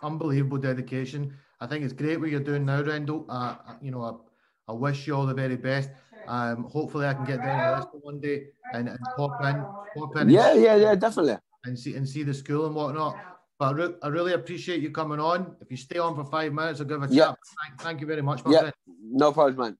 Unbelievable 0.02 0.58
dedication. 0.58 1.34
I 1.60 1.66
think 1.66 1.84
it's 1.84 1.92
great 1.92 2.18
what 2.18 2.30
you're 2.30 2.40
doing 2.40 2.64
now, 2.64 2.82
Rendall. 2.82 3.26
Uh, 3.28 3.56
you 3.82 3.90
know, 3.90 4.02
I, 4.02 4.72
I 4.72 4.74
wish 4.74 5.06
you 5.06 5.14
all 5.14 5.26
the 5.26 5.34
very 5.34 5.56
best. 5.56 5.90
Um, 6.26 6.64
hopefully, 6.64 7.06
I 7.06 7.14
can 7.14 7.24
get 7.24 7.42
down 7.42 7.82
to 7.82 7.98
one 8.02 8.20
day 8.20 8.46
and, 8.72 8.88
and 8.88 8.98
pop 9.16 9.42
in, 9.44 9.64
pop 9.96 10.16
in. 10.16 10.30
Yeah, 10.30 10.54
yeah, 10.54 10.76
yeah, 10.76 10.94
definitely. 10.94 11.36
And 11.64 11.78
see 11.78 11.96
and 11.96 12.08
see 12.08 12.22
the 12.22 12.32
school 12.32 12.66
and 12.66 12.74
whatnot. 12.74 13.18
But 13.60 13.66
I, 13.66 13.72
re- 13.72 13.94
I, 14.02 14.08
really 14.08 14.32
appreciate 14.32 14.80
you 14.80 14.90
coming 14.90 15.20
on. 15.20 15.54
If 15.60 15.70
you 15.70 15.76
stay 15.76 15.98
on 15.98 16.16
for 16.16 16.24
five 16.24 16.54
minutes, 16.54 16.80
I'll 16.80 16.86
give 16.86 17.02
a 17.02 17.14
chat. 17.14 17.36
Thank, 17.62 17.80
thank, 17.82 18.00
you 18.00 18.06
very 18.06 18.22
much, 18.22 18.42
my 18.42 18.52
yeah. 18.52 18.60
friend. 18.60 18.74
No 19.02 19.32
problem, 19.32 19.56
man. 19.58 19.78